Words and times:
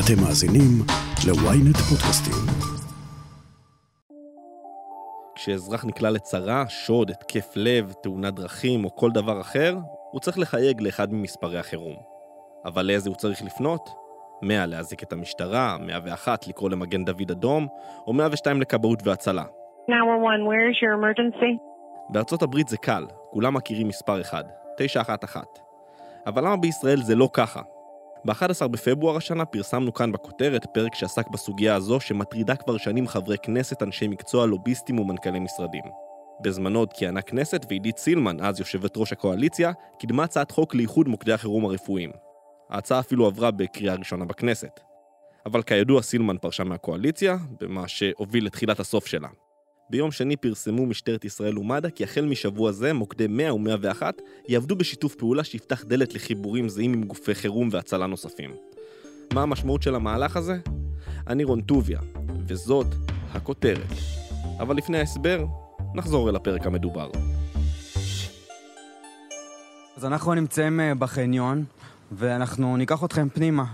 אתם 0.00 0.22
מאזינים 0.24 0.72
ל-ynet 1.26 1.78
פודקאסטים. 1.88 2.34
כשאזרח 5.34 5.84
נקלע 5.84 6.10
לצרה, 6.10 6.64
שוד, 6.68 7.10
התקף 7.10 7.52
לב, 7.56 7.92
תאונת 8.02 8.34
דרכים 8.34 8.84
או 8.84 8.96
כל 8.96 9.10
דבר 9.10 9.40
אחר, 9.40 9.76
הוא 10.10 10.20
צריך 10.20 10.38
לחייג 10.38 10.80
לאחד 10.80 11.12
ממספרי 11.12 11.58
החירום. 11.58 11.96
אבל 12.64 12.86
לאיזה 12.86 13.10
הוא 13.10 13.16
צריך 13.16 13.42
לפנות? 13.42 13.88
100 14.42 14.66
להזיק 14.66 15.02
את 15.02 15.12
המשטרה, 15.12 15.76
101 15.80 16.48
לקרוא 16.48 16.70
למגן 16.70 17.04
דוד 17.04 17.30
אדום, 17.30 17.66
או 18.06 18.12
102 18.12 18.60
לכבאות 18.60 19.06
והצלה. 19.06 19.44
911, 19.44 20.46
where 20.46 20.66
is 20.70 20.76
your 20.82 20.94
emergency? 21.02 21.58
בארצות 22.08 22.42
הברית 22.42 22.68
זה 22.68 22.76
קל, 22.76 23.06
כולם 23.30 23.54
מכירים 23.54 23.88
מספר 23.88 24.20
אחד, 24.20 24.44
911. 24.76 25.42
אבל 26.26 26.44
למה 26.44 26.56
בישראל 26.56 27.02
זה 27.02 27.14
לא 27.14 27.28
ככה? 27.32 27.60
ב-11 28.24 28.66
בפברואר 28.68 29.16
השנה 29.16 29.44
פרסמנו 29.44 29.94
כאן 29.94 30.12
בכותרת 30.12 30.66
פרק 30.74 30.94
שעסק 30.94 31.28
בסוגיה 31.28 31.74
הזו 31.74 32.00
שמטרידה 32.00 32.56
כבר 32.56 32.76
שנים 32.76 33.08
חברי 33.08 33.36
כנסת, 33.42 33.82
אנשי 33.82 34.08
מקצוע, 34.08 34.46
לוביסטים 34.46 34.98
ומנכ"לי 34.98 35.38
משרדים. 35.38 35.84
בזמנו 36.42 36.78
עוד 36.78 36.92
כיהנה 36.92 37.22
כנסת 37.22 37.66
ועידית 37.68 37.98
סילמן, 37.98 38.36
אז 38.40 38.60
יושבת 38.60 38.96
ראש 38.96 39.12
הקואליציה, 39.12 39.72
קידמה 39.98 40.24
הצעת 40.24 40.50
חוק 40.50 40.74
לאיחוד 40.74 41.08
מוקדי 41.08 41.32
החירום 41.32 41.64
הרפואיים. 41.64 42.10
ההצעה 42.70 43.00
אפילו 43.00 43.26
עברה 43.26 43.50
בקריאה 43.50 43.94
ראשונה 43.94 44.24
בכנסת. 44.24 44.80
אבל 45.46 45.62
כידוע 45.62 46.02
סילמן 46.02 46.36
פרשה 46.38 46.64
מהקואליציה, 46.64 47.36
במה 47.60 47.88
שהוביל 47.88 48.46
לתחילת 48.46 48.80
הסוף 48.80 49.06
שלה. 49.06 49.28
ביום 49.90 50.10
שני 50.10 50.36
פרסמו 50.36 50.86
משטרת 50.86 51.24
ישראל 51.24 51.58
ומד"א 51.58 51.90
כי 51.90 52.04
החל 52.04 52.24
משבוע 52.24 52.72
זה 52.72 52.92
מוקדי 52.92 53.26
100 53.26 53.54
ו-101 53.54 54.02
יעבדו 54.48 54.76
בשיתוף 54.76 55.14
פעולה 55.14 55.44
שיפתח 55.44 55.84
דלת 55.84 56.14
לחיבורים 56.14 56.68
זהים 56.68 56.92
עם 56.92 57.04
גופי 57.04 57.34
חירום 57.34 57.68
והצלה 57.72 58.06
נוספים. 58.06 58.50
מה 59.34 59.42
המשמעות 59.42 59.82
של 59.82 59.94
המהלך 59.94 60.36
הזה? 60.36 60.58
אני 61.26 61.44
רון 61.44 61.60
טוביה, 61.60 62.00
וזאת 62.46 62.86
הכותרת. 63.32 63.92
אבל 64.58 64.76
לפני 64.76 64.98
ההסבר, 64.98 65.44
נחזור 65.94 66.30
אל 66.30 66.36
הפרק 66.36 66.66
המדובר. 66.66 67.10
אז 69.96 70.04
אנחנו 70.04 70.34
נמצאים 70.34 70.80
אה, 70.80 70.94
בחניון, 70.94 71.64
ואנחנו 72.12 72.76
ניקח 72.76 73.04
אתכם 73.04 73.28
פנימה. 73.28 73.64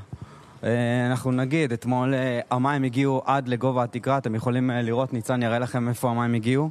אה, 0.67 1.07
אנחנו 1.07 1.33
נגיד, 1.33 1.73
אתמול 1.73 2.15
אה, 2.15 2.41
המים 2.51 2.83
הגיעו 2.83 3.23
עד 3.25 3.49
לגובה 3.49 3.85
התקרה, 3.85 4.19
אתם 4.19 4.35
יכולים 4.35 4.71
אה, 4.71 4.83
לראות, 4.83 5.13
ניצן 5.13 5.43
יראה 5.43 5.59
לכם 5.59 5.89
איפה 5.89 6.11
המים 6.11 6.35
הגיעו. 6.35 6.71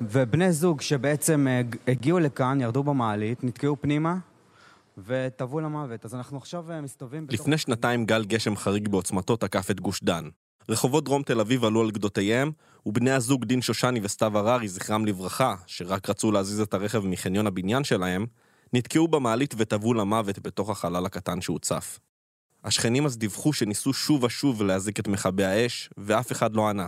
ובני 0.00 0.52
זוג 0.52 0.80
שבעצם 0.80 1.46
הגיעו 1.88 2.18
לכאן, 2.18 2.60
ירדו 2.60 2.82
במעלית, 2.82 3.44
נתקעו 3.44 3.76
פנימה 3.80 4.16
וטבעו 4.98 5.60
למוות. 5.60 6.04
אז 6.04 6.14
אנחנו 6.14 6.38
עכשיו 6.38 6.64
מסתובבים... 6.82 7.26
לפני 7.30 7.58
שנתיים 7.58 8.06
גל 8.06 8.24
גשם 8.24 8.56
חריג 8.56 8.88
בעוצמתו 8.88 9.36
תקף 9.36 9.70
את 9.70 9.80
גוש 9.80 10.02
דן. 10.02 10.24
רחובות 10.68 11.04
דרום 11.04 11.22
תל 11.22 11.40
אביב 11.40 11.64
עלו 11.64 11.80
על 11.80 11.90
גדותיהם, 11.90 12.50
ובני 12.86 13.10
הזוג 13.10 13.44
דין 13.44 13.62
שושני 13.62 14.00
וסתיו 14.02 14.38
הררי, 14.38 14.68
זכרם 14.68 15.06
לברכה, 15.06 15.54
שרק 15.66 16.10
רצו 16.10 16.32
להזיז 16.32 16.60
את 16.60 16.74
הרכב 16.74 17.06
מחניון 17.06 17.46
הבניין 17.46 17.84
שלהם, 17.84 18.26
נתקעו 18.72 19.08
במעלית 19.08 19.54
וטבעו 19.58 19.94
למוות 19.94 20.38
בתוך 20.38 20.70
החלל 20.70 21.06
הקטן 21.06 21.40
שהוצף. 21.40 21.98
השכנים 22.64 23.06
אז 23.06 23.18
דיווחו 23.18 23.52
שניסו 23.52 23.92
שוב 23.92 24.24
ושוב 24.24 24.62
להזיק 24.62 25.00
את 25.00 25.08
מכבי 25.08 25.44
האש, 25.44 25.90
ואף 25.98 26.32
אחד 26.32 26.56
לא 26.56 26.68
ענה. 26.68 26.86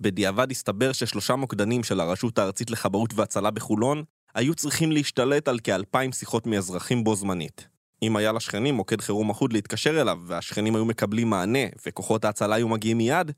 בדיעבד 0.00 0.50
הסתבר 0.50 0.92
ששלושה 0.92 1.36
מוקדנים 1.36 1.84
של 1.84 2.00
הרשות 2.00 2.38
הארצית 2.38 2.70
לכבאות 2.70 3.14
והצלה 3.14 3.50
בחולון 3.50 4.02
היו 4.34 4.54
צריכים 4.54 4.92
להשתלט 4.92 5.48
על 5.48 5.58
כאלפיים 5.58 6.12
שיחות 6.12 6.46
מאזרחים 6.46 7.04
בו 7.04 7.14
זמנית. 7.14 7.68
אם 8.02 8.16
היה 8.16 8.32
לשכנים 8.32 8.74
מוקד 8.74 9.00
חירום 9.00 9.30
אחוד 9.30 9.52
להתקשר 9.52 10.00
אליו, 10.00 10.18
והשכנים 10.26 10.74
היו 10.74 10.84
מקבלים 10.84 11.30
מענה, 11.30 11.58
וכוחות 11.86 12.24
ההצלה 12.24 12.54
היו 12.54 12.68
מגיעים 12.68 12.98
מיד, 12.98 13.32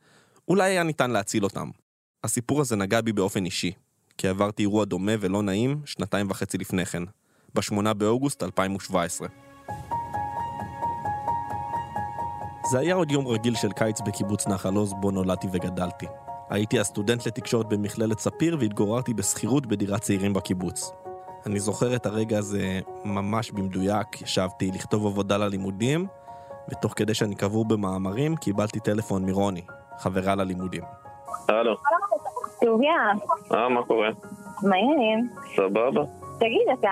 אולי 0.49 0.71
היה 0.71 0.83
ניתן 0.83 1.11
להציל 1.11 1.45
אותם. 1.45 1.71
הסיפור 2.25 2.61
הזה 2.61 2.77
נגע 2.77 3.01
בי 3.01 3.13
באופן 3.13 3.45
אישי, 3.45 3.73
כי 4.19 4.29
עברתי 4.29 4.63
אירוע 4.63 4.85
דומה 4.85 5.13
ולא 5.21 5.43
נעים 5.43 5.81
שנתיים 5.85 6.31
וחצי 6.31 6.59
לפני 6.59 6.87
כן, 6.87 7.03
ב-8 7.55 7.93
באוגוסט 7.93 8.43
2017. 8.43 9.29
זה 12.65 12.79
היה 12.79 12.95
עוד 12.95 13.11
יום 13.11 13.29
רגיל 13.29 13.55
של 13.55 13.73
קיץ 13.73 14.01
בקיבוץ 14.01 14.49
נחל 14.49 14.75
עוז 14.75 14.95
בו 15.01 15.11
נולדתי 15.11 15.49
וגדלתי. 15.53 16.07
הייתי 16.51 16.81
הסטודנט 16.81 17.27
לתקשורת 17.27 17.67
במכללת 17.67 18.19
ספיר 18.19 18.57
והתגוררתי 18.61 19.15
בשכירות 19.15 19.67
בדירת 19.67 20.01
צעירים 20.01 20.33
בקיבוץ. 20.33 20.93
אני 21.47 21.61
זוכר 21.61 21.97
את 21.97 22.07
הרגע 22.07 22.39
הזה 22.39 22.81
ממש 23.05 23.51
במדויק, 23.51 24.23
ישבתי 24.23 24.71
לכתוב 24.75 25.07
עבודה 25.07 25.37
ללימודים, 25.37 26.07
ותוך 26.71 26.93
כדי 26.97 27.15
שאני 27.15 27.35
קבור 27.35 27.65
במאמרים, 27.65 28.37
קיבלתי 28.37 28.81
טלפון 28.81 29.27
מרוני, 29.27 29.63
חברה 29.99 30.35
ללימודים. 30.35 30.83
הלו. 31.49 31.77
טוביה, 32.65 32.93
אה, 33.55 33.69
מה 33.69 33.83
קורה? 33.85 34.09
מה 34.63 34.77
העניינים? 34.77 35.29
סבבה. 35.57 36.03
תגיד, 36.39 36.79
אתה 36.79 36.91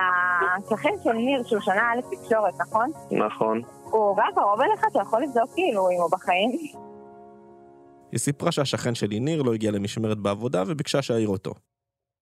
שכן 0.69 0.93
של 1.03 1.13
ניר 1.13 1.43
שהוא 1.43 1.61
שנה 1.61 1.91
א' 1.93 2.15
תקשורת, 2.15 2.53
נכון? 2.61 2.91
נכון. 3.11 3.61
הוא 3.91 4.17
גר 4.17 4.23
קרוב 4.35 4.61
אליך, 4.61 4.85
אתה 4.91 4.99
יכול 5.01 5.23
לבדוק 5.23 5.53
כאילו 5.55 5.89
אם 5.89 6.01
הוא 6.01 6.11
בחיים? 6.11 6.51
היא 8.11 8.19
סיפרה 8.19 8.51
שהשכן 8.51 8.95
שלי 8.95 9.19
ניר 9.19 9.41
לא 9.41 9.53
הגיע 9.53 9.71
למשמרת 9.71 10.17
בעבודה 10.17 10.63
וביקשה 10.67 11.01
שאעיר 11.01 11.29
אותו. 11.29 11.53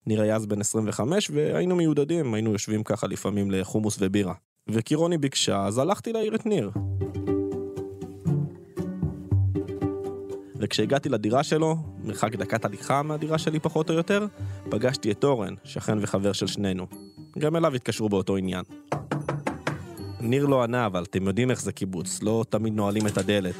ניר 0.06 0.22
היה 0.22 0.36
אז 0.36 0.46
בן 0.46 0.60
25 0.60 1.30
והיינו 1.34 1.76
מיודדים, 1.76 2.34
היינו 2.34 2.52
יושבים 2.52 2.82
ככה 2.82 3.06
לפעמים 3.06 3.50
לחומוס 3.50 3.96
ובירה. 4.00 4.34
וכי 4.68 4.94
רוני 4.94 5.18
ביקשה, 5.18 5.66
אז 5.66 5.78
הלכתי 5.78 6.12
להעיר 6.12 6.34
את 6.34 6.46
ניר. 6.46 6.70
וכשהגעתי 10.56 11.08
לדירה 11.08 11.42
שלו, 11.42 11.76
מרחק 12.04 12.36
דקת 12.36 12.64
הליכה 12.64 13.02
מהדירה 13.02 13.38
שלי 13.38 13.60
פחות 13.60 13.90
או 13.90 13.94
יותר, 13.94 14.26
פגשתי 14.70 15.10
את 15.10 15.24
אורן, 15.24 15.54
שכן 15.64 15.98
וחבר 16.00 16.32
של 16.32 16.46
שנינו. 16.46 16.86
גם 17.38 17.56
אליו 17.56 17.74
התקשרו 17.74 18.08
באותו 18.08 18.36
עניין. 18.36 18.64
ניר 20.20 20.46
לא 20.46 20.62
ענה, 20.62 20.86
אבל 20.86 21.02
אתם 21.02 21.26
יודעים 21.26 21.50
איך 21.50 21.62
זה 21.62 21.72
קיבוץ, 21.72 22.22
לא 22.22 22.44
תמיד 22.48 22.74
נועלים 22.74 23.06
את 23.06 23.18
הדלת. 23.18 23.54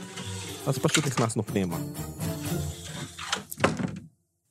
אז 0.67 0.79
פשוט 0.79 1.07
נכנסנו 1.07 1.43
פנימה. 1.43 1.77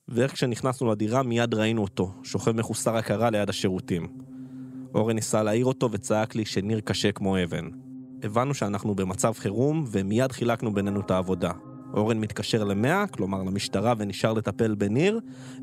ואיך 0.08 0.32
כשנכנסנו 0.32 0.92
לדירה 0.92 1.22
מיד 1.22 1.54
ראינו 1.54 1.82
אותו, 1.82 2.12
שוכב 2.22 2.52
מחוסר 2.52 2.96
הכרה 2.96 3.30
ליד 3.30 3.48
השירותים. 3.48 4.06
אורן 4.94 5.14
ניסה 5.14 5.42
להעיר 5.42 5.64
אותו 5.64 5.88
וצעק 5.92 6.34
לי 6.34 6.44
שניר 6.44 6.80
קשה 6.80 7.12
כמו 7.12 7.42
אבן. 7.42 7.68
הבנו 8.22 8.54
שאנחנו 8.54 8.94
במצב 8.94 9.32
חירום, 9.32 9.84
ומיד 9.88 10.32
חילקנו 10.32 10.74
בינינו 10.74 11.00
את 11.00 11.10
העבודה. 11.10 11.52
אורן 11.94 12.18
מתקשר 12.18 12.64
למאה, 12.64 13.06
כלומר 13.06 13.42
למשטרה, 13.42 13.94
ונשאר 13.98 14.32
לטפל 14.32 14.74
בניר, 14.74 15.20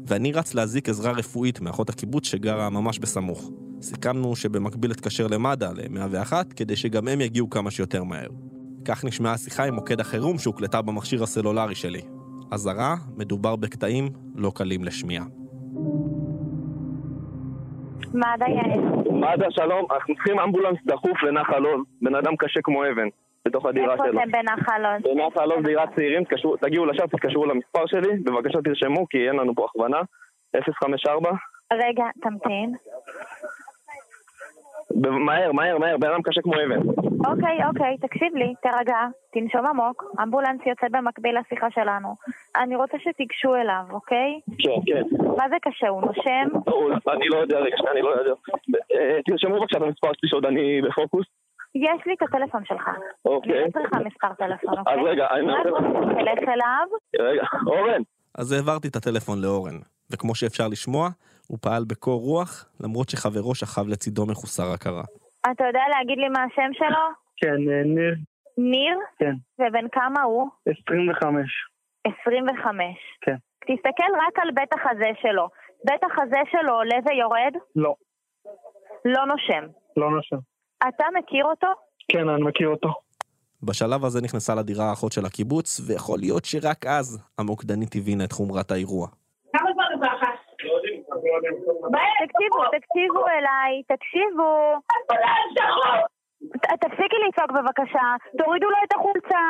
ואני 0.07 0.31
רץ 0.31 0.53
להזיק 0.53 0.89
עזרה 0.89 1.11
רפואית 1.11 1.59
מאחות 1.59 1.89
הקיבוץ 1.89 2.27
שגרה 2.27 2.69
ממש 2.69 2.99
בסמוך. 2.99 3.49
סיכמנו 3.81 4.35
שבמקביל 4.35 4.91
אתקשר 4.91 5.27
למד"א, 5.31 5.65
ל-101, 5.65 6.33
כדי 6.55 6.75
שגם 6.75 7.07
הם 7.07 7.21
יגיעו 7.21 7.49
כמה 7.49 7.71
שיותר 7.71 8.03
מהר. 8.03 8.29
כך 8.87 9.05
נשמעה 9.05 9.33
השיחה 9.33 9.63
עם 9.63 9.73
מוקד 9.73 9.99
החירום 9.99 10.37
שהוקלטה 10.37 10.81
במכשיר 10.81 11.23
הסלולרי 11.23 11.75
שלי. 11.75 12.01
אזהרה, 12.51 12.95
מדובר 13.17 13.55
בקטעים 13.55 14.09
לא 14.35 14.51
קלים 14.55 14.83
לשמיעה. 14.83 15.25
מד"א 18.13 18.49
יעל. 18.49 18.79
מד"א 19.11 19.49
שלום, 19.49 19.85
אנחנו 19.91 20.15
צריכים 20.15 20.39
אמבולנס 20.39 20.77
דחוף 20.85 21.23
לנחל 21.23 21.65
עוז, 21.65 21.85
בן 22.01 22.15
אדם 22.15 22.35
קשה 22.35 22.59
כמו 22.63 22.83
אבן, 22.83 23.07
בתוך 23.45 23.65
הדירה 23.65 23.93
איפה 23.93 24.03
שלו. 24.11 24.19
אתם 24.21 24.31
בנחל 24.31 24.85
עוז? 24.85 25.15
בנחל 25.15 25.51
עוז 25.51 25.65
דירת 25.65 25.89
צעירים, 25.95 26.23
תגיעו 26.61 26.85
לשם, 26.85 27.07
תתקשרו 27.07 27.45
למספר 27.45 27.85
שלי, 27.85 28.17
בבקשה 28.23 28.59
תרשמו 28.63 29.07
כי 29.09 29.17
אין 29.27 29.35
לנו 29.35 29.55
פה 29.55 29.65
הכוונה. 29.65 29.97
054 30.83 31.31
רגע, 31.73 32.03
תמתין. 32.21 32.75
מהר, 35.01 35.51
מהר, 35.51 35.77
מהר, 35.77 35.97
בן 35.97 36.07
אדם 36.07 36.21
קשה 36.21 36.41
כמו 36.41 36.53
אבן. 36.53 36.81
אוקיי, 37.25 37.65
אוקיי, 37.67 37.97
תקשיב 37.97 38.35
לי, 38.35 38.53
תירגע, 38.61 38.97
תנשום 39.33 39.65
עמוק, 39.65 40.03
אמבולנס 40.23 40.61
יוצא 40.65 40.87
במקביל 40.91 41.39
לשיחה 41.39 41.67
שלנו. 41.71 42.09
אני 42.55 42.75
רוצה 42.75 42.97
שתיגשו 42.99 43.55
אליו, 43.55 43.83
אוקיי? 43.91 44.39
כן, 44.59 44.79
כן. 44.85 45.03
מה 45.37 45.49
זה 45.49 45.55
קשה, 45.61 45.87
הוא 45.87 46.01
נושם? 46.01 46.47
אני 47.13 47.27
לא 47.27 47.37
יודע, 47.37 47.59
רגע, 47.59 47.75
אני 47.91 48.01
לא 48.01 48.09
יודע. 48.09 48.33
אה, 48.93 49.19
תרשמו 49.25 49.59
בבקשה 49.59 49.77
את 49.77 49.83
המספר 49.83 50.07
שלי 50.13 50.29
שעוד 50.29 50.45
אני 50.45 50.81
בפוקוס. 50.81 51.25
יש 51.75 52.01
לי 52.05 52.13
את 52.13 52.21
הטלפון 52.21 52.61
שלך. 52.65 52.89
אוקיי. 53.25 53.63
אני 53.63 53.71
צריכה 53.71 53.99
מספר 53.99 54.33
טלפון, 54.33 54.77
אוקיי? 54.77 54.93
אז 54.93 54.99
רגע, 55.05 55.27
אני 55.31 55.51
רק 55.51 55.65
רוצה... 55.65 55.87
תלך 56.19 56.49
אליו. 56.49 56.87
רגע, 57.19 57.43
אורן! 57.67 58.01
אז 58.37 58.51
העברתי 58.51 58.87
את 58.87 58.95
הטלפון 58.95 59.41
לאורן, 59.41 59.77
וכמו 60.11 60.35
שאפשר 60.35 60.67
לשמוע, 60.67 61.09
הוא 61.47 61.57
פעל 61.61 61.83
בקור 61.87 62.21
רוח, 62.21 62.65
למרות 62.79 63.09
שחברו 63.09 63.55
שכב 63.55 63.87
לצידו 63.87 64.25
מחוסר 64.25 64.73
הכרה. 64.73 65.03
אתה 65.51 65.63
יודע 65.67 65.85
להגיד 65.89 66.17
לי 66.17 66.29
מה 66.29 66.43
השם 66.43 66.71
שלו? 66.73 67.05
כן, 67.37 67.59
אה, 67.71 67.83
ניר, 67.95 68.15
ניר? 68.57 68.97
כן. 69.19 69.35
ובן 69.59 69.87
כמה 69.91 70.21
הוא? 70.23 70.49
25. 70.87 71.51
25. 72.05 72.97
כן. 73.21 73.35
תסתכל 73.67 74.11
רק 74.27 74.39
על 74.43 74.51
בית 74.53 74.73
החזה 74.73 75.11
שלו. 75.21 75.49
בית 75.83 76.03
החזה 76.03 76.41
שלו 76.51 76.73
עולה 76.73 76.95
ויורד? 77.05 77.53
לא, 77.75 77.95
לא 79.05 79.25
נושם. 79.25 79.67
לא 79.97 80.11
נושם. 80.11 80.37
אתה 80.87 81.05
מכיר 81.19 81.45
אותו? 81.45 81.67
כן, 82.11 82.29
אני 82.29 82.43
מכיר 82.43 82.67
אותו. 82.67 82.89
בשלב 83.63 84.05
הזה 84.05 84.21
נכנסה 84.21 84.55
לדירה 84.55 84.89
האחות 84.89 85.11
של 85.11 85.25
הקיבוץ, 85.25 85.81
ויכול 85.87 86.19
להיות 86.19 86.45
שרק 86.45 86.85
אז 86.85 87.23
המוקדנית 87.37 87.95
הבינה 87.95 88.23
את 88.23 88.31
חומרת 88.31 88.71
האירוע. 88.71 89.07
כמה 89.53 89.69
זמן 89.73 89.85
הוא 89.93 90.01
ככה? 90.05 90.31
תקשיבו, 92.23 92.61
תקשיבו 92.77 93.27
אליי, 93.27 93.73
תקשיבו. 93.87 94.51
תפסיקי 96.81 97.15
לצעוק 97.27 97.51
בבקשה, 97.51 98.07
תורידו 98.37 98.69
לו 98.69 98.77
את 98.85 98.93
החולצה. 98.95 99.45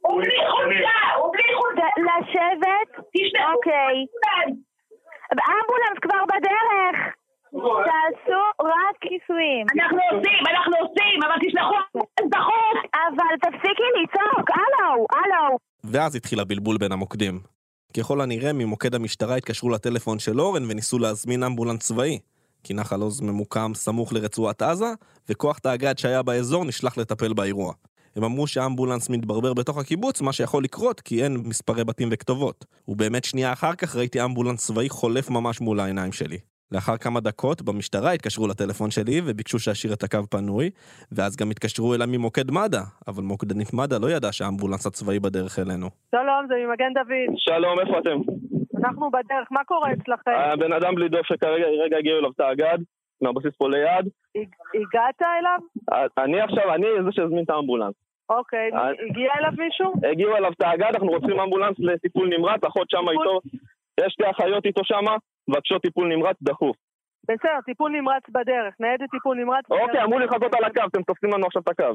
הוא 0.00 0.22
בלי 0.22 0.38
חולצה! 0.50 0.98
הוא 1.16 1.32
בלי 1.32 1.54
חולצה! 1.58 1.88
לשבת? 2.08 2.90
אוקיי. 3.54 3.94
אמבולנס 5.32 5.98
כבר 6.02 6.22
בדרך. 6.32 6.96
תעשו 7.60 8.42
רק 8.60 8.96
כיסויים. 9.00 9.66
אנחנו 9.74 9.98
עושים, 10.12 10.42
אנחנו 10.50 10.76
עושים, 10.80 11.22
אבל 11.26 11.36
תשלחו 11.46 11.76
דחוף! 12.28 12.78
אבל 12.94 13.36
תפסיקי 13.42 13.88
לצעוק, 14.02 14.50
הלו, 14.50 15.06
הלו. 15.12 15.56
ואז 15.92 16.16
התחיל 16.16 16.40
הבלבול 16.40 16.76
בין 16.80 16.92
המוקדים. 16.92 17.59
ככל 17.96 18.20
הנראה, 18.20 18.52
ממוקד 18.52 18.94
המשטרה 18.94 19.36
התקשרו 19.36 19.70
לטלפון 19.70 20.18
של 20.18 20.40
אורן 20.40 20.64
וניסו 20.70 20.98
להזמין 20.98 21.42
אמבולנס 21.42 21.80
צבאי. 21.82 22.18
כי 22.64 22.74
נחל 22.74 23.00
עוז 23.00 23.20
ממוקם 23.20 23.72
סמוך 23.74 24.12
לרצועת 24.12 24.62
עזה, 24.62 24.92
וכוח 25.28 25.58
תאג"ד 25.58 25.98
שהיה 25.98 26.22
באזור 26.22 26.64
נשלח 26.64 26.98
לטפל 26.98 27.32
באירוע. 27.32 27.72
הם 28.16 28.24
אמרו 28.24 28.46
שהאמבולנס 28.46 29.08
מתברבר 29.08 29.54
בתוך 29.54 29.78
הקיבוץ, 29.78 30.20
מה 30.20 30.32
שיכול 30.32 30.64
לקרות 30.64 31.00
כי 31.00 31.24
אין 31.24 31.36
מספרי 31.36 31.84
בתים 31.84 32.08
וכתובות. 32.12 32.64
ובאמת 32.88 33.24
שנייה 33.24 33.52
אחר 33.52 33.74
כך 33.74 33.96
ראיתי 33.96 34.24
אמבולנס 34.24 34.66
צבאי 34.66 34.88
חולף 34.88 35.30
ממש 35.30 35.60
מול 35.60 35.80
העיניים 35.80 36.12
שלי. 36.12 36.38
לאחר 36.72 36.96
כמה 36.96 37.20
דקות 37.20 37.62
במשטרה 37.62 38.12
התקשרו 38.12 38.46
לטלפון 38.48 38.90
שלי 38.90 39.20
וביקשו 39.24 39.58
שאשאיר 39.58 39.92
את 39.92 40.02
הקו 40.02 40.18
פנוי, 40.30 40.70
ואז 41.12 41.36
גם 41.36 41.50
התקשרו 41.50 41.94
אליי 41.94 42.06
ממוקד 42.10 42.50
מד"א, 42.50 42.80
אבל 43.08 43.22
מוקדנית 43.22 43.72
מד"א 43.74 43.96
לא 44.02 44.10
ידעה 44.10 44.32
שהאמבולנס 44.32 44.86
הצבאי 44.86 45.20
בדרך 45.20 45.58
אלינו. 45.58 45.86
שלום, 46.10 46.46
זה 46.48 46.54
ממגן 46.66 46.92
דוד. 46.94 47.34
שלום, 47.36 47.80
איפה 47.80 47.98
אתם? 47.98 48.18
אנחנו 48.84 49.10
בדרך, 49.10 49.46
מה 49.50 49.64
קורה 49.64 49.92
אצלכם? 49.92 50.30
הבן 50.52 50.72
אדם 50.72 50.94
בלי 50.94 51.08
דוב 51.08 51.20
שכרגע 51.24 51.66
רגע 51.84 51.96
הגיעו 51.98 52.18
אליו 52.18 52.30
את 52.30 52.40
האגד, 52.40 52.78
מהבסיס 53.22 53.52
פה 53.58 53.68
ליד. 53.68 54.04
הג- 54.36 54.54
הגעת 54.74 55.22
אליו? 55.22 55.58
אני 56.18 56.40
עכשיו, 56.40 56.74
אני 56.74 56.86
זה 57.04 57.10
שהזמין 57.12 57.44
את 57.44 57.50
האמבולנס. 57.50 57.94
אוקיי, 58.30 58.70
אה. 58.74 58.88
הגיע 59.10 59.30
אליו 59.38 59.50
מישהו? 59.58 59.92
הגיעו 60.10 60.36
אליו 60.36 60.52
את 60.52 60.62
האגד, 60.62 60.86
אנחנו 60.94 61.08
רוצים 61.08 61.40
אמבולנס 61.40 61.76
לטיפול 61.78 62.28
נמרץ, 62.38 62.64
אחות 62.64 62.90
שמה 62.90 63.10
איתו, 63.12 63.40
יש 64.00 64.12
שתי 64.12 64.30
אחיות 64.30 64.66
איתו 64.66 64.80
שמה, 64.84 65.16
מבקשות 65.50 65.82
טיפול 65.82 66.08
נמרץ 66.08 66.36
דחוף. 66.42 66.76
בסדר, 67.24 67.60
טיפול 67.64 67.90
נמרץ 67.92 68.22
בדרך, 68.28 68.74
ניידת 68.80 69.10
טיפול 69.10 69.36
נמרץ 69.36 69.64
בדרך. 69.70 69.82
אוקיי, 69.82 70.02
אמרו 70.02 70.18
לי 70.18 70.24
לחכות 70.26 70.54
על 70.54 70.64
הקו, 70.64 70.80
אתם 70.88 71.02
תופסים 71.02 71.30
לנו 71.34 71.46
עכשיו 71.46 71.62
את 71.62 71.68
הקו. 71.68 71.92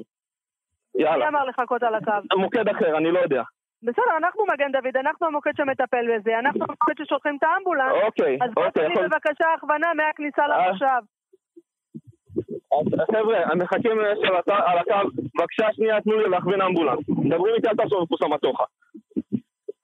מי 0.95 1.03
יאללה. 1.03 1.27
אמר 1.27 1.43
לחכות 1.45 1.83
על 1.83 1.95
הקו? 1.95 2.11
מוקד 2.37 2.69
אחר, 2.69 2.97
אני 2.97 3.11
לא 3.11 3.19
יודע. 3.19 3.43
בסדר, 3.83 4.17
אנחנו 4.17 4.43
מגן 4.53 4.71
דוד, 4.71 4.97
אנחנו 4.97 5.27
המוקד 5.27 5.51
שמטפל 5.57 6.05
בזה, 6.15 6.39
אנחנו 6.39 6.59
המוקד 6.63 7.03
ששולחים 7.03 7.37
את 7.37 7.43
האמבולנס. 7.43 7.91
אוקיי, 8.05 8.37
אז 8.41 8.51
בוא 8.53 8.65
אוקיי, 8.65 8.91
יכול... 8.91 9.07
בבקשה 9.07 9.45
הכוונה 9.57 9.87
מהכניסה 9.93 10.41
אה. 10.41 10.67
למושב. 10.67 11.01
חבר'ה, 13.11 13.55
מחכים 13.55 13.91
על 13.99 14.35
הת- 14.35 14.49
על 14.49 14.77
הקו, 14.77 15.09
בבקשה 15.35 15.67
שנייה 15.73 16.01
תנו 16.01 16.17
לי 16.19 16.29
להכווין 16.29 16.61
אמבולנס. 16.61 16.99
מדברים 17.09 17.55
איתי 17.55 17.67
אל 17.69 17.75
תעשו 17.75 18.05
המטוחה. 18.21 18.63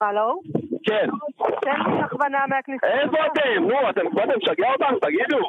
הלו? 0.01 0.41
כן. 0.83 1.07
תן 1.61 1.91
לי 1.91 2.01
הכוונה 2.01 2.37
מהכניסה. 2.49 2.87
איפה 2.87 3.17
אתם? 3.25 3.63
נו, 3.69 3.89
אתם 3.89 4.01
באתם 4.13 4.33
לשגע 4.41 4.71
אותנו? 4.73 4.99
תגידו. 4.99 5.39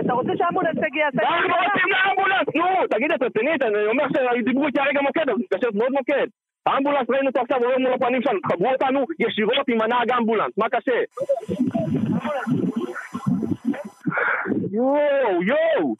אתה 0.00 0.12
רוצה 0.12 0.32
שהאמבולנס 0.36 0.76
יגיע? 0.86 1.06
אנחנו 1.08 1.28
הכוונה. 1.38 1.56
רוצים 1.66 1.90
לאמבולנס, 1.90 2.48
נו, 2.54 2.86
תגיד, 2.90 3.12
את 3.12 3.22
רצינית? 3.22 3.62
אני 3.62 3.86
אומר 3.86 4.04
שדיברו 4.08 4.66
איתי 4.66 4.80
הרגע 4.80 5.00
מוקד, 5.00 5.30
אז 5.30 5.36
מתקשרת 5.38 5.74
מאוד 5.74 5.92
מוקד. 5.92 6.26
האמבולנס 6.66 7.10
ראינו 7.10 7.28
אותו 7.28 7.40
עכשיו 7.40 7.58
עובר 7.64 7.78
מול 7.78 7.92
הפנים 7.92 8.22
שלנו, 8.22 8.40
תחברו 8.40 8.72
אותנו 8.72 9.04
ישירות 9.18 9.68
עם 9.68 9.80
הנהג 9.80 10.10
אמבולנס, 10.12 10.58
מה 10.58 10.68
קשה? 10.68 11.00
יואו, 14.72 15.42
יואו, 15.42 15.94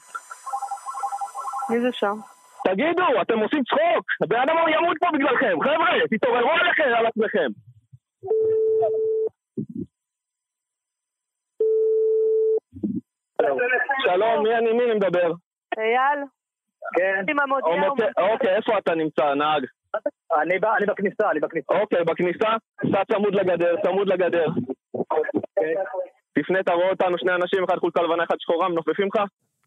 מי 1.70 1.80
זה 1.80 1.88
שם? 1.92 2.16
תגידו, 2.64 3.22
אתם 3.22 3.38
עושים 3.38 3.62
צחוק? 3.64 4.04
הבן 4.22 4.36
אדם 4.36 4.56
ימות 4.74 4.96
פה 5.00 5.06
בגללכם, 5.12 5.60
חבר'ה, 5.60 5.88
תתעוררו 6.10 6.50
עליכם, 6.50 6.90
על 6.98 7.06
עצמכם. 7.06 7.48
שלום, 14.04 14.42
מי 14.42 14.54
אני, 14.54 14.72
מי 14.72 14.84
אני 14.84 14.94
מדבר? 14.94 15.32
אייל? 15.78 16.20
כן. 16.96 17.24
המודיע. 17.42 18.06
אוקיי, 18.32 18.56
איפה 18.56 18.78
אתה 18.78 18.94
נמצא, 18.94 19.34
נהג? 19.34 19.64
אני, 20.42 20.58
בכניסה, 20.86 21.30
אני 21.30 21.40
בכניסה. 21.40 21.74
אוקיי, 21.80 22.04
בכניסה, 22.04 22.48
סע 22.92 23.04
צמוד 23.12 23.34
לגדר, 23.34 23.74
צמוד 23.82 24.08
לגדר. 24.08 24.46
תפנה, 26.32 26.62
תראה 26.62 26.90
אותנו, 26.90 27.18
שני 27.18 27.34
אנשים, 27.34 27.64
אחד 27.64 27.76
חולצה 27.76 28.02
לבנה, 28.02 28.24
אחד 28.24 28.34
שחורה, 28.38 28.68
מנופפים 28.68 29.08
לך? 29.14 29.22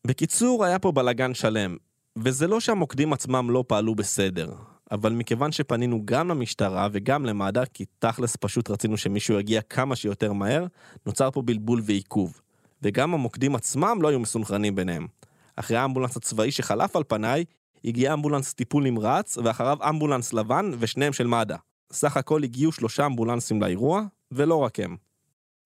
בקיצור, 0.08 0.66
היה 0.66 0.80
פה 0.80 0.92
בלאגן 0.92 1.34
שלם. 1.34 1.78
וזה 2.18 2.48
לא 2.48 2.60
שהמוקדים 2.60 3.14
עצמם 3.14 3.50
לא 3.50 3.64
פעלו 3.68 3.96
בסדר, 3.96 4.48
אבל 4.92 5.14
מכיוון 5.14 5.52
שפנינו 5.52 6.02
גם 6.06 6.28
למשטרה 6.28 6.88
וגם 6.92 7.26
למד"א, 7.26 7.64
כי 7.74 7.86
תכלס 8.00 8.36
פשוט 8.36 8.70
רצינו 8.70 8.98
שמישהו 8.98 9.40
יגיע 9.40 9.62
כמה 9.62 9.96
שיותר 9.96 10.34
מהר, 10.34 10.66
נוצר 11.06 11.32
פה 11.32 11.42
בלבול 11.42 11.82
ועיכוב. 11.86 12.42
וגם 12.82 13.14
המוקדים 13.14 13.56
עצמם 13.56 14.00
לא 14.02 14.08
היו 14.08 14.20
מסונכרנים 14.20 14.76
ביניהם. 14.76 15.08
אחרי 15.56 15.78
האמבולנס 15.78 16.18
הצבאי 16.18 16.52
שחלף 16.52 16.96
על 16.96 17.04
פניי, 17.08 17.46
הגיע 17.86 18.14
אמבולנס 18.14 18.54
טיפול 18.54 18.84
נמרץ, 18.84 19.38
ואחריו 19.44 19.78
אמבולנס 19.90 20.34
לבן 20.34 20.72
ושניהם 20.80 21.14
של 21.14 21.28
מד"א. 21.28 21.56
סך 21.92 22.18
הכל 22.18 22.44
הגיעו 22.44 22.72
שלושה 22.72 23.06
אמבולנסים 23.06 23.62
לאירוע, 23.62 24.04
ולא 24.32 24.56
רק 24.56 24.80
הם. 24.80 24.96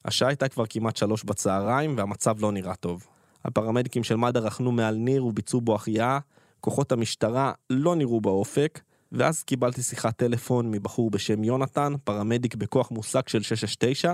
השעה 0.05 0.29
הייתה 0.29 0.47
כבר 0.47 0.63
כמעט 0.69 0.97
שלוש 0.97 1.23
בצהריים, 1.23 1.97
והמצב 1.97 2.35
לא 2.39 2.51
נראה 2.51 2.75
טוב. 2.75 3.07
הפרמדיקים 3.45 4.03
של 4.03 4.15
מד"א 4.15 4.39
רכנו 4.39 4.71
מעל 4.71 4.95
ניר 4.95 5.25
וביצעו 5.25 5.61
בו 5.61 5.75
החייאה, 5.75 6.19
כוחות 6.59 6.91
המשטרה 6.91 7.51
לא 7.69 7.95
נראו 7.95 8.21
באופק, 8.21 8.81
ואז 9.13 9.43
קיבלתי 9.43 9.81
שיחת 9.81 10.17
טלפון 10.17 10.71
מבחור 10.71 11.11
בשם 11.11 11.43
יונתן, 11.43 11.91
פרמדיק 12.03 12.55
בכוח 12.55 12.91
מושג 12.91 13.27
של 13.27 13.41
669, 13.41 14.13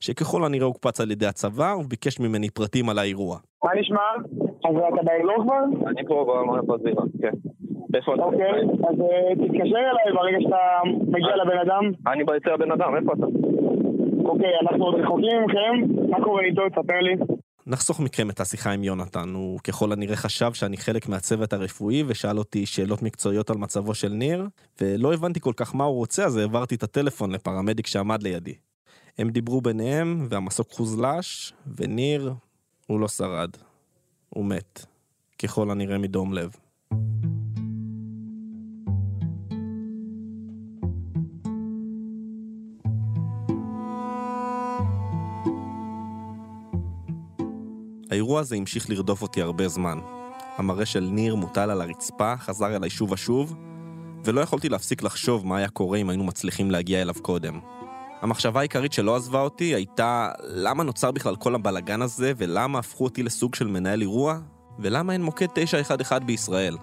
שככל 0.00 0.44
הנראה 0.44 0.66
הוקפץ 0.66 1.00
על 1.00 1.10
ידי 1.10 1.26
הצבא 1.26 1.74
וביקש 1.80 2.20
ממני 2.20 2.50
פרטים 2.50 2.88
על 2.88 2.98
האירוע. 2.98 3.36
מה 3.64 3.70
נשמע? 3.80 4.08
אז 4.64 4.74
אתה 4.94 5.02
באזור 5.02 5.44
כבר? 5.44 5.88
אני 5.90 6.06
פה 6.08 6.44
בזירה, 6.68 7.02
כן. 7.22 7.34
איפה 7.94 8.14
אתה? 8.14 8.22
אוקיי, 8.22 8.60
אז 8.88 9.00
אה, 9.00 9.34
תתקשר 9.34 9.82
אליי 9.90 10.12
ברגע 10.14 10.38
שאתה 10.40 10.62
מגיע 11.08 11.36
לבן 11.36 11.58
אדם. 11.58 11.84
אני 12.06 12.22
אצל 12.36 12.50
הבן 12.50 12.72
אדם, 12.72 12.96
איפה 12.96 13.12
אתה? 13.12 13.26
אוקיי, 14.24 14.52
אנחנו 14.62 14.84
עוד 14.84 14.94
רחוקים 14.94 15.44
מכם, 15.44 15.74
מה 16.10 16.24
קורה 16.24 16.42
איתו? 16.42 16.62
תספר 16.68 17.00
לי. 17.00 17.14
נחסוך 17.68 18.00
מכם 18.00 18.30
את 18.30 18.40
השיחה 18.40 18.70
עם 18.70 18.84
יונתן, 18.84 19.28
הוא 19.34 19.60
ככל 19.60 19.92
הנראה 19.92 20.16
חשב 20.16 20.52
שאני 20.52 20.76
חלק 20.76 21.08
מהצוות 21.08 21.52
הרפואי 21.52 22.04
ושאל 22.06 22.38
אותי 22.38 22.66
שאלות 22.66 23.02
מקצועיות 23.02 23.50
על 23.50 23.56
מצבו 23.56 23.94
של 23.94 24.08
ניר, 24.08 24.48
ולא 24.80 25.14
הבנתי 25.14 25.40
כל 25.40 25.52
כך 25.56 25.74
מה 25.74 25.84
הוא 25.84 25.96
רוצה, 25.96 26.24
אז 26.24 26.36
העברתי 26.36 26.74
את 26.74 26.82
הטלפון 26.82 27.30
לפרמדיק 27.30 27.86
שעמד 27.86 28.22
לידי. 28.22 28.54
הם 29.18 29.30
דיברו 29.30 29.60
ביניהם, 29.60 30.26
והמסוק 30.30 30.70
חוזלש, 30.70 31.52
וניר, 31.76 32.34
הוא 32.86 33.00
לא 33.00 33.08
שרד. 33.08 33.50
הוא 34.28 34.44
מת. 34.44 34.86
ככל 35.38 35.70
הנראה 35.70 35.98
מדום 35.98 36.32
לב. 36.32 36.50
האירוע 48.10 48.40
הזה 48.40 48.56
המשיך 48.56 48.90
לרדוף 48.90 49.22
אותי 49.22 49.42
הרבה 49.42 49.68
זמן. 49.68 49.98
המראה 50.56 50.86
של 50.86 51.08
ניר 51.12 51.34
מוטל 51.34 51.70
על 51.70 51.80
הרצפה 51.80 52.36
חזר 52.36 52.76
אליי 52.76 52.90
שוב 52.90 53.12
ושוב, 53.12 53.54
ולא 54.24 54.40
יכולתי 54.40 54.68
להפסיק 54.68 55.02
לחשוב 55.02 55.46
מה 55.46 55.56
היה 55.56 55.68
קורה 55.68 55.98
אם 55.98 56.08
היינו 56.08 56.24
מצליחים 56.24 56.70
להגיע 56.70 57.02
אליו 57.02 57.14
קודם. 57.22 57.60
המחשבה 58.20 58.60
העיקרית 58.60 58.92
שלא 58.92 59.16
עזבה 59.16 59.40
אותי 59.40 59.64
הייתה 59.64 60.30
למה 60.48 60.84
נוצר 60.84 61.10
בכלל 61.10 61.36
כל 61.36 61.54
הבלגן 61.54 62.02
הזה, 62.02 62.32
ולמה 62.36 62.78
הפכו 62.78 63.04
אותי 63.04 63.22
לסוג 63.22 63.54
של 63.54 63.66
מנהל 63.66 64.00
אירוע, 64.00 64.38
ולמה 64.78 65.12
אין 65.12 65.22
מוקד 65.22 65.46
911 65.54 66.18
בישראל. 66.18 66.76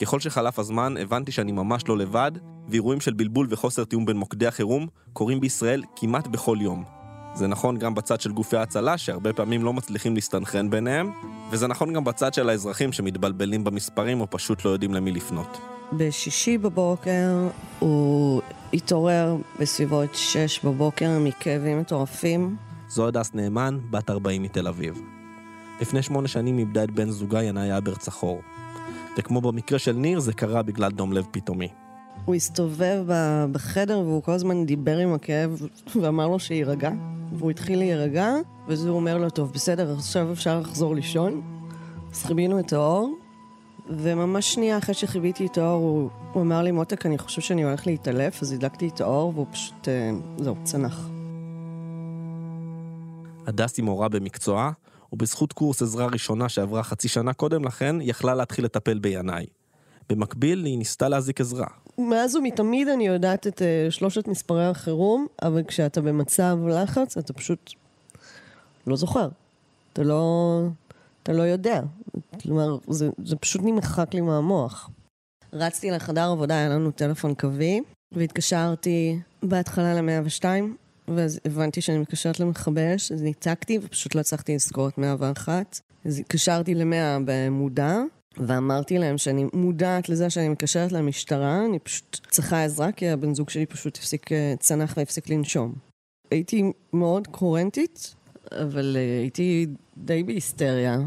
ככל 0.00 0.20
שחלף 0.20 0.58
הזמן, 0.58 0.94
הבנתי 0.96 1.32
שאני 1.32 1.52
ממש 1.52 1.88
לא 1.88 1.98
לבד, 1.98 2.32
ואירועים 2.68 3.00
של 3.00 3.12
בלבול 3.12 3.46
וחוסר 3.50 3.84
תיאום 3.84 4.04
בין 4.06 4.16
מוקדי 4.16 4.46
החירום 4.46 4.86
קורים 5.12 5.40
בישראל 5.40 5.82
כמעט 5.96 6.26
בכל 6.26 6.58
יום. 6.60 6.99
זה 7.34 7.46
נכון 7.46 7.76
גם 7.76 7.94
בצד 7.94 8.20
של 8.20 8.32
גופי 8.32 8.56
ההצלה, 8.56 8.98
שהרבה 8.98 9.32
פעמים 9.32 9.64
לא 9.64 9.72
מצליחים 9.72 10.14
להסתנכרן 10.14 10.70
ביניהם, 10.70 11.12
וזה 11.50 11.66
נכון 11.66 11.92
גם 11.92 12.04
בצד 12.04 12.34
של 12.34 12.48
האזרחים 12.48 12.92
שמתבלבלים 12.92 13.64
במספרים 13.64 14.20
או 14.20 14.26
פשוט 14.30 14.64
לא 14.64 14.70
יודעים 14.70 14.94
למי 14.94 15.12
לפנות. 15.12 15.58
בשישי 15.92 16.58
בבוקר 16.58 17.48
הוא 17.78 18.42
התעורר 18.72 19.36
בסביבות 19.60 20.14
שש 20.14 20.64
בבוקר 20.64 21.18
מכאבים 21.18 21.80
מטורפים. 21.80 22.56
זו 22.88 23.06
הדס 23.06 23.34
נאמן, 23.34 23.78
בת 23.90 24.10
40 24.10 24.42
מתל 24.42 24.68
אביב. 24.68 25.00
לפני 25.80 26.02
שמונה 26.02 26.28
שנים 26.28 26.58
איבדה 26.58 26.84
את 26.84 26.90
בן 26.90 27.10
זוגה 27.10 27.42
ינאי 27.42 27.78
אבר 27.78 27.94
צחור. 27.94 28.40
וכמו 29.18 29.40
במקרה 29.40 29.78
של 29.78 29.92
ניר, 29.92 30.20
זה 30.20 30.32
קרה 30.32 30.62
בגלל 30.62 30.90
דום 30.90 31.12
לב 31.12 31.26
פתאומי. 31.30 31.68
הוא 32.24 32.34
הסתובב 32.34 33.04
בחדר 33.52 33.98
והוא 33.98 34.22
כל 34.22 34.32
הזמן 34.32 34.66
דיבר 34.66 34.98
עם 34.98 35.14
הכאב 35.14 35.62
ואמר 36.00 36.28
לו 36.28 36.38
שיירגע. 36.38 36.90
והוא 37.32 37.50
התחיל 37.50 37.78
להירגע, 37.78 38.34
ואז 38.68 38.86
הוא 38.86 38.96
אומר 38.96 39.18
לו, 39.18 39.30
טוב, 39.30 39.52
בסדר, 39.52 39.92
עכשיו 39.92 40.32
אפשר 40.32 40.60
לחזור 40.60 40.94
לישון. 40.94 41.42
אז 42.12 42.24
חיבינו 42.24 42.60
את 42.60 42.72
האור, 42.72 43.18
וממש 43.88 44.54
שנייה 44.54 44.78
אחרי 44.78 44.94
שחיביתי 44.94 45.46
את 45.46 45.58
האור, 45.58 45.82
הוא, 45.82 46.10
הוא 46.32 46.42
אמר 46.42 46.62
לי, 46.62 46.70
מותק, 46.70 47.06
אני 47.06 47.18
חושב 47.18 47.40
שאני 47.40 47.64
הולך 47.64 47.86
להתעלף, 47.86 48.42
אז 48.42 48.52
הדלקתי 48.52 48.88
את 48.88 49.00
האור, 49.00 49.32
והוא 49.34 49.46
פשוט, 49.52 49.88
אה, 49.88 50.10
זהו, 50.38 50.56
צנח. 50.64 51.08
הדס 53.46 53.76
היא 53.76 53.84
מורה 53.84 54.08
במקצועה, 54.08 54.70
ובזכות 55.12 55.52
קורס 55.52 55.82
עזרה 55.82 56.06
ראשונה 56.06 56.48
שעברה 56.48 56.82
חצי 56.82 57.08
שנה 57.08 57.32
קודם 57.32 57.64
לכן, 57.64 57.96
יכלה 58.00 58.34
להתחיל 58.34 58.64
לטפל 58.64 58.98
בינאי. 58.98 59.46
במקביל, 60.08 60.64
היא 60.64 60.78
ניסתה 60.78 61.08
להזיק 61.08 61.40
עזרה. 61.40 61.66
מאז 62.00 62.36
ומתמיד 62.36 62.88
אני 62.88 63.06
יודעת 63.06 63.46
את 63.46 63.58
uh, 63.58 63.90
שלושת 63.90 64.28
מספרי 64.28 64.66
החירום, 64.66 65.26
אבל 65.42 65.62
כשאתה 65.62 66.00
במצב 66.00 66.58
לחץ, 66.68 67.16
אתה 67.16 67.32
פשוט 67.32 67.72
לא 68.86 68.96
זוכר. 68.96 69.28
אתה 69.92 70.02
לא, 70.02 70.62
אתה 71.22 71.32
לא 71.32 71.42
יודע. 71.42 71.80
כלומר, 72.42 72.76
זה, 72.88 73.10
זה 73.24 73.36
פשוט 73.36 73.60
נמחק 73.64 74.14
לי 74.14 74.20
מהמוח. 74.20 74.90
רצתי 75.52 75.90
לחדר 75.90 76.30
עבודה, 76.30 76.54
היה 76.54 76.68
לנו 76.68 76.90
טלפון 76.90 77.34
קווי, 77.34 77.80
והתקשרתי 78.12 79.18
בהתחלה 79.42 79.94
ל-102, 79.94 80.44
ואז 81.08 81.40
הבנתי 81.44 81.80
שאני 81.80 81.98
מתקשרת 81.98 82.40
למכבי 82.40 82.94
אש, 82.94 83.12
אז 83.12 83.22
ניתקתי 83.22 83.78
ופשוט 83.82 84.14
לא 84.14 84.20
הצלחתי 84.20 84.54
לסגור 84.54 84.88
את 84.88 84.98
101. 84.98 85.80
אז 86.04 86.18
התקשרתי 86.18 86.74
ל-100 86.74 87.22
במודע, 87.24 87.98
ואמרתי 88.36 88.98
להם 88.98 89.18
שאני 89.18 89.46
מודעת 89.52 90.08
לזה 90.08 90.30
שאני 90.30 90.48
מתקשרת 90.48 90.92
למשטרה, 90.92 91.64
אני 91.64 91.78
פשוט 91.78 92.20
צריכה 92.30 92.64
עזרה, 92.64 92.92
כי 92.92 93.08
הבן 93.08 93.34
זוג 93.34 93.50
שלי 93.50 93.66
פשוט 93.66 93.96
הפסיק, 93.96 94.32
אה, 94.32 94.54
צנח 94.58 94.94
והפסיק 94.96 95.30
לנשום. 95.30 95.74
הייתי 96.30 96.72
מאוד 96.92 97.26
קורנטית, 97.26 98.14
אבל 98.52 98.96
uh, 98.96 99.22
הייתי 99.22 99.66
די 99.96 100.22
בהיסטריה. 100.22 100.98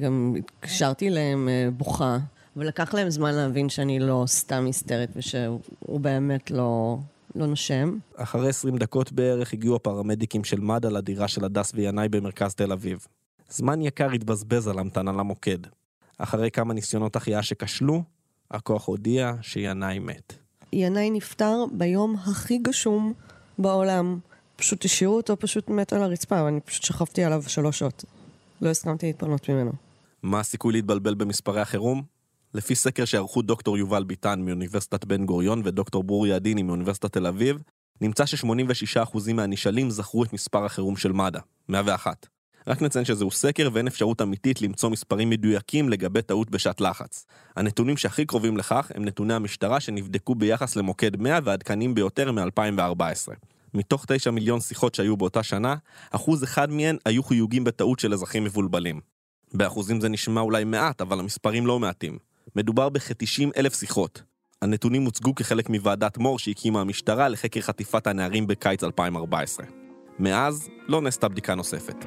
גם 0.00 0.34
התקשרתי 0.38 1.08
אליהם 1.08 1.48
uh, 1.48 1.70
בוכה, 1.70 2.18
ולקח 2.56 2.94
להם 2.94 3.10
זמן 3.10 3.34
להבין 3.34 3.68
שאני 3.68 3.98
לא 3.98 4.24
סתם 4.26 4.64
היסטרית 4.66 5.10
ושהוא 5.16 6.00
באמת 6.00 6.50
לא, 6.50 6.98
לא 7.34 7.46
נושם. 7.46 7.98
אחרי 8.16 8.48
20 8.48 8.76
דקות 8.76 9.12
בערך 9.12 9.52
הגיעו 9.52 9.76
הפרמדיקים 9.76 10.44
של 10.44 10.60
מד"א 10.60 10.88
לדירה 10.88 11.28
של 11.28 11.44
הדס 11.44 11.72
וינאי 11.74 12.08
במרכז 12.08 12.54
תל 12.54 12.72
אביב. 12.72 13.06
זמן 13.48 13.82
יקר 13.82 14.10
התבזבז 14.10 14.68
על 14.68 14.78
המתנה 14.78 15.12
למוקד. 15.12 15.58
אחרי 16.18 16.50
כמה 16.50 16.74
ניסיונות 16.74 17.16
החייאה 17.16 17.42
שכשלו, 17.42 18.02
הכוח 18.50 18.86
הודיע 18.86 19.32
שינאי 19.42 19.98
מת. 19.98 20.32
ינאי 20.72 21.10
נפטר 21.10 21.64
ביום 21.72 22.16
הכי 22.16 22.58
גשום 22.58 23.12
בעולם. 23.58 24.18
פשוט 24.56 24.84
השאירו 24.84 25.16
אותו 25.16 25.38
פשוט 25.38 25.68
מת 25.68 25.92
על 25.92 26.02
הרצפה, 26.02 26.44
ואני 26.44 26.60
פשוט 26.60 26.82
שכבתי 26.82 27.24
עליו 27.24 27.42
שלוש 27.46 27.78
שעות. 27.78 28.04
לא 28.60 28.68
הסכמתי 28.68 29.06
להתפנות 29.06 29.48
ממנו. 29.48 29.72
מה 30.22 30.40
הסיכוי 30.40 30.72
להתבלבל 30.72 31.14
במספרי 31.14 31.60
החירום? 31.60 32.02
לפי 32.54 32.74
סקר 32.74 33.04
שערכו 33.04 33.42
דוקטור 33.42 33.78
יובל 33.78 34.04
ביטן 34.04 34.40
מאוניברסיטת 34.40 35.04
בן 35.04 35.26
גוריון 35.26 35.62
ודוקטור 35.64 36.04
ברוריה 36.04 36.36
עדיני 36.36 36.62
מאוניברסיטת 36.62 37.12
תל 37.12 37.26
אביב, 37.26 37.62
נמצא 38.00 38.26
ש-86% 38.26 39.32
מהנשאלים 39.34 39.90
זכרו 39.90 40.24
את 40.24 40.32
מספר 40.32 40.64
החירום 40.64 40.96
של 40.96 41.12
מד"א, 41.12 41.38
101. 41.68 42.26
רק 42.68 42.82
נציין 42.82 43.04
שזהו 43.04 43.30
סקר 43.30 43.68
ואין 43.72 43.86
אפשרות 43.86 44.22
אמיתית 44.22 44.62
למצוא 44.62 44.90
מספרים 44.90 45.30
מדויקים 45.30 45.88
לגבי 45.88 46.22
טעות 46.22 46.50
בשעת 46.50 46.80
לחץ. 46.80 47.26
הנתונים 47.56 47.96
שהכי 47.96 48.24
קרובים 48.24 48.56
לכך 48.56 48.90
הם 48.94 49.04
נתוני 49.04 49.34
המשטרה 49.34 49.80
שנבדקו 49.80 50.34
ביחס 50.34 50.76
למוקד 50.76 51.16
100 51.16 51.38
והעדכניים 51.44 51.94
ביותר 51.94 52.32
מ-2014. 52.32 53.34
מתוך 53.74 54.04
9 54.08 54.30
מיליון 54.30 54.60
שיחות 54.60 54.94
שהיו 54.94 55.16
באותה 55.16 55.42
שנה, 55.42 55.76
אחוז 56.10 56.44
אחד 56.44 56.70
מהן 56.70 56.96
היו 57.04 57.22
חיוגים 57.22 57.64
בטעות 57.64 57.98
של 57.98 58.12
אזרחים 58.12 58.44
מבולבלים. 58.44 59.00
באחוזים 59.54 60.00
זה 60.00 60.08
נשמע 60.08 60.40
אולי 60.40 60.64
מעט, 60.64 61.00
אבל 61.00 61.20
המספרים 61.20 61.66
לא 61.66 61.78
מעטים. 61.78 62.18
מדובר 62.56 62.88
בכ-90 62.88 63.50
אלף 63.56 63.78
שיחות. 63.78 64.22
הנתונים 64.62 65.04
הוצגו 65.04 65.34
כחלק 65.34 65.68
מוועדת 65.68 66.18
מור 66.18 66.38
שהקימה 66.38 66.80
המשטרה 66.80 67.28
לחקר 67.28 67.60
חטיפת 67.60 68.06
הנערים 68.06 68.46
בקיץ 68.46 68.84
2014. 68.84 69.66
מאז 70.18 70.68
לא 70.88 71.00
נעשתה 71.00 71.28
בדיקה 71.28 71.54
נוספת. 71.54 72.04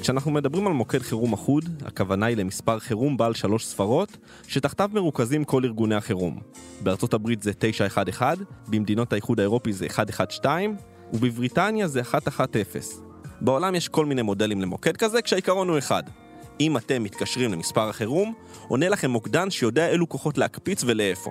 כשאנחנו 0.00 0.30
מדברים 0.30 0.66
על 0.66 0.72
מוקד 0.72 1.02
חירום 1.02 1.32
אחוד, 1.32 1.64
הכוונה 1.84 2.26
היא 2.26 2.36
למספר 2.36 2.78
חירום 2.78 3.16
בעל 3.16 3.34
שלוש 3.34 3.66
ספרות, 3.66 4.16
שתחתיו 4.48 4.90
מרוכזים 4.92 5.44
כל 5.44 5.64
ארגוני 5.64 5.94
החירום. 5.94 6.40
בארצות 6.80 7.14
הברית 7.14 7.42
זה 7.42 7.52
911, 7.58 8.34
במדינות 8.68 9.12
האיחוד 9.12 9.40
האירופי 9.40 9.72
זה 9.72 9.86
112, 9.98 10.58
ובבריטניה 11.12 11.88
זה 11.88 12.02
110. 12.38 12.78
בעולם 13.40 13.74
יש 13.74 13.88
כל 13.88 14.06
מיני 14.06 14.22
מודלים 14.22 14.60
למוקד 14.60 14.96
כזה, 14.96 15.22
כשהעיקרון 15.22 15.68
הוא 15.68 15.78
אחד. 15.78 16.02
אם 16.60 16.76
אתם 16.76 17.02
מתקשרים 17.02 17.52
למספר 17.52 17.88
החירום, 17.88 18.34
עונה 18.68 18.88
לכם 18.88 19.10
מוקדן 19.10 19.50
שיודע 19.50 19.88
אילו 19.88 20.08
כוחות 20.08 20.38
להקפיץ 20.38 20.84
ולאיפה. 20.86 21.30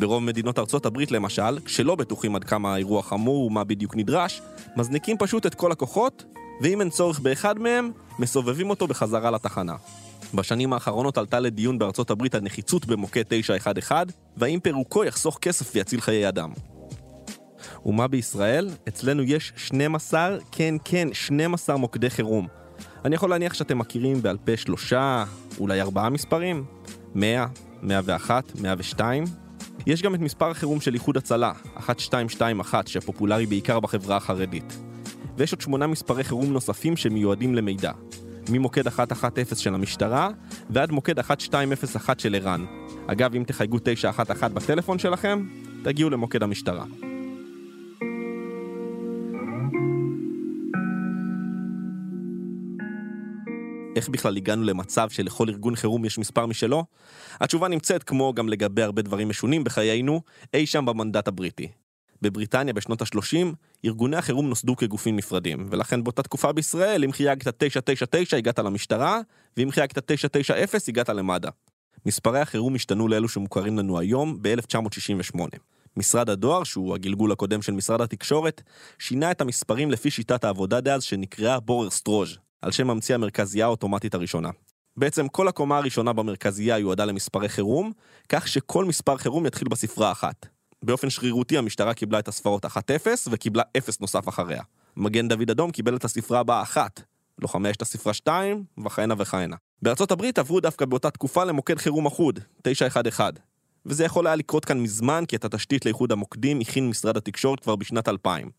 ברוב 0.00 0.22
מדינות 0.22 0.58
ארצות 0.58 0.86
הברית 0.86 1.10
למשל, 1.10 1.58
כשלא 1.64 1.94
בטוחים 1.94 2.36
עד 2.36 2.44
כמה 2.44 2.74
האירוע 2.74 3.02
חמור 3.02 3.46
ומה 3.46 3.64
בדיוק 3.64 3.96
נדרש, 3.96 4.42
מזניקים 4.76 5.16
פשוט 5.18 5.46
את 5.46 5.54
כל 5.54 5.72
הכוחות, 5.72 6.24
ואם 6.60 6.80
אין 6.80 6.90
צורך 6.90 7.20
באחד 7.20 7.58
מהם, 7.58 7.90
מסובבים 8.18 8.70
אותו 8.70 8.86
בחזרה 8.86 9.30
לתחנה. 9.30 9.74
בשנים 10.34 10.72
האחרונות 10.72 11.18
עלתה 11.18 11.40
לדיון 11.40 11.78
בארצות 11.78 12.10
הברית 12.10 12.34
הנחיצות 12.34 12.86
במוקד 12.86 13.22
911, 13.28 14.02
והאם 14.36 14.60
פירוקו 14.60 15.04
יחסוך 15.04 15.38
כסף 15.40 15.70
ויציל 15.74 16.00
חיי 16.00 16.28
אדם. 16.28 16.52
ומה 17.86 18.08
בישראל? 18.08 18.68
אצלנו 18.88 19.22
יש 19.22 19.52
12, 19.56 20.36
כן 20.52 20.74
כן, 20.84 21.08
12 21.12 21.76
מוקדי 21.76 22.10
חירום. 22.10 22.46
אני 23.04 23.14
יכול 23.14 23.30
להניח 23.30 23.54
שאתם 23.54 23.78
מכירים 23.78 24.22
בעל 24.22 24.36
פה 24.36 24.56
שלושה, 24.56 25.24
אולי 25.58 25.80
ארבעה 25.80 26.10
מספרים? 26.10 26.64
100, 27.14 27.46
101, 27.82 28.52
102. 28.60 29.24
יש 29.86 30.02
גם 30.02 30.14
את 30.14 30.20
מספר 30.20 30.50
החירום 30.50 30.80
של 30.80 30.94
איחוד 30.94 31.16
הצלה, 31.16 31.52
1221, 31.76 32.86
שפופולרי 32.86 33.46
בעיקר 33.46 33.80
בחברה 33.80 34.16
החרדית. 34.16 34.78
ויש 35.36 35.52
עוד 35.52 35.60
שמונה 35.60 35.86
מספרי 35.86 36.24
חירום 36.24 36.52
נוספים 36.52 36.96
שמיועדים 36.96 37.54
למידע. 37.54 37.92
ממוקד 38.50 38.82
110 38.88 39.56
של 39.56 39.74
המשטרה 39.74 40.28
ועד 40.70 40.92
מוקד 40.92 41.18
1201 41.18 42.20
של 42.20 42.34
ער"ן. 42.34 42.64
אגב, 43.06 43.34
אם 43.34 43.44
תחייגו 43.46 43.78
911 43.82 44.48
בטלפון 44.48 44.98
שלכם, 44.98 45.46
תגיעו 45.84 46.10
למוקד 46.10 46.42
המשטרה. 46.42 46.84
איך 53.96 54.08
בכלל 54.08 54.36
הגענו 54.36 54.64
למצב 54.64 55.10
שלכל 55.10 55.48
ארגון 55.48 55.76
חירום 55.76 56.04
יש 56.04 56.18
מספר 56.18 56.46
משלו? 56.46 56.84
התשובה 57.40 57.68
נמצאת, 57.68 58.02
כמו 58.02 58.34
גם 58.34 58.48
לגבי 58.48 58.82
הרבה 58.82 59.02
דברים 59.02 59.28
משונים 59.28 59.64
בחיינו, 59.64 60.20
אי 60.54 60.66
שם 60.66 60.84
במנדט 60.84 61.28
הבריטי. 61.28 61.68
בבריטניה 62.22 62.74
בשנות 62.74 63.02
ה-30, 63.02 63.46
ארגוני 63.84 64.16
החירום 64.16 64.48
נוסדו 64.48 64.76
כגופים 64.76 65.16
נפרדים, 65.16 65.66
ולכן 65.70 66.04
באותה 66.04 66.22
תקופה 66.22 66.52
בישראל, 66.52 67.04
אם 67.04 67.12
חייגת 67.12 67.48
999 67.58 68.36
הגעת 68.36 68.58
למשטרה, 68.58 69.20
ואם 69.56 69.70
חייגת 69.70 70.12
990 70.12 70.80
הגעת 70.88 71.08
למד"א. 71.08 71.48
מספרי 72.06 72.40
החירום 72.40 72.74
השתנו 72.74 73.08
לאלו 73.08 73.28
שמוכרים 73.28 73.78
לנו 73.78 73.98
היום 73.98 74.38
ב-1968. 74.42 75.40
משרד 75.96 76.30
הדואר, 76.30 76.64
שהוא 76.64 76.94
הגלגול 76.94 77.32
הקודם 77.32 77.62
של 77.62 77.72
משרד 77.72 78.00
התקשורת, 78.00 78.62
שינה 78.98 79.30
את 79.30 79.40
המספרים 79.40 79.90
לפי 79.90 80.10
שיטת 80.10 80.44
העבודה 80.44 80.80
דאז 80.80 81.02
שנקראה 81.02 81.60
בורר 81.60 81.90
סטרוז', 81.90 82.38
על 82.62 82.70
שם 82.72 82.86
ממציא 82.86 83.14
המרכזייה 83.14 83.66
האוטומטית 83.66 84.14
הראשונה. 84.14 84.50
בעצם 84.96 85.28
כל 85.28 85.48
הקומה 85.48 85.78
הראשונה 85.78 86.12
במרכזייה 86.12 86.78
יועדה 86.78 87.04
למספרי 87.04 87.48
חירום, 87.48 87.92
כך 88.28 88.48
שכל 88.48 88.84
מספר 88.84 89.16
חירום 89.16 89.46
יתחיל 89.46 89.68
בספרה 89.68 90.12
אחת. 90.12 90.46
באופן 90.82 91.10
שרירותי 91.10 91.58
המשטרה 91.58 91.94
קיבלה 91.94 92.18
את 92.18 92.28
הספרות 92.28 92.64
1-0 92.64 92.68
וקיבלה 93.30 93.62
0 93.78 94.00
נוסף 94.00 94.28
אחריה. 94.28 94.62
מגן 94.96 95.28
דוד 95.28 95.50
אדום 95.50 95.70
קיבל 95.70 95.96
את 95.96 96.04
הספרה 96.04 96.40
הבאה 96.40 96.62
1, 96.62 97.00
לוחמי 97.38 97.68
יש 97.68 97.76
את 97.76 97.82
הספרה 97.82 98.14
2, 98.14 98.64
וכהנה 98.84 99.14
וכהנה. 99.18 99.56
בארצות 99.82 100.10
הברית 100.10 100.38
עברו 100.38 100.60
דווקא 100.60 100.84
באותה 100.84 101.10
תקופה 101.10 101.44
למוקד 101.44 101.78
חירום 101.78 102.06
אחוד, 102.06 102.38
911. 102.62 103.30
וזה 103.86 104.04
יכול 104.04 104.26
היה 104.26 104.36
לקרות 104.36 104.64
כאן 104.64 104.80
מזמן, 104.80 105.24
כי 105.28 105.36
את 105.36 105.44
התשתית 105.44 105.84
לאיחוד 105.84 106.12
המוקדים 106.12 106.60
הכין 106.60 106.88
משרד 106.88 107.16
התקשורת 107.16 107.60
כבר 107.60 107.76
בשנת 107.76 108.08
2000. 108.08 108.50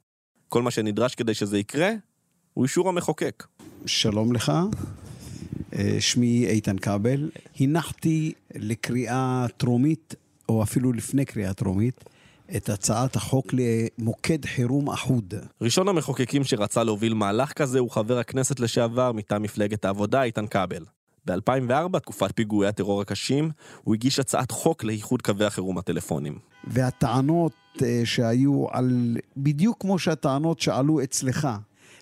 כל 0.50 0.62
מה 0.62 0.72
שנדרש 0.72 1.16
כדי 1.16 1.34
שזה 1.34 1.58
יקרה, 1.58 1.92
הוא 2.54 2.64
אישור 2.64 2.90
המחוקק. 2.90 3.44
שלום 3.86 4.34
לך, 4.34 4.52
אה, 5.74 5.98
שמי 6.00 6.46
איתן 6.48 6.78
כבל. 6.78 7.30
הנחתי 7.60 8.34
לקריאה 8.56 9.46
טרומית, 9.58 10.16
או 10.50 10.64
אפילו 10.64 10.94
לפני 10.94 11.26
קריאה 11.26 11.54
טרומית, 11.54 12.04
את 12.56 12.70
הצעת 12.70 13.16
החוק 13.16 13.48
למוקד 13.54 14.46
חירום 14.46 14.90
אחוד. 14.90 15.34
ראשון 15.62 15.88
המחוקקים 15.88 16.44
שרצה 16.44 16.84
להוביל 16.84 17.14
מהלך 17.14 17.54
כזה 17.54 17.80
הוא 17.80 17.92
חבר 17.92 18.20
הכנסת 18.20 18.60
לשעבר 18.60 19.12
מטעם 19.12 19.44
מפלגת 19.44 19.86
העבודה, 19.86 20.24
איתן 20.24 20.48
כבל. 20.48 20.86
ב-2004, 21.26 22.00
תקופת 22.00 22.32
פיגועי 22.36 22.68
הטרור 22.68 23.02
הקשים, 23.02 23.52
הוא 23.84 23.96
הגיש 23.96 24.20
הצעת 24.20 24.52
חוק 24.52 24.84
לאיחוד 24.84 25.22
קווי 25.22 25.46
החירום 25.46 25.78
הטלפונים. 25.78 26.40
והטענות 26.68 27.54
אה, 27.82 28.02
שהיו 28.06 28.66
על, 28.72 29.18
בדיוק 29.38 29.82
כמו 29.82 30.00
שהטענות 30.00 30.60
שעלו 30.60 31.04
אצלך, 31.04 31.48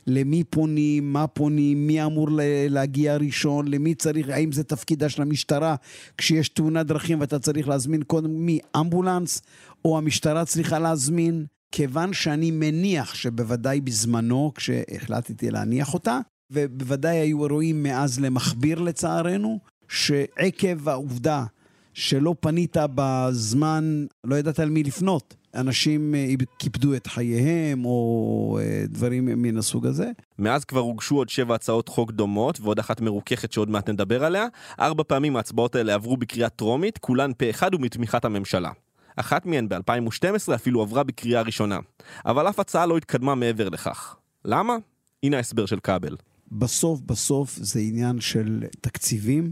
למי 0.10 0.44
פונים, 0.44 1.14
מה 1.14 1.28
פונים, 1.28 1.88
מי 1.88 2.06
אמור 2.06 2.28
להגיע 2.70 3.18
ראשון, 3.18 3.68
למי 3.68 3.96
צריך, 3.96 4.30
האם 4.30 4.52
זה 4.52 4.64
תפקידה 4.64 5.10
של 5.10 5.22
המשטרה? 5.22 5.76
כשיש 6.18 6.50
תאונת 6.50 6.86
דרכים 6.86 7.20
ואתה 7.20 7.40
צריך 7.40 7.68
להזמין 7.68 8.04
קודם 8.04 8.46
מי, 8.46 8.60
אמבולנס, 8.80 9.42
או 9.86 9.98
המשטרה 9.98 10.46
צריכה 10.46 10.80
להזמין, 10.80 11.46
כיוון 11.72 12.14
שאני 12.14 12.52
מניח 12.52 13.14
שבוודאי 13.14 13.82
בזמנו, 13.82 14.52
כשהחלטתי 14.56 15.52
להניח 15.52 15.94
אותה, 15.94 16.20
ובוודאי 16.52 17.18
היו 17.18 17.46
אירועים 17.46 17.84
מאז 17.84 18.20
למכביר 18.20 18.80
לצערנו, 18.80 19.60
שעקב 19.88 20.90
העובדה 20.90 21.46
שלא 21.94 22.36
פנית 22.40 22.78
בזמן, 22.96 24.06
לא 24.24 24.36
ידעת 24.36 24.60
על 24.60 24.70
מי 24.70 24.84
לפנות. 24.84 25.36
אנשים 25.56 26.16
אה, 26.16 26.34
קיפדו 26.58 26.96
את 26.96 27.08
חייהם 27.08 27.86
או 27.86 28.60
אה, 28.62 28.84
דברים 28.88 29.26
מן 29.26 29.58
הסוג 29.58 29.86
הזה. 29.86 30.12
מאז 30.40 30.66
כבר 30.66 30.80
הוגשו 30.80 31.16
עוד 31.16 31.30
שבע 31.30 31.56
הצעות 31.56 31.88
חוק 31.88 32.12
דומות 32.12 32.60
ועוד 32.62 32.80
אחת 32.80 33.02
מרוככת 33.02 33.52
שעוד 33.52 33.70
מעט 33.70 33.90
נדבר 33.90 34.24
עליה. 34.24 34.48
ארבע 34.80 35.04
פעמים 35.08 35.36
ההצבעות 35.36 35.76
האלה 35.76 35.94
עברו 35.94 36.18
בקריאה 36.18 36.50
טרומית, 36.50 36.98
כולן 36.98 37.32
פה 37.38 37.50
אחד 37.50 37.76
ומתמיכת 37.76 38.26
הממשלה. 38.26 38.72
אחת 39.16 39.46
מהן 39.46 39.70
ב-2012 39.70 40.56
אפילו 40.56 40.82
עברה 40.82 41.04
בקריאה 41.04 41.42
ראשונה. 41.42 41.80
אבל 42.26 42.50
אף 42.50 42.60
הצעה 42.60 42.86
לא 42.86 42.98
התקדמה 42.98 43.36
מעבר 43.36 43.70
לכך. 43.70 44.16
למה? 44.46 44.78
הנה 45.24 45.38
ההסבר 45.38 45.66
של 45.66 45.80
כבל. 45.80 46.16
בסוף 46.52 47.00
בסוף 47.02 47.56
זה 47.56 47.80
עניין 47.80 48.22
של 48.22 48.64
תקציבים 48.82 49.52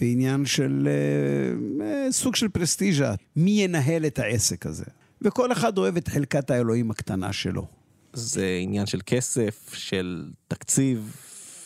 ועניין 0.00 0.46
של 0.46 0.88
אה, 0.90 1.86
אה, 1.86 2.12
סוג 2.12 2.36
של 2.36 2.48
פרסטיז'ה. 2.48 3.14
מי 3.36 3.50
ינהל 3.50 4.06
את 4.06 4.18
העסק 4.18 4.66
הזה? 4.66 4.84
וכל 5.22 5.52
אחד 5.52 5.78
אוהב 5.78 5.96
את 5.96 6.08
חלקת 6.08 6.50
האלוהים 6.50 6.90
הקטנה 6.90 7.32
שלו. 7.32 7.66
זה 8.12 8.58
עניין 8.62 8.86
של 8.86 9.00
כסף, 9.06 9.70
של 9.74 10.30
תקציב, 10.48 11.16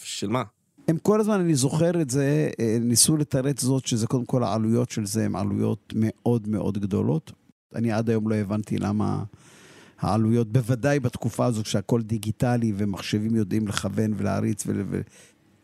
של 0.02 0.28
מה? 0.28 0.42
הם 0.88 0.98
כל 0.98 1.20
הזמן, 1.20 1.40
אני 1.40 1.54
זוכר 1.54 2.00
את 2.00 2.10
זה, 2.10 2.50
אה, 2.60 2.76
ניסו 2.80 3.16
לתרץ 3.16 3.60
זאת 3.60 3.86
שזה 3.86 4.06
קודם 4.06 4.24
כל 4.24 4.44
העלויות 4.44 4.90
של 4.90 5.06
זה 5.06 5.24
הן 5.24 5.36
עלויות 5.36 5.92
מאוד 5.96 6.48
מאוד 6.48 6.78
גדולות. 6.78 7.32
אני 7.74 7.92
עד 7.92 8.10
היום 8.10 8.28
לא 8.28 8.34
הבנתי 8.34 8.78
למה 8.78 9.24
העלויות, 9.98 10.52
בוודאי 10.52 11.00
בתקופה 11.00 11.46
הזו 11.46 11.62
כשהכול 11.62 12.02
דיגיטלי 12.02 12.72
ומחשבים 12.76 13.36
יודעים 13.36 13.68
לכוון 13.68 14.14
ולהריץ 14.16 14.64
ול... 14.66 15.02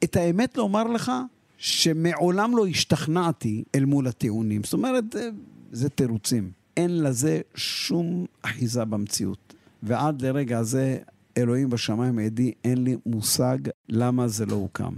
את 0.05 0.17
האמת 0.17 0.57
לומר 0.57 0.85
לך, 0.85 1.13
שמעולם 1.59 2.57
לא 2.57 2.67
השתכנעתי 2.67 3.65
אל 3.75 3.85
מול 3.85 4.07
הטיעונים. 4.07 4.65
זאת 4.65 4.73
אומרת, 4.73 5.17
אה, 5.17 5.29
זה 5.73 5.89
תירוצים. 5.89 6.58
אין 6.79 7.03
לזה 7.03 7.41
שום 7.55 8.27
אחיזה 8.43 8.85
במציאות. 8.85 9.55
ועד 9.83 10.23
לרגע 10.23 10.59
הזה, 10.59 10.99
אלוהים 11.39 11.71
בשמיים 11.71 12.19
עדי, 12.19 12.53
אין 12.65 12.85
לי 12.85 12.97
מושג 13.07 13.59
למה 13.89 14.29
זה 14.29 14.47
לא 14.47 14.55
הוקם. 14.55 14.93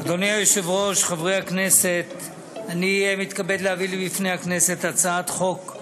אדוני 0.00 0.30
היושב-ראש, 0.30 1.04
חברי 1.04 1.36
הכנסת, 1.36 2.04
אני 2.68 3.16
מתכבד 3.18 3.60
להביא 3.60 4.06
בפני 4.06 4.30
הכנסת 4.30 4.84
הצעת 4.84 5.30
חוק 5.30 5.76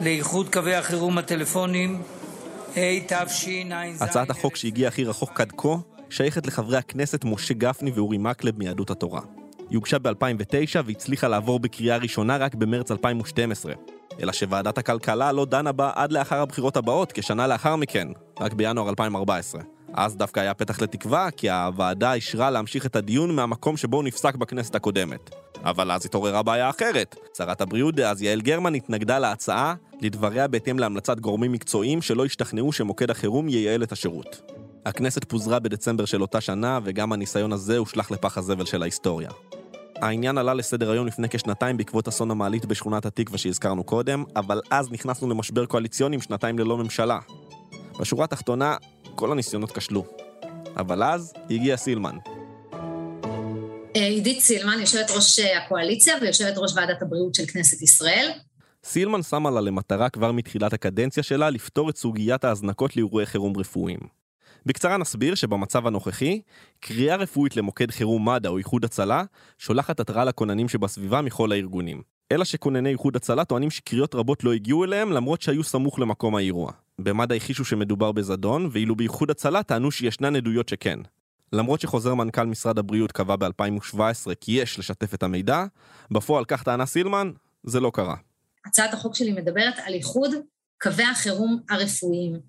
לאיחוד 0.00 0.52
קווי 0.52 0.74
החירום 0.74 1.18
הטלפונים, 1.18 2.02
התשע"ז. 2.76 4.02
הצעת 4.02 4.30
החוק 4.30 4.56
שהגיעה 4.56 4.88
הכי 4.88 5.04
רחוק 5.04 5.40
עד 5.40 5.52
כה 5.56 5.76
שייכת 6.10 6.46
לחברי 6.46 6.78
הכנסת 6.78 7.24
משה 7.24 7.54
גפני 7.54 7.90
ואורי 7.90 8.18
מקלב 8.18 8.58
מיהדות 8.58 8.90
התורה. 8.90 9.20
היא 9.72 9.76
הוגשה 9.76 9.98
ב-2009 9.98 10.80
והצליחה 10.84 11.28
לעבור 11.28 11.60
בקריאה 11.60 11.96
ראשונה 11.96 12.36
רק 12.36 12.54
במרץ 12.54 12.90
2012. 12.90 13.72
אלא 14.20 14.32
שוועדת 14.32 14.78
הכלכלה 14.78 15.32
לא 15.32 15.44
דנה 15.44 15.72
בה 15.72 15.90
עד 15.94 16.12
לאחר 16.12 16.40
הבחירות 16.40 16.76
הבאות, 16.76 17.12
כשנה 17.12 17.46
לאחר 17.46 17.76
מכן, 17.76 18.08
רק 18.40 18.52
בינואר 18.52 18.88
2014. 18.88 19.62
אז 19.92 20.16
דווקא 20.16 20.40
היה 20.40 20.54
פתח 20.54 20.82
לתקווה, 20.82 21.30
כי 21.30 21.50
הוועדה 21.50 22.12
אישרה 22.12 22.50
להמשיך 22.50 22.86
את 22.86 22.96
הדיון 22.96 23.36
מהמקום 23.36 23.76
שבו 23.76 23.96
הוא 23.96 24.04
נפסק 24.04 24.34
בכנסת 24.34 24.74
הקודמת. 24.74 25.30
אבל 25.64 25.90
אז 25.90 26.06
התעוררה 26.06 26.42
בעיה 26.42 26.70
אחרת. 26.70 27.16
שרת 27.36 27.60
הבריאות 27.60 27.94
דאז 27.94 28.22
יעל 28.22 28.40
גרמן 28.40 28.74
התנגדה 28.74 29.18
להצעה, 29.18 29.74
לדבריה 30.00 30.48
בהתאם 30.48 30.78
להמלצת 30.78 31.20
גורמים 31.20 31.52
מקצועיים 31.52 32.02
שלא 32.02 32.24
השתכנעו 32.24 32.72
שמוקד 32.72 33.10
החירום 33.10 33.48
ייעל 33.48 33.82
את 33.82 33.92
השירות. 33.92 34.52
הכנסת 34.86 35.24
פוזרה 35.24 35.58
בדצמבר 35.58 36.04
של 36.04 36.22
אותה 36.22 36.40
שנה, 36.40 36.78
וגם 36.84 37.12
הניסיון 37.12 37.52
הזה 37.52 37.78
הושלך 37.78 38.10
לפח 38.10 38.38
הזבל 38.38 38.64
של 38.64 38.82
ההיסטוריה. 38.82 39.30
העניין 40.02 40.38
עלה 40.38 40.54
לסדר 40.54 40.90
היום 40.90 41.06
לפני 41.06 41.28
כשנתיים 41.28 41.76
בעקבות 41.76 42.08
אסון 42.08 42.30
המעלית 42.30 42.64
בשכונת 42.64 43.06
התקווה 43.06 43.38
שהזכרנו 43.38 43.84
קודם, 43.84 44.24
אבל 44.36 44.60
אז 44.70 44.92
נכנסנו 44.92 45.30
למשבר 45.30 45.66
קואליציוני 45.66 46.16
עם 46.16 46.20
שנתיים 46.20 46.58
ללא 46.58 46.76
ממשלה. 46.78 47.18
בשורה 48.00 48.24
התחתונה, 48.24 48.76
כל 49.14 49.32
הניסיונות 49.32 49.72
כשלו. 49.72 50.04
אבל 50.76 51.02
אז 51.02 51.32
הגיע 51.50 51.76
סילמן. 51.76 52.16
אה, 53.96 54.06
עידית 54.06 54.40
סילמן, 54.40 54.80
יושבת 54.80 55.10
ראש 55.10 55.38
אה, 55.38 55.58
הקואליציה 55.58 56.14
ויושבת 56.20 56.54
ראש 56.56 56.72
ועדת 56.76 57.02
הבריאות 57.02 57.34
של 57.34 57.46
כנסת 57.46 57.82
ישראל. 57.82 58.30
סילמן 58.84 59.22
שמה 59.22 59.50
לה 59.50 59.60
למטרה 59.60 60.08
כבר 60.08 60.32
מתחילת 60.32 60.72
הקדנציה 60.72 61.22
שלה 61.22 61.50
לפתור 61.50 61.90
את 61.90 61.96
סוגיית 61.96 62.44
ההזנקות 62.44 62.96
לאירועי 62.96 63.26
חירום 63.26 63.56
רפואיים. 63.56 64.21
בקצרה 64.66 64.96
נסביר 64.96 65.34
שבמצב 65.34 65.86
הנוכחי, 65.86 66.40
קריאה 66.80 67.16
רפואית 67.16 67.56
למוקד 67.56 67.90
חירום 67.90 68.28
מד"א 68.28 68.48
או 68.48 68.58
איחוד 68.58 68.84
הצלה, 68.84 69.24
שולחת 69.58 70.00
התראה 70.00 70.24
לכוננים 70.24 70.68
שבסביבה 70.68 71.22
מכל 71.22 71.52
הארגונים. 71.52 72.02
אלא 72.32 72.44
שכונני 72.44 72.90
איחוד 72.90 73.16
הצלה 73.16 73.44
טוענים 73.44 73.70
שקריאות 73.70 74.14
רבות 74.14 74.44
לא 74.44 74.52
הגיעו 74.52 74.84
אליהם 74.84 75.12
למרות 75.12 75.42
שהיו 75.42 75.64
סמוך 75.64 75.98
למקום 75.98 76.36
האירוע. 76.36 76.72
במד"א 76.98 77.34
הכחישו 77.34 77.64
שמדובר 77.64 78.12
בזדון, 78.12 78.68
ואילו 78.72 78.96
באיחוד 78.96 79.30
הצלה 79.30 79.62
טענו 79.62 79.90
שישנן 79.90 80.36
עדויות 80.36 80.68
שכן. 80.68 80.98
למרות 81.52 81.80
שחוזר 81.80 82.14
מנכ"ל 82.14 82.46
משרד 82.46 82.78
הבריאות 82.78 83.12
קבע 83.12 83.36
ב-2017 83.36 84.34
כי 84.40 84.52
יש 84.52 84.78
לשתף 84.78 85.14
את 85.14 85.22
המידע, 85.22 85.64
בפועל 86.10 86.44
כך 86.44 86.62
טענה 86.62 86.86
סילמן, 86.86 87.30
זה 87.64 87.80
לא 87.80 87.90
קרה. 87.94 88.16
הצעת 88.66 88.94
החוק 88.94 89.14
שלי 89.14 89.32
מדברת 89.32 89.74
על 89.84 89.94
איחוד 89.94 90.30
קווי 90.80 91.04
החירום 91.04 91.60
הרפואיים. 91.70 92.40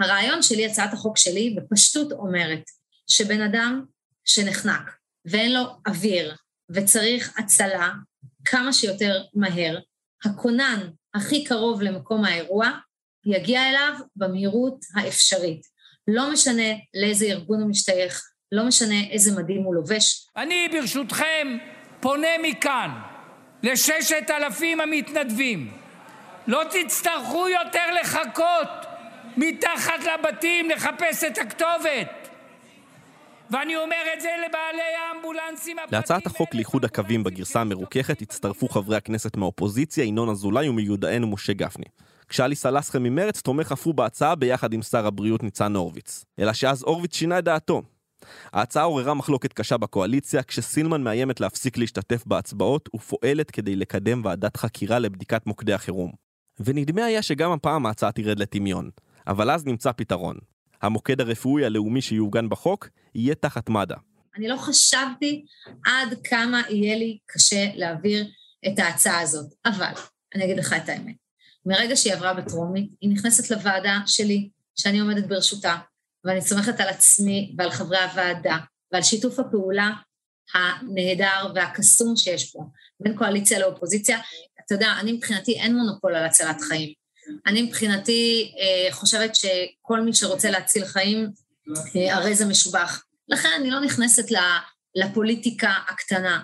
הרעיון 0.00 0.42
שלי, 0.42 0.66
הצעת 0.66 0.92
החוק 0.92 1.16
שלי, 1.16 1.56
בפשטות 1.56 2.12
אומרת 2.12 2.62
שבן 3.06 3.42
אדם 3.42 3.84
שנחנק 4.24 4.96
ואין 5.24 5.52
לו 5.52 5.62
אוויר 5.86 6.36
וצריך 6.70 7.38
הצלה 7.38 7.90
כמה 8.44 8.72
שיותר 8.72 9.22
מהר, 9.34 9.78
הכונן 10.24 10.90
הכי 11.14 11.44
קרוב 11.44 11.82
למקום 11.82 12.24
האירוע 12.24 12.70
יגיע 13.26 13.68
אליו 13.68 13.92
במהירות 14.16 14.78
האפשרית. 14.96 15.60
לא 16.08 16.32
משנה 16.32 16.72
לאיזה 16.94 17.26
ארגון 17.26 17.60
הוא 17.60 17.70
משתייך, 17.70 18.22
לא 18.52 18.64
משנה 18.64 19.00
איזה 19.10 19.40
מדים 19.40 19.62
הוא 19.62 19.74
לובש. 19.74 20.26
אני 20.36 20.68
ברשותכם 20.72 21.58
פונה 22.00 22.28
מכאן 22.42 22.90
לששת 23.62 24.30
אלפים 24.30 24.80
המתנדבים. 24.80 25.72
לא 26.46 26.62
תצטרכו 26.70 27.48
יותר 27.48 28.00
לחכות 28.00 28.87
מתחת 29.38 30.00
לבתים 30.04 30.70
לחפש 30.70 31.24
את 31.24 31.38
הכתובת. 31.38 32.28
ואני 33.50 33.76
אומר 33.76 33.96
את 34.14 34.20
זה 34.20 34.28
לבעלי 34.48 34.82
האמבולנסים. 34.82 35.76
להצעת 35.92 36.26
החוק 36.26 36.54
לאיחוד 36.54 36.84
הקווים 36.84 37.24
בגרסה 37.24 37.60
המרוככת 37.60 38.22
הצטרפו 38.22 38.68
חברי 38.68 38.96
הכנסת 38.96 39.36
מהאופוזיציה, 39.36 40.04
ינון 40.04 40.28
אזולאי 40.28 40.68
ומיודענו 40.68 41.26
משה 41.26 41.52
גפני. 41.52 41.84
כשאלי 42.28 42.54
סלסכם 42.54 43.02
ממרץ 43.02 43.40
תומך 43.40 43.72
אף 43.72 43.86
הוא 43.86 43.94
בהצעה 43.94 44.34
ביחד 44.34 44.72
עם 44.72 44.82
שר 44.82 45.06
הבריאות 45.06 45.42
ניצן 45.42 45.76
הורוביץ. 45.76 46.24
אלא 46.38 46.52
שאז 46.52 46.82
הורוביץ 46.82 47.16
שינה 47.16 47.38
את 47.38 47.44
דעתו. 47.44 47.82
ההצעה 48.52 48.82
עוררה 48.82 49.14
מחלוקת 49.14 49.52
קשה 49.52 49.76
בקואליציה, 49.76 50.42
כשסילמן 50.42 51.02
מאיימת 51.02 51.40
להפסיק 51.40 51.78
להשתתף 51.78 52.26
בהצבעות 52.26 52.88
ופועלת 52.94 53.50
כדי 53.50 53.76
לקדם 53.76 54.20
ועדת 54.24 54.56
חקירה 54.56 54.98
לבדיקת 54.98 55.46
מוקדי 55.46 55.72
החירום. 55.72 56.12
ונדמה 56.60 57.04
היה 57.04 57.22
שגם 57.22 57.52
הפעם 57.52 57.86
ההצעה 57.86 58.12
תרד 58.12 58.38
לטמיון. 58.38 58.90
אבל 59.28 59.50
אז 59.50 59.66
נמצא 59.66 59.92
פתרון. 59.92 60.36
המוקד 60.82 61.20
הרפואי 61.20 61.64
הלאומי 61.64 62.02
שיעוגן 62.02 62.48
בחוק 62.48 62.88
יהיה 63.14 63.34
תחת 63.34 63.68
מד"א. 63.68 63.94
אני 64.36 64.48
לא 64.48 64.56
חשבתי 64.56 65.44
עד 65.86 66.14
כמה 66.24 66.62
יהיה 66.68 66.96
לי 66.96 67.18
קשה 67.26 67.66
להעביר 67.74 68.26
את 68.66 68.78
ההצעה 68.78 69.20
הזאת, 69.20 69.54
אבל 69.66 69.92
אני 70.34 70.44
אגיד 70.44 70.58
לך 70.58 70.72
את 70.72 70.88
האמת. 70.88 71.14
מרגע 71.66 71.96
שהיא 71.96 72.14
עברה 72.14 72.34
בטרומית, 72.34 72.90
היא 73.00 73.10
נכנסת 73.10 73.50
לוועדה 73.50 73.98
שלי, 74.06 74.48
שאני 74.76 74.98
עומדת 74.98 75.26
ברשותה, 75.26 75.76
ואני 76.24 76.42
סומכת 76.42 76.80
על 76.80 76.88
עצמי 76.88 77.54
ועל 77.58 77.70
חברי 77.70 77.98
הוועדה 77.98 78.58
ועל 78.92 79.02
שיתוף 79.02 79.38
הפעולה 79.38 79.90
הנהדר 80.54 81.52
והקסום 81.54 82.16
שיש 82.16 82.52
פה 82.52 82.64
בין 83.00 83.16
קואליציה 83.16 83.58
לאופוזיציה. 83.58 84.18
אתה 84.66 84.74
יודע, 84.74 84.92
אני 85.00 85.12
מבחינתי 85.12 85.60
אין 85.60 85.76
מונופול 85.76 86.14
על 86.14 86.24
הצלת 86.24 86.60
חיים. 86.60 86.97
אני 87.46 87.62
מבחינתי 87.62 88.52
אה, 88.58 88.92
חושבת 88.92 89.34
שכל 89.34 90.00
מי 90.00 90.14
שרוצה 90.14 90.50
להציל 90.50 90.84
חיים, 90.84 91.28
אה, 91.96 92.16
הרי 92.16 92.34
זה 92.34 92.46
משובח. 92.46 93.04
לכן 93.28 93.48
אני 93.60 93.70
לא 93.70 93.80
נכנסת 93.80 94.24
לפוליטיקה 94.94 95.74
הקטנה. 95.88 96.40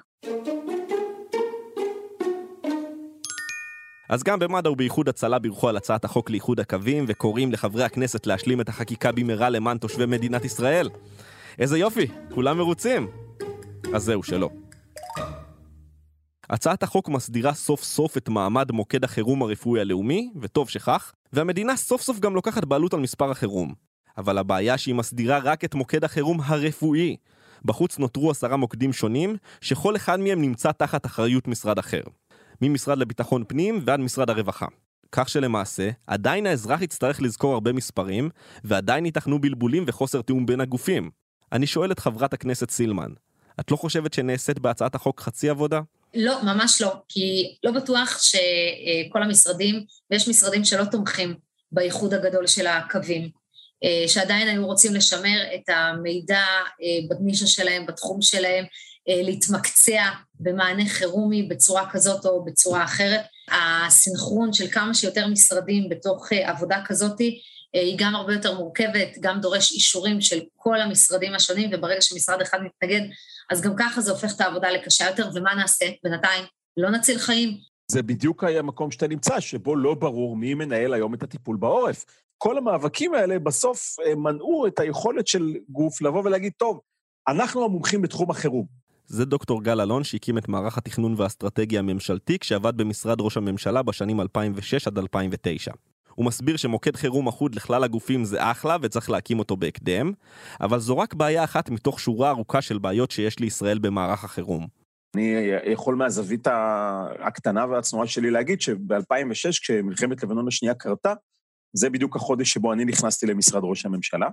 אז 4.08 4.22
גם 4.22 4.38
במד"א 4.38 4.68
ובאיחוד 4.68 5.08
הצלה 5.08 5.38
בירכו 5.38 5.68
על 5.68 5.76
הצעת 5.76 6.04
החוק 6.04 6.30
לאיחוד 6.30 6.60
הקווים 6.60 7.04
וקוראים 7.08 7.52
לחברי 7.52 7.84
הכנסת 7.84 8.26
להשלים 8.26 8.60
את 8.60 8.68
החקיקה 8.68 9.12
במהרה 9.12 9.50
למען 9.50 9.78
תושבי 9.78 10.06
מדינת 10.06 10.44
ישראל. 10.44 10.88
איזה 11.58 11.78
יופי, 11.78 12.06
כולם 12.34 12.58
מרוצים. 12.58 13.10
אז 13.94 14.02
זהו, 14.02 14.22
שלא. 14.22 14.50
הצעת 16.50 16.82
החוק 16.82 17.08
מסדירה 17.08 17.54
סוף 17.54 17.82
סוף 17.82 18.16
את 18.16 18.28
מעמד 18.28 18.72
מוקד 18.72 19.04
החירום 19.04 19.42
הרפואי 19.42 19.80
הלאומי, 19.80 20.30
וטוב 20.40 20.68
שכך, 20.68 21.12
והמדינה 21.32 21.76
סוף 21.76 22.02
סוף 22.02 22.18
גם 22.18 22.34
לוקחת 22.34 22.64
בעלות 22.64 22.94
על 22.94 23.00
מספר 23.00 23.30
החירום. 23.30 23.74
אבל 24.18 24.38
הבעיה 24.38 24.78
שהיא 24.78 24.94
מסדירה 24.94 25.38
רק 25.38 25.64
את 25.64 25.74
מוקד 25.74 26.04
החירום 26.04 26.40
הרפואי. 26.44 27.16
בחוץ 27.64 27.98
נותרו 27.98 28.30
עשרה 28.30 28.56
מוקדים 28.56 28.92
שונים, 28.92 29.36
שכל 29.60 29.96
אחד 29.96 30.20
מהם 30.20 30.40
נמצא 30.40 30.72
תחת 30.72 31.06
אחריות 31.06 31.48
משרד 31.48 31.78
אחר. 31.78 32.02
ממשרד 32.62 32.98
לביטחון 32.98 33.44
פנים 33.48 33.80
ועד 33.84 34.00
משרד 34.00 34.30
הרווחה. 34.30 34.66
כך 35.12 35.28
שלמעשה, 35.28 35.90
עדיין 36.06 36.46
האזרח 36.46 36.82
יצטרך 36.82 37.22
לזכור 37.22 37.52
הרבה 37.52 37.72
מספרים, 37.72 38.30
ועדיין 38.64 39.06
ייתכנו 39.06 39.40
בלבולים 39.40 39.84
וחוסר 39.86 40.22
תיאום 40.22 40.46
בין 40.46 40.60
הגופים. 40.60 41.10
אני 41.52 41.66
שואל 41.66 41.92
את 41.92 41.98
חברת 41.98 42.34
הכנסת 42.34 42.70
סילמן, 42.70 43.10
את 43.60 43.70
לא 43.70 43.76
חושבת 43.76 44.12
שנעשית 44.12 44.58
בהצעת 44.58 44.94
החוק 44.94 45.20
חצי 45.20 45.48
עבודה? 45.48 45.80
לא, 46.14 46.42
ממש 46.42 46.80
לא, 46.80 46.92
כי 47.08 47.56
לא 47.64 47.70
בטוח 47.70 48.22
שכל 48.22 49.22
המשרדים, 49.22 49.84
ויש 50.10 50.28
משרדים 50.28 50.64
שלא 50.64 50.84
תומכים 50.84 51.34
באיחוד 51.72 52.14
הגדול 52.14 52.46
של 52.46 52.66
הקווים, 52.66 53.30
אה, 53.84 54.08
שעדיין 54.08 54.48
היו 54.48 54.66
רוצים 54.66 54.94
לשמר 54.94 55.42
את 55.54 55.68
המידע 55.68 56.44
אה, 56.82 57.08
בנישה 57.08 57.46
שלהם, 57.46 57.86
בתחום 57.86 58.22
שלהם, 58.22 58.64
אה, 59.08 59.22
להתמקצע 59.22 60.02
במענה 60.40 60.88
חירומי 60.88 61.42
בצורה 61.42 61.90
כזאת 61.90 62.26
או 62.26 62.44
בצורה 62.44 62.84
אחרת. 62.84 63.20
הסנכרון 63.50 64.52
של 64.52 64.70
כמה 64.70 64.94
שיותר 64.94 65.26
משרדים 65.26 65.88
בתוך 65.88 66.32
עבודה 66.32 66.82
כזאת 66.86 67.18
היא 67.72 67.94
גם 67.98 68.14
הרבה 68.14 68.32
יותר 68.32 68.54
מורכבת, 68.54 69.18
גם 69.20 69.40
דורש 69.40 69.72
אישורים 69.72 70.20
של 70.20 70.40
כל 70.56 70.80
המשרדים 70.80 71.34
השונים, 71.34 71.70
וברגע 71.72 72.00
שמשרד 72.00 72.40
אחד 72.40 72.58
מתנגד, 72.62 73.00
אז 73.50 73.62
גם 73.62 73.72
ככה 73.78 74.00
זה 74.00 74.10
הופך 74.10 74.32
את 74.36 74.40
העבודה 74.40 74.70
לקשה 74.70 75.06
יותר, 75.06 75.30
ומה 75.34 75.54
נעשה? 75.54 75.86
בינתיים 76.04 76.44
לא 76.76 76.90
נציל 76.90 77.18
חיים. 77.18 77.58
זה 77.90 78.02
בדיוק 78.02 78.44
המקום 78.44 78.90
שאתה 78.90 79.08
נמצא, 79.08 79.40
שבו 79.40 79.76
לא 79.76 79.94
ברור 79.94 80.36
מי 80.36 80.54
מנהל 80.54 80.94
היום 80.94 81.14
את 81.14 81.22
הטיפול 81.22 81.56
בעורף. 81.56 82.04
כל 82.38 82.58
המאבקים 82.58 83.14
האלה 83.14 83.38
בסוף 83.38 83.96
אה, 84.06 84.14
מנעו 84.14 84.66
את 84.66 84.78
היכולת 84.78 85.26
של 85.26 85.54
גוף 85.68 86.02
לבוא 86.02 86.22
ולהגיד, 86.24 86.52
טוב, 86.56 86.80
אנחנו 87.28 87.64
המומחים 87.64 88.02
בתחום 88.02 88.30
החירום. 88.30 88.66
זה 89.06 89.24
דוקטור 89.24 89.62
גל 89.62 89.80
אלון 89.80 90.04
שהקים 90.04 90.38
את 90.38 90.48
מערך 90.48 90.78
התכנון 90.78 91.14
והאסטרטגיה 91.16 91.78
הממשלתי 91.78 92.38
כשעבד 92.38 92.76
במשרד 92.76 93.20
ראש 93.20 93.36
הממשלה 93.36 93.82
בשנים 93.82 94.20
2006 94.20 94.86
עד 94.86 94.98
2009. 94.98 95.72
הוא 96.14 96.26
מסביר 96.26 96.56
שמוקד 96.56 96.96
חירום 96.96 97.28
אחוד 97.28 97.54
לכלל 97.54 97.84
הגופים 97.84 98.24
זה 98.24 98.50
אחלה 98.50 98.76
וצריך 98.82 99.10
להקים 99.10 99.38
אותו 99.38 99.56
בהקדם, 99.56 100.12
אבל 100.60 100.78
זו 100.78 100.98
רק 100.98 101.14
בעיה 101.14 101.44
אחת 101.44 101.70
מתוך 101.70 102.00
שורה 102.00 102.30
ארוכה 102.30 102.62
של 102.62 102.78
בעיות 102.78 103.10
שיש 103.10 103.38
לישראל 103.38 103.78
במערך 103.78 104.24
החירום. 104.24 104.66
אני 105.16 105.34
יכול 105.64 105.94
מהזווית 105.94 106.46
הקטנה 107.20 107.66
והצנועה 107.66 108.06
שלי 108.06 108.30
להגיד 108.30 108.60
שב-2006, 108.60 109.50
כשמלחמת 109.50 110.22
לבנון 110.22 110.48
השנייה 110.48 110.74
קרתה, 110.74 111.14
זה 111.72 111.90
בדיוק 111.90 112.16
החודש 112.16 112.52
שבו 112.52 112.72
אני 112.72 112.84
נכנסתי 112.84 113.26
למשרד 113.26 113.62
ראש 113.64 113.86
הממשלה, 113.86 114.28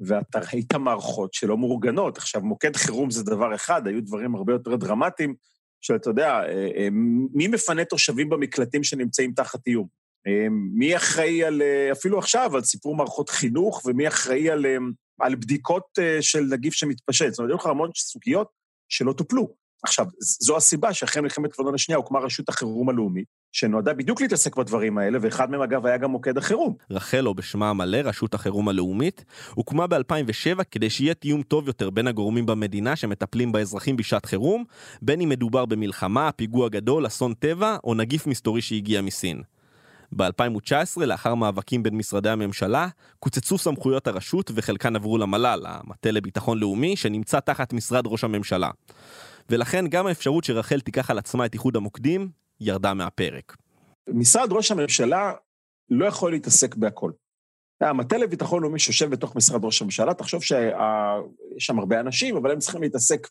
ואתה 0.00 0.38
ראית 0.52 0.74
מערכות 0.74 1.34
שלא 1.34 1.58
מאורגנות. 1.58 2.18
עכשיו, 2.18 2.40
מוקד 2.40 2.76
חירום 2.76 3.10
זה 3.10 3.24
דבר 3.24 3.54
אחד, 3.54 3.86
היו 3.86 4.02
דברים 4.02 4.34
הרבה 4.34 4.52
יותר 4.52 4.76
דרמטיים, 4.76 5.34
שאתה 5.80 6.10
יודע, 6.10 6.28
אה, 6.28 6.68
אה, 6.76 6.88
מי 7.34 7.48
מפנה 7.48 7.84
תושבים 7.84 8.28
במקלטים 8.28 8.84
שנמצאים 8.84 9.32
תחת 9.32 9.66
איום? 9.66 9.86
אה, 10.26 10.46
מי 10.50 10.96
אחראי 10.96 11.44
על, 11.44 11.62
אפילו 11.92 12.18
עכשיו, 12.18 12.56
על 12.56 12.62
סיפור 12.62 12.96
מערכות 12.96 13.30
חינוך, 13.30 13.82
ומי 13.86 14.08
אחראי 14.08 14.50
על, 14.50 14.66
על 15.20 15.34
בדיקות 15.34 15.98
של 16.20 16.40
נגיף 16.50 16.74
שמתפשט? 16.74 17.30
זאת 17.30 17.38
אומרת, 17.38 17.50
היו 17.50 17.56
לך 17.56 17.66
המון 17.66 17.90
סוגיות 17.94 18.48
שלא 18.88 19.12
טופלו. 19.12 19.66
עכשיו, 19.82 20.06
זו 20.20 20.56
הסיבה 20.56 20.92
שאחרי 20.92 21.22
מלחמת 21.22 21.58
לבנון 21.58 21.74
השנייה 21.74 21.96
הוקמה 21.96 22.18
רשות 22.18 22.48
החירום 22.48 22.88
הלאומית, 22.88 23.26
שנועדה 23.52 23.94
בדיוק 23.94 24.20
להתעסק 24.20 24.56
בדברים 24.56 24.98
האלה, 24.98 25.18
ואחד 25.22 25.50
מהם 25.50 25.62
אגב 25.62 25.86
היה 25.86 25.96
גם 25.96 26.10
מוקד 26.10 26.38
החירום. 26.38 26.74
רחל, 26.90 27.26
או 27.26 27.34
בשמה 27.34 27.70
המלא, 27.70 27.98
רשות 27.98 28.34
החירום 28.34 28.68
הלאומית, 28.68 29.24
הוקמה 29.54 29.86
ב-2007 29.86 30.64
כדי 30.70 30.90
שיהיה 30.90 31.14
תיאום 31.14 31.42
טוב 31.42 31.66
יותר 31.66 31.90
בין 31.90 32.06
הגורמים 32.06 32.46
במדינה 32.46 32.96
שמטפלים 32.96 33.52
באזרחים 33.52 33.96
בשעת 33.96 34.26
חירום, 34.26 34.64
בין 35.02 35.20
אם 35.20 35.28
מדובר 35.28 35.66
במלחמה, 35.66 36.32
פיגוע 36.32 36.68
גדול, 36.68 37.06
אסון 37.06 37.34
טבע, 37.34 37.76
או 37.84 37.94
נגיף 37.94 38.26
מסתורי 38.26 38.62
שהגיע 38.62 39.02
מסין. 39.02 39.42
ב-2019, 40.12 41.04
לאחר 41.04 41.34
מאבקים 41.34 41.82
בין 41.82 41.94
משרדי 41.94 42.30
הממשלה, 42.30 42.88
קוצצו 43.18 43.58
סמכויות 43.58 44.06
הרשות 44.06 44.50
וחלקן 44.54 44.96
עברו 44.96 45.18
למל"ל, 45.18 45.66
המטה 45.66 46.10
לביטחון 46.10 46.58
לאומי, 46.58 46.96
שנמצא 46.96 47.40
תחת 47.40 47.72
משרד 47.72 48.06
ראש 48.06 48.24
הממשלה. 48.24 48.70
ולכן 49.50 49.86
גם 49.88 50.06
האפשרות 50.06 50.44
שרחל 50.44 50.80
תיקח 50.80 51.10
על 51.10 51.18
עצמה 51.18 51.46
את 51.46 51.54
איחוד 51.54 51.76
המוקדים, 51.76 52.28
ירדה 52.60 52.94
מהפרק. 52.94 53.56
משרד 54.08 54.52
ראש 54.52 54.70
הממשלה 54.70 55.32
לא 55.90 56.06
יכול 56.06 56.30
להתעסק 56.30 56.74
בהכל. 56.74 57.10
המטה 57.80 58.16
לביטחון 58.16 58.62
לאומי 58.62 58.78
שיושב 58.78 59.10
בתוך 59.10 59.36
משרד 59.36 59.64
ראש 59.64 59.82
הממשלה, 59.82 60.14
תחשוב 60.14 60.42
שיש 60.42 60.72
שם 61.58 61.78
הרבה 61.78 62.00
אנשים, 62.00 62.36
אבל 62.36 62.50
הם 62.50 62.58
צריכים 62.58 62.82
להתעסק 62.82 63.28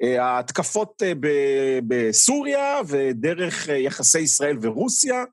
מההתקפות 0.00 1.02
אה, 1.02 1.12
בסוריה 1.88 2.80
ודרך 2.88 3.68
אה, 3.68 3.76
יחסי 3.76 4.20
ישראל 4.20 4.56
ורוסיה, 4.62 5.16
אה, 5.16 5.24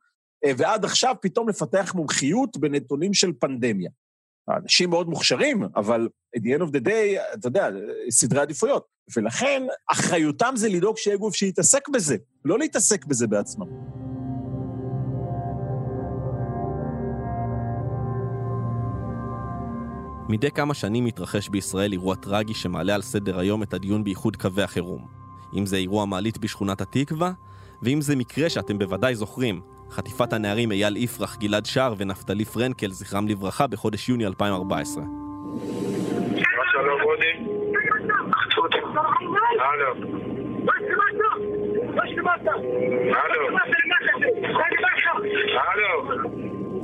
ועד 0.45 0.86
עכשיו 0.86 1.15
פתאום 1.21 1.50
לפתח 1.50 1.95
מומחיות 1.95 2.58
בנתונים 2.58 3.13
של 3.13 3.32
פנדמיה. 3.39 3.89
אנשים 4.50 4.89
מאוד 4.89 5.10
מוכשרים, 5.10 5.63
אבל 5.76 6.10
at 6.38 6.39
the 6.39 6.60
end 6.60 6.63
of 6.63 6.71
the 6.71 6.88
day, 6.88 7.34
אתה 7.34 7.47
יודע, 7.47 7.69
סדרי 8.10 8.39
עדיפויות. 8.39 8.86
ולכן, 9.15 9.63
אחריותם 9.91 10.54
זה 10.56 10.69
לדאוג 10.69 10.97
שיהיה 10.97 11.17
גוף 11.17 11.36
שיתעסק 11.36 11.89
בזה, 11.89 12.15
לא 12.45 12.60
להתעסק 12.60 13.06
בזה 13.06 13.28
בעצמם. 13.28 13.67
מדי 20.30 20.52
כמה 20.52 20.73
שנים 20.73 21.06
מתרחש 21.06 21.50
בישראל 21.50 21.91
אירוע 21.91 22.15
טרגי 22.15 22.54
שמעלה 22.54 22.95
על 22.95 23.02
סדר 23.02 23.39
היום 23.39 23.63
את 23.63 23.73
הדיון 23.73 24.04
באיחוד 24.04 24.36
קווי 24.36 24.63
החירום. 24.63 25.08
אם 25.58 25.65
זה 25.65 25.78
אירוע 25.78 26.06
מעלית 26.06 26.38
בשכונת 26.38 26.82
התקווה, 26.82 27.32
ואם 27.82 28.02
זה 28.02 28.15
מקרה 28.15 28.50
שאתם 28.50 28.80
בוודאי 28.80 29.15
זוכרים, 29.15 29.62
חטיפת 29.91 30.34
הנערים 30.34 30.71
אייל 30.71 30.97
יפרח, 30.97 31.38
גלעד 31.38 31.65
שער 31.65 31.93
ונפתלי 31.97 32.45
פרנקל, 32.45 32.91
זכרם 32.91 33.28
לברכה, 33.28 33.67
בחודש 33.67 34.10
יוני 34.10 34.26
2014. 34.26 35.04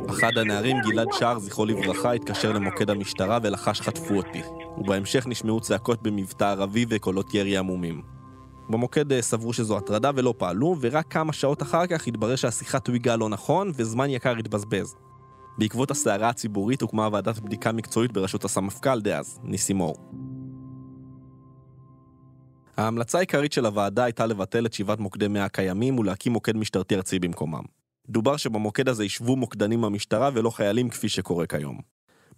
אחד 0.09 0.37
הנערים, 0.37 0.77
גלעד 0.89 1.07
שער, 1.11 1.39
זכרו 1.39 1.65
לברכה, 1.65 2.11
התקשר 2.11 2.51
למוקד 2.51 2.89
המשטרה 2.89 3.39
ולחש 3.43 3.81
חטפו 3.81 4.13
אותי. 4.13 4.41
ובהמשך 4.77 5.27
נשמעו 5.27 5.59
צעקות 5.61 6.01
במבטא 6.01 6.43
ערבי 6.43 6.85
וקולות 6.89 7.33
ירי 7.33 7.57
עמומים. 7.57 8.01
במוקד 8.69 9.11
אה, 9.11 9.21
סברו 9.21 9.53
שזו 9.53 9.77
הטרדה 9.77 10.11
ולא 10.15 10.33
פעלו, 10.37 10.75
ורק 10.81 11.11
כמה 11.13 11.33
שעות 11.33 11.61
אחר 11.61 11.87
כך 11.87 12.07
התברר 12.07 12.35
שהשיחה 12.35 12.79
תויגה 12.79 13.15
לא 13.15 13.29
נכון, 13.29 13.71
וזמן 13.75 14.09
יקר 14.09 14.37
התבזבז. 14.37 14.95
בעקבות 15.57 15.91
הסערה 15.91 16.29
הציבורית 16.29 16.81
הוקמה 16.81 17.09
ועדת 17.11 17.39
בדיקה 17.39 17.71
מקצועית 17.71 18.11
בראשות 18.11 18.45
הסמפכ"ל 18.45 19.01
דאז, 19.01 19.39
ניסי 19.43 19.73
מור. 19.73 19.95
ההמלצה 22.77 23.17
העיקרית 23.17 23.53
של 23.53 23.65
הוועדה 23.65 24.03
הייתה 24.03 24.25
לבטל 24.25 24.65
את 24.65 24.73
שבעת 24.73 24.99
מוקדי 24.99 25.27
100 25.27 25.45
הקיימים 25.45 25.99
ולהקים 25.99 26.31
מוקד 26.31 26.57
משטרתי 26.57 26.95
ארצי 26.95 27.19
במקומם. 27.19 27.63
דובר 28.09 28.37
שבמוקד 28.37 28.89
הזה 28.89 29.05
ישבו 29.05 29.35
מוקדנים 29.35 29.81
במשטרה 29.81 30.29
ולא 30.33 30.49
חיילים 30.49 30.89
כפי 30.89 31.09
שקורה 31.09 31.45
כיום. 31.45 31.79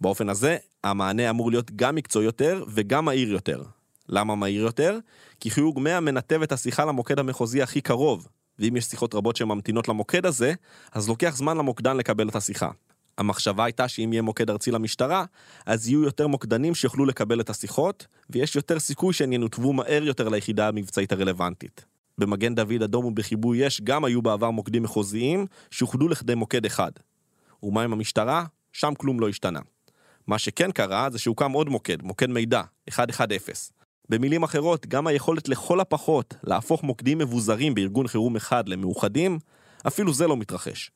באופן 0.00 0.28
הזה, 0.28 0.56
המענה 0.84 1.30
אמור 1.30 1.50
להיות 1.50 1.70
גם 1.76 1.94
מקצועי 1.94 2.24
יותר 2.24 2.64
וגם 2.68 3.04
מהיר 3.04 3.32
יותר, 3.32 3.62
למה 4.08 4.34
מהיר 4.34 4.62
יותר? 4.62 4.98
כי 5.40 5.50
חיוג 5.50 5.80
100 5.80 6.00
מנתב 6.00 6.42
את 6.42 6.52
השיחה 6.52 6.84
למוקד 6.84 7.18
המחוזי 7.18 7.62
הכי 7.62 7.80
קרוב, 7.80 8.28
ואם 8.58 8.76
יש 8.76 8.84
שיחות 8.84 9.14
רבות 9.14 9.36
שממתינות 9.36 9.88
למוקד 9.88 10.26
הזה, 10.26 10.54
אז 10.92 11.08
לוקח 11.08 11.36
זמן 11.36 11.56
למוקדן 11.56 11.96
לקבל 11.96 12.28
את 12.28 12.36
השיחה. 12.36 12.70
המחשבה 13.18 13.64
הייתה 13.64 13.88
שאם 13.88 14.12
יהיה 14.12 14.22
מוקד 14.22 14.50
ארצי 14.50 14.70
למשטרה, 14.70 15.24
אז 15.66 15.88
יהיו 15.88 16.02
יותר 16.02 16.26
מוקדנים 16.26 16.74
שיוכלו 16.74 17.04
לקבל 17.04 17.40
את 17.40 17.50
השיחות, 17.50 18.06
ויש 18.30 18.56
יותר 18.56 18.78
סיכוי 18.78 19.14
שהן 19.14 19.32
ינותבו 19.32 19.72
מהר 19.72 20.02
יותר 20.02 20.28
ליחידה 20.28 20.68
המבצעית 20.68 21.12
הרלוונטית. 21.12 21.84
במגן 22.18 22.54
דוד 22.54 22.82
אדום 22.82 23.04
ובכיבוי 23.04 23.66
אש 23.66 23.80
גם 23.80 24.04
היו 24.04 24.22
בעבר 24.22 24.50
מוקדים 24.50 24.82
מחוזיים 24.82 25.46
שאוחדו 25.70 26.08
לכדי 26.08 26.34
מוקד 26.34 26.66
אחד. 26.66 26.92
ומה 27.62 27.82
עם 27.82 27.92
המשטרה? 27.92 28.44
שם 28.72 28.92
כלום 28.98 29.20
לא 29.20 29.28
השתנה. 29.28 29.60
מה 30.26 30.38
שכן 30.38 30.72
קרה 30.72 31.08
זה 31.10 31.18
שהוקם 31.18 31.52
עוד 31.52 31.68
מוקד, 31.68 32.02
מוקד 32.02 32.30
מידע, 32.30 32.62
110. 32.98 33.75
במילים 34.08 34.42
אחרות, 34.42 34.86
גם 34.86 35.06
היכולת 35.06 35.48
לכל 35.48 35.80
הפחות 35.80 36.34
להפוך 36.44 36.82
מוקדים 36.82 37.18
מבוזרים 37.18 37.74
בארגון 37.74 38.06
חירום 38.06 38.36
אחד 38.36 38.68
למאוחדים, 38.68 39.38
אפילו 39.86 40.12
זה 40.12 40.26
לא 40.26 40.36
מתרחש. 40.36 40.90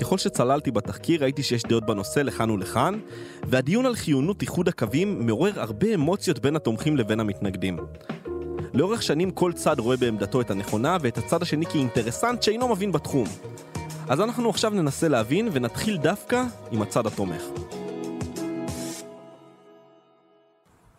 ככל 0.00 0.18
שצללתי 0.18 0.70
בתחקיר 0.70 1.22
ראיתי 1.22 1.42
שיש 1.42 1.62
דעות 1.62 1.86
בנושא 1.86 2.20
לכאן 2.20 2.50
ולכאן, 2.50 2.98
והדיון 3.48 3.86
על 3.86 3.94
חיונות 3.94 4.42
איחוד 4.42 4.68
הקווים 4.68 5.26
מעורר 5.26 5.60
הרבה 5.60 5.94
אמוציות 5.94 6.38
בין 6.38 6.56
התומכים 6.56 6.96
לבין 6.96 7.20
המתנגדים. 7.20 7.76
לאורך 8.76 9.02
שנים 9.02 9.30
כל 9.30 9.52
צד 9.52 9.78
רואה 9.78 9.96
בעמדתו 9.96 10.40
את 10.40 10.50
הנכונה 10.50 10.96
ואת 11.00 11.18
הצד 11.18 11.42
השני 11.42 11.66
כאינטרסנט 11.66 12.42
שאינו 12.42 12.68
מבין 12.68 12.92
בתחום. 12.92 13.26
אז 14.08 14.20
אנחנו 14.20 14.50
עכשיו 14.50 14.70
ננסה 14.70 15.08
להבין 15.08 15.48
ונתחיל 15.52 15.96
דווקא 15.96 16.44
עם 16.70 16.82
הצד 16.82 17.06
התומך. 17.06 17.42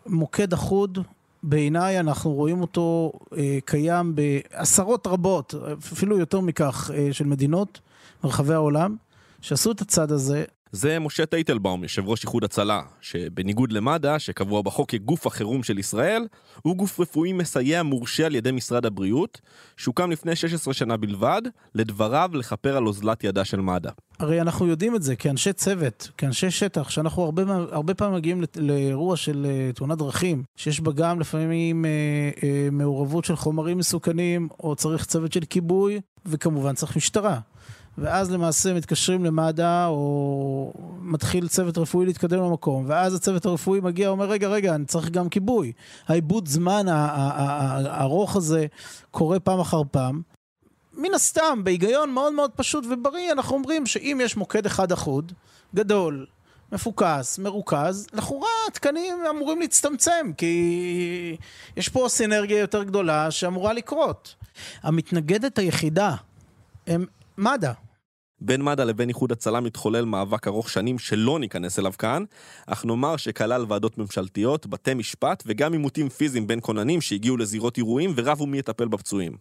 מוקד 0.06 0.52
אחוד, 0.52 0.98
בעיניי 1.42 2.00
אנחנו 2.00 2.32
רואים 2.32 2.60
אותו 2.60 3.12
אה, 3.36 3.58
קיים 3.64 4.14
בעשרות 4.14 5.06
רבות, 5.06 5.54
אפילו 5.78 6.18
יותר 6.18 6.40
מכך, 6.40 6.90
אה, 6.94 7.08
של 7.12 7.24
מדינות 7.24 7.80
ברחבי 8.22 8.54
העולם, 8.54 8.96
שעשו 9.40 9.72
את 9.72 9.80
הצד 9.80 10.12
הזה. 10.12 10.44
זה 10.72 10.98
משה 10.98 11.26
טייטלבאום, 11.26 11.82
יושב 11.82 12.08
ראש 12.08 12.22
איחוד 12.24 12.44
הצלה, 12.44 12.82
שבניגוד 13.00 13.72
למד"א, 13.72 14.18
שקבוע 14.18 14.62
בחוק 14.62 14.90
כגוף 14.90 15.26
החירום 15.26 15.62
של 15.62 15.78
ישראל, 15.78 16.26
הוא 16.62 16.76
גוף 16.76 17.00
רפואי 17.00 17.32
מסייע 17.32 17.82
מורשה 17.82 18.26
על 18.26 18.34
ידי 18.34 18.52
משרד 18.52 18.86
הבריאות, 18.86 19.40
שהוקם 19.76 20.10
לפני 20.10 20.36
16 20.36 20.74
שנה 20.74 20.96
בלבד, 20.96 21.42
לדבריו 21.74 22.30
לכפר 22.34 22.76
על 22.76 22.86
אוזלת 22.86 23.24
ידה 23.24 23.44
של 23.44 23.60
מד"א. 23.60 23.90
הרי 24.18 24.40
אנחנו 24.40 24.66
יודעים 24.66 24.96
את 24.96 25.02
זה 25.02 25.16
כאנשי 25.16 25.52
צוות, 25.52 26.10
כאנשי 26.18 26.50
שטח, 26.50 26.90
שאנחנו 26.90 27.22
הרבה, 27.22 27.42
הרבה 27.70 27.94
פעמים 27.94 28.14
מגיעים 28.14 28.44
לאירוע 28.56 29.16
של 29.16 29.46
uh, 29.46 29.76
תאונת 29.76 29.98
דרכים, 29.98 30.42
שיש 30.56 30.80
בה 30.80 30.92
גם 30.92 31.20
לפעמים 31.20 31.84
uh, 31.84 32.38
uh, 32.38 32.44
מעורבות 32.72 33.24
של 33.24 33.36
חומרים 33.36 33.78
מסוכנים, 33.78 34.48
או 34.60 34.76
צריך 34.76 35.04
צוות 35.04 35.32
של 35.32 35.44
כיבוי, 35.50 36.00
וכמובן 36.26 36.74
צריך 36.74 36.96
משטרה. 36.96 37.38
ואז 38.00 38.30
למעשה 38.30 38.74
מתקשרים 38.74 39.24
למד"א, 39.24 39.86
או 39.88 40.72
מתחיל 41.00 41.48
צוות 41.48 41.78
רפואי 41.78 42.06
להתקדם 42.06 42.38
למקום, 42.38 42.84
ואז 42.88 43.14
הצוות 43.14 43.46
הרפואי 43.46 43.80
מגיע, 43.80 44.08
אומר, 44.08 44.24
רגע, 44.24 44.48
רגע, 44.48 44.74
אני 44.74 44.84
צריך 44.84 45.10
גם 45.10 45.28
כיבוי. 45.28 45.72
העיבוד 46.08 46.48
זמן 46.48 46.86
הארוך 46.88 48.36
הזה 48.36 48.66
קורה 49.10 49.40
פעם 49.40 49.60
אחר 49.60 49.82
פעם. 49.90 50.22
מן 50.92 51.14
הסתם, 51.14 51.60
בהיגיון 51.64 52.10
מאוד 52.10 52.32
מאוד 52.32 52.50
פשוט 52.50 52.84
ובריא, 52.90 53.32
אנחנו 53.32 53.56
אומרים 53.56 53.86
שאם 53.86 54.20
יש 54.22 54.36
מוקד 54.36 54.66
אחד 54.66 54.92
אחוד, 54.92 55.32
גדול, 55.74 56.26
מפוקס, 56.72 57.38
מרוכז, 57.38 58.06
לכאורה 58.12 58.48
התקנים 58.68 59.16
אמורים 59.30 59.60
להצטמצם, 59.60 60.32
כי 60.36 61.36
יש 61.76 61.88
פה 61.88 62.06
סינרגיה 62.08 62.58
יותר 62.58 62.82
גדולה 62.82 63.30
שאמורה 63.30 63.72
לקרות. 63.72 64.34
המתנגדת 64.82 65.58
היחידה 65.58 66.14
הם 66.86 67.06
מד"א. 67.38 67.87
בין 68.40 68.62
מד"א 68.62 68.84
לבין 68.84 69.08
איחוד 69.08 69.32
הצלה 69.32 69.60
מתחולל 69.60 70.04
מאבק 70.04 70.48
ארוך 70.48 70.70
שנים 70.70 70.98
שלא 70.98 71.38
ניכנס 71.38 71.78
אליו 71.78 71.92
כאן, 71.98 72.24
אך 72.66 72.84
נאמר 72.84 73.16
שכלל 73.16 73.64
ועדות 73.68 73.98
ממשלתיות, 73.98 74.66
בתי 74.66 74.94
משפט 74.94 75.42
וגם 75.46 75.72
עימותים 75.72 76.08
פיזיים 76.08 76.46
בין 76.46 76.58
כוננים 76.62 77.00
שהגיעו 77.00 77.36
לזירות 77.36 77.76
אירועים 77.76 78.12
ורבו 78.16 78.46
מי 78.46 78.58
יטפל 78.58 78.88
בפצועים. 78.88 79.32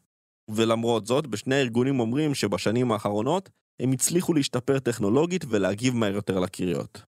ולמרות 0.49 1.05
זאת, 1.05 1.27
בשני 1.27 1.55
הארגונים 1.55 1.99
אומרים 1.99 2.35
שבשנים 2.35 2.91
האחרונות 2.91 3.49
הם 3.79 3.91
הצליחו 3.91 4.33
להשתפר 4.33 4.79
טכנולוגית 4.79 5.45
ולהגיב 5.49 5.95
מהר 5.95 6.15
יותר 6.15 6.39
לקריאות. 6.39 7.01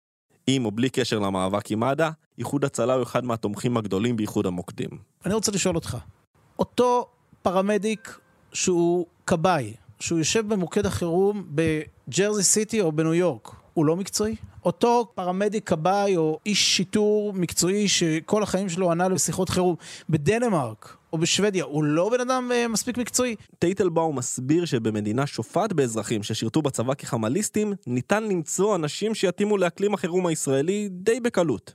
עם 0.47 0.65
או 0.65 0.71
בלי 0.71 0.89
קשר 0.89 1.19
למאבק 1.19 1.71
עם 1.71 1.80
מד"א, 1.80 2.10
איחוד 2.38 2.65
הצלה 2.65 2.93
הוא 2.93 3.04
אחד 3.04 3.26
מהתומכים 3.26 3.78
הגדולים 3.78 4.15
באיחוד 4.15 4.45
המוקדים. 4.45 4.89
אני 5.26 5.34
רוצה 5.34 5.52
לשאול 5.52 5.76
אותך, 5.76 5.97
אותו 6.60 7.08
פרמדיק 7.41 8.19
שהוא 8.54 9.06
כבאי, 9.28 9.73
שהוא 9.99 10.19
יושב 10.19 10.47
במוקד 10.47 10.86
החירום 10.86 11.43
בג'רזי 11.49 12.43
סיטי 12.43 12.81
או 12.81 12.91
בניו 12.91 13.13
יורק, 13.13 13.51
הוא 13.73 13.86
לא 13.86 13.95
מקצועי? 13.95 14.36
אותו 14.65 15.12
פרמדיק 15.15 15.69
כבאי 15.69 16.17
או 16.17 16.39
איש 16.45 16.77
שיטור 16.77 17.33
מקצועי 17.33 17.88
שכל 17.88 18.43
החיים 18.43 18.69
שלו 18.69 18.91
ענה 18.91 19.07
לשיחות 19.07 19.49
חירום 19.49 19.75
בדנמרק 20.10 20.97
או 21.13 21.17
בשוודיה, 21.17 21.63
הוא 21.63 21.83
לא 21.83 22.10
בן 22.10 22.19
אדם 22.21 22.51
uh, 22.51 22.67
מספיק 22.67 22.97
מקצועי? 22.97 23.36
טייטלבאום 23.60 24.17
מסביר 24.17 24.65
שבמדינה 24.65 25.27
שופעת 25.27 25.73
באזרחים 25.73 26.23
ששירתו 26.23 26.62
בצבא 26.62 26.93
כחמליסטים, 26.93 27.73
ניתן 27.88 28.23
למצוא 28.23 28.75
אנשים 28.75 29.15
שיתאימו 29.15 29.57
לאקלים 29.57 29.93
החירום 29.93 30.25
הישראלי 30.25 30.89
די 30.91 31.19
בקלות. 31.19 31.73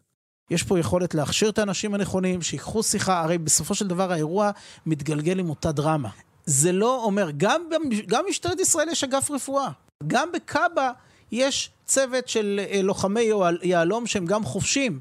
יש 0.51 0.63
פה 0.63 0.79
יכולת 0.79 1.15
להכשיר 1.15 1.49
את 1.49 1.59
האנשים 1.59 1.95
הנכונים, 1.95 2.43
שיקחו 2.43 2.83
שיחה, 2.83 3.21
הרי 3.21 3.39
בסופו 3.39 3.75
של 3.75 3.87
דבר 3.87 4.13
האירוע 4.13 4.51
מתגלגל 4.87 5.39
עם 5.39 5.51
אותה 5.51 5.73
דרמה. 5.73 6.09
זה 6.47 6.73
לא 6.73 7.05
אומר, 7.05 7.31
גם, 7.37 7.63
גם 8.07 8.25
במשטרת 8.25 8.61
ישראל 8.61 8.89
יש 8.89 9.05
אגף 9.05 9.31
רפואה. 9.31 9.71
גם 10.07 10.33
בקאבה 10.33 10.91
יש 11.33 11.71
צוות 11.85 12.29
של 12.29 12.61
אה, 12.71 12.83
לוחמי 12.83 13.31
יהלום 13.63 14.07
שהם 14.07 14.27
גם 14.27 14.45
חופשים. 14.45 15.01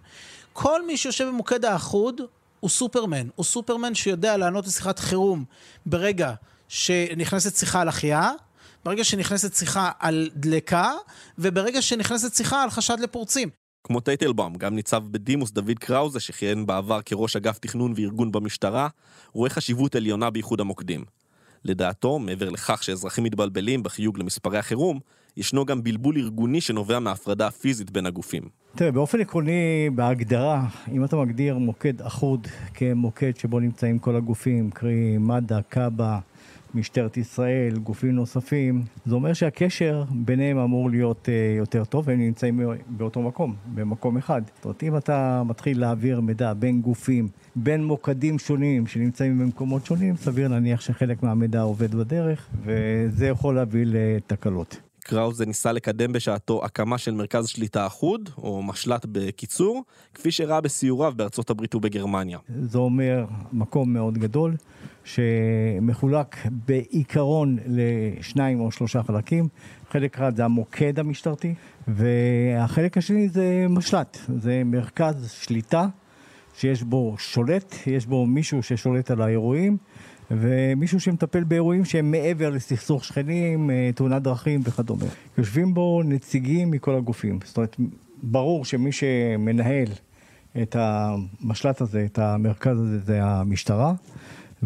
כל 0.54 0.86
מי 0.86 0.98
שיושב 0.98 1.28
במוקד 1.28 1.66
האחוד 1.66 2.22
הוא 2.60 2.70
סופרמן. 2.70 3.28
הוא 3.36 3.46
סופרמן 3.46 3.96
שיודע 3.96 4.38
לענות 4.38 4.68
לשיחת 4.68 5.00
חירום 5.00 5.46
ברגע 5.86 6.34
שנכנסת 6.68 7.56
שיחה 7.56 7.82
על 7.82 7.88
החייאה, 7.88 8.32
ברגע 8.86 9.04
שנכנסת 9.04 9.56
שיחה 9.56 9.92
על 10.00 10.30
דלקה, 10.36 10.94
וברגע 11.38 11.82
שנכנסת 11.82 12.36
שיחה 12.36 12.64
על 12.64 12.70
חשד 12.70 13.00
לפורצים. 13.00 13.50
כמו 13.84 14.00
טייטלבאום, 14.00 14.56
גם 14.56 14.76
ניצב 14.76 15.04
בדימוס 15.12 15.52
דוד 15.52 15.80
קראוזה, 15.80 16.20
שכיהן 16.20 16.66
בעבר 16.66 17.02
כראש 17.02 17.36
אגף 17.36 17.60
תכנון 17.60 17.94
וארגון 17.96 18.32
במשטרה, 18.32 18.88
רואה 19.34 19.50
חשיבות 19.50 19.96
עליונה 19.96 20.30
באיחוד 20.30 20.62
המוקדים. 20.62 21.06
לדעתו, 21.66 22.20
מעבר 22.20 22.50
לכך 22.50 22.84
שאזרחים 22.84 23.24
מתבלבלים 23.24 23.84
בחיוג 23.84 24.20
למספרי 24.20 24.58
החירום, 24.58 25.00
ישנו 25.38 25.66
גם 25.66 25.84
בלבול 25.84 26.18
ארגוני 26.18 26.62
שנובע 26.62 27.00
מההפרדה 27.00 27.48
הפיזית 27.48 27.92
בין 27.92 28.06
הגופים. 28.06 28.44
תראה, 28.76 28.92
באופן 28.92 29.22
עקרוני, 29.22 29.90
בהגדרה, 29.96 30.66
אם 30.92 31.06
אתה 31.06 31.16
מגדיר 31.16 31.58
מוקד 31.58 32.02
אחוד 32.02 32.48
כמוקד 32.74 33.38
שבו 33.38 33.60
נמצאים 33.60 34.00
כל 34.00 34.16
הגופים, 34.16 34.70
קרי 34.72 35.18
מד"א, 35.18 35.60
כב"א, 35.70 36.20
משטרת 36.76 37.18
ישראל, 37.18 37.78
גופים 37.78 38.12
נוספים, 38.12 38.84
זה 39.06 39.16
אומר 39.16 39.34
שהקשר 39.34 40.04
ביניהם 40.12 40.58
אמור 40.58 40.90
להיות 40.90 41.26
uh, 41.26 41.58
יותר 41.58 41.86
טוב, 41.86 42.08
והם 42.08 42.20
נמצאים 42.20 42.60
באותו 42.88 43.22
מקום, 43.22 43.56
במקום 43.76 44.18
אחד. 44.18 44.42
זאת 44.56 44.66
אומרת, 44.66 44.84
אם 44.84 44.98
אתה 44.98 45.44
מתחיל 45.46 45.80
להעביר 45.80 46.22
מידע 46.22 46.54
בין 46.54 46.82
גופים, 46.82 47.28
בין 47.56 47.84
מוקדים 47.84 48.40
שונים 48.40 48.88
שנמצאים 48.88 49.40
במקומות 49.40 49.86
שונים, 49.86 50.16
סביר 50.16 50.48
להניח 50.48 50.82
שחלק 50.82 51.24
מהמידע 51.24 51.62
עובד 51.62 51.96
בדרך, 51.96 52.48
וזה 52.66 53.28
יכול 53.28 53.56
להביא 53.56 53.86
לתקלות. 53.86 54.91
קראוזה 55.04 55.46
ניסה 55.46 55.72
לקדם 55.72 56.14
בשעתו 56.14 56.66
הקמה 56.66 56.98
של 56.98 57.12
מרכז 57.12 57.48
שליטה 57.48 57.88
אחוד, 57.88 58.30
או 58.38 58.64
משל"ט 58.64 59.06
בקיצור, 59.12 59.84
כפי 60.14 60.32
שראה 60.32 60.62
בסיוריו 60.62 61.14
בארצות 61.16 61.50
הברית 61.50 61.76
ובגרמניה. 61.76 62.38
זה 62.64 62.78
אומר 62.78 63.26
מקום 63.54 63.94
מאוד 63.94 64.18
גדול, 64.18 64.56
שמחולק 65.04 66.38
בעיקרון 66.52 67.58
לשניים 67.66 68.60
או 68.60 68.72
שלושה 68.72 69.04
חלקים. 69.04 69.48
חלק 69.90 70.16
אחד 70.16 70.36
זה 70.36 70.46
המוקד 70.46 71.00
המשטרתי, 71.00 71.54
והחלק 71.88 72.98
השני 72.98 73.30
זה 73.30 73.66
משל"ט, 73.70 74.18
זה 74.38 74.62
מרכז 74.66 75.32
שליטה 75.32 75.88
שיש 76.54 76.84
בו 76.84 77.16
שולט, 77.18 77.76
יש 77.88 78.06
בו 78.06 78.26
מישהו 78.26 78.64
ששולט 78.64 79.12
על 79.12 79.22
האירועים. 79.22 79.78
ומישהו 80.40 81.00
שמטפל 81.00 81.44
באירועים 81.44 81.86
שהם 81.86 82.12
מעבר 82.12 82.50
לסכסוך 82.50 83.04
שכנים, 83.04 83.70
אה, 83.70 83.90
תאונת 83.96 84.22
דרכים 84.22 84.62
וכדומה. 84.64 85.06
יושבים 85.38 85.74
בו 85.74 86.02
נציגים 86.06 86.72
מכל 86.72 86.96
הגופים. 86.96 87.40
זאת 87.44 87.58
אומרת, 87.58 87.76
ברור 88.24 88.66
שמי 88.66 88.92
שמנהל 88.92 89.88
את 90.62 90.76
המשל"ט 90.80 91.82
הזה, 91.82 92.06
את 92.06 92.20
המרכז 92.20 92.80
הזה, 92.80 93.00
זה 93.00 93.24
המשטרה. 93.24 93.94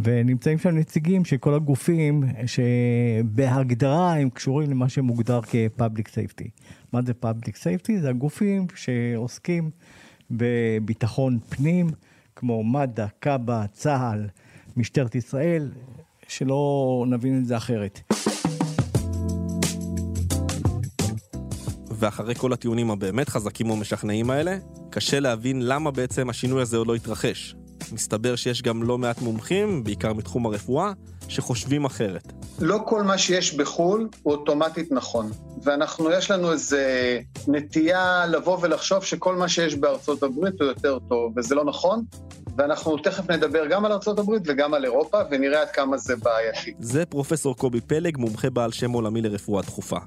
ונמצאים 0.04 0.58
שם 0.58 0.70
נציגים 0.70 1.26
של 1.26 1.38
כל 1.38 1.54
הגופים 1.54 2.24
שבהגדרה 2.46 4.16
הם 4.16 4.30
קשורים 4.30 4.70
למה 4.70 4.90
שמוגדר 4.90 5.42
כ-Public 5.42 6.06
Safety. 6.08 6.50
מה 6.94 7.02
זה 7.02 7.14
Public 7.24 7.54
Safety? 7.54 8.02
זה 8.02 8.10
הגופים 8.10 8.68
שעוסקים 8.76 9.70
בביטחון 10.32 11.40
פנים, 11.50 11.88
כמו 12.36 12.64
מד"א, 12.64 13.06
כב"א, 13.22 13.66
צה"ל, 13.72 14.28
משטרת 14.78 15.16
ישראל, 15.16 15.72
שלא 16.28 17.06
נבין 17.08 17.40
את 17.40 17.46
זה 17.46 17.58
אחרת. 17.58 18.00
ואחרי 21.92 22.36
כל 22.36 22.54
הטיעונים 22.54 22.92
הבאמת 22.92 23.30
חזקים 23.30 23.70
ומשכנעים 23.70 24.30
האלה, 24.30 24.58
קשה 24.90 25.20
להבין 25.20 25.68
למה 25.68 25.92
בעצם 25.92 26.30
השינוי 26.30 26.62
הזה 26.62 26.78
עוד 26.78 26.88
לא 26.88 26.96
התרחש. 26.96 27.56
מסתבר 27.92 28.36
שיש 28.36 28.62
גם 28.62 28.84
לא 28.84 28.98
מעט 28.98 29.22
מומחים, 29.22 29.84
בעיקר 29.84 30.14
מתחום 30.14 30.46
הרפואה, 30.46 30.92
שחושבים 31.28 31.86
אחרת. 31.86 32.34
לא 32.60 32.80
כל 32.86 33.04
מה 33.04 33.18
שיש 33.18 33.54
בחו"ל 33.54 34.10
הוא 34.24 34.34
אוטומטית 34.34 34.92
נכון. 34.92 35.32
ואנחנו, 35.64 36.12
יש 36.12 36.32
לנו 36.32 36.52
איזו 36.52 36.78
נטייה 37.48 38.26
לבוא 38.26 38.58
ולחשוב 38.62 39.04
שכל 39.04 39.36
מה 39.36 39.50
שיש 39.50 39.76
בארצות 39.76 40.24
הברית 40.24 40.62
הוא 40.62 40.68
יותר 40.68 41.00
טוב, 41.10 41.34
וזה 41.38 41.56
לא 41.56 41.66
נכון. 41.66 42.04
ואנחנו 42.58 42.98
תכף 42.98 43.30
נדבר 43.30 43.68
גם 43.68 43.86
על 43.86 43.92
הברית 44.18 44.44
וגם 44.46 44.74
על 44.74 44.86
אירופה, 44.86 45.18
ונראה 45.32 45.62
עד 45.62 45.70
כמה 45.70 45.98
זה 45.98 46.16
בעייתי. 46.16 46.74
זה 46.80 47.06
פרופסור 47.06 47.56
קובי 47.56 47.82
פלג, 47.82 48.18
מומחה 48.18 48.50
בעל 48.50 48.72
שם 48.72 48.92
עולמי 48.92 49.22
לרפואה 49.22 49.62
דחופה. 49.62 49.98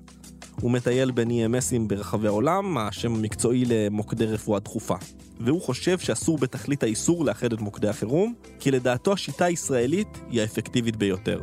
הוא 0.60 0.70
מטייל 0.70 1.10
בין 1.10 1.28
EMSים 1.30 1.88
ברחבי 1.88 2.26
העולם, 2.26 2.78
השם 2.78 3.14
המקצועי 3.14 3.64
למוקדי 3.66 4.26
רפואה 4.26 4.60
דחופה. 4.60 4.94
והוא 5.40 5.60
חושב 5.60 5.98
שאסור 5.98 6.38
בתכלית 6.38 6.82
האיסור 6.82 7.24
לאחד 7.24 7.52
את 7.52 7.60
מוקדי 7.60 7.88
החירום, 7.88 8.34
כי 8.60 8.70
לדעתו 8.70 9.12
השיטה 9.12 9.44
הישראלית 9.44 10.08
היא 10.30 10.40
האפקטיבית 10.40 10.96
ביותר. 10.96 11.40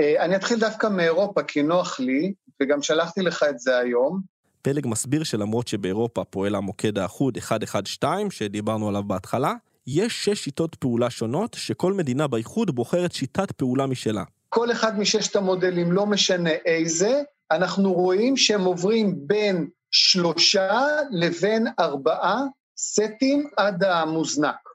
אה, 0.00 0.24
אני 0.24 0.36
אתחיל 0.36 0.60
דווקא 0.60 0.86
מאירופה, 0.86 1.42
כי 1.42 1.62
נוח 1.62 2.00
לי, 2.00 2.32
וגם 2.62 2.82
שלחתי 2.82 3.22
לך 3.22 3.42
את 3.50 3.58
זה 3.58 3.78
היום. 3.78 4.32
פלג 4.62 4.86
מסביר 4.86 5.24
שלמרות 5.24 5.68
שבאירופה 5.68 6.24
פועל 6.24 6.54
המוקד 6.54 6.98
האחוד 6.98 7.38
112, 7.50 8.30
שדיברנו 8.30 8.88
עליו 8.88 9.02
בהתחלה, 9.02 9.54
יש 9.86 10.24
שש 10.24 10.44
שיטות 10.44 10.74
פעולה 10.74 11.10
שונות, 11.10 11.54
שכל 11.54 11.92
מדינה 11.92 12.26
באיחוד 12.28 12.74
בוחרת 12.74 13.12
שיטת 13.12 13.52
פעולה 13.52 13.86
משלה. 13.86 14.24
כל 14.48 14.72
אחד 14.72 14.98
מששת 14.98 15.36
המודלים, 15.36 15.92
לא 15.92 16.06
משנה 16.06 16.50
איזה, 16.50 17.22
אנחנו 17.50 17.92
רואים 17.92 18.36
שהם 18.36 18.64
עוברים 18.64 19.14
בין 19.16 19.68
שלושה 19.90 20.80
לבין 21.10 21.66
ארבעה 21.80 22.42
סטים 22.78 23.48
עד 23.56 23.84
המוזנק. 23.84 24.68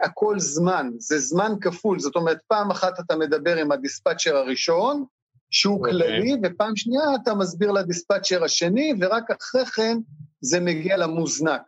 הכל 0.00 0.38
זמן, 0.38 0.90
זה 0.98 1.18
זמן 1.18 1.52
כפול, 1.60 2.00
זאת 2.00 2.16
אומרת, 2.16 2.38
פעם 2.48 2.70
אחת 2.70 3.00
אתה 3.00 3.16
מדבר 3.16 3.56
עם 3.56 3.72
הדיספאצ'ר 3.72 4.36
הראשון, 4.36 5.04
שהוא 5.52 5.86
okay. 5.86 5.92
אוקיי. 5.92 5.92
כללי, 5.92 6.34
ופעם 6.42 6.76
שנייה 6.76 7.02
אתה 7.22 7.34
מסביר 7.34 7.70
לדיספאצ'ר 7.70 8.44
השני, 8.44 8.92
ורק 9.00 9.30
אחרי 9.30 9.66
כן 9.66 9.98
זה 10.40 10.60
מגיע 10.60 10.96
למוזנק. 10.96 11.62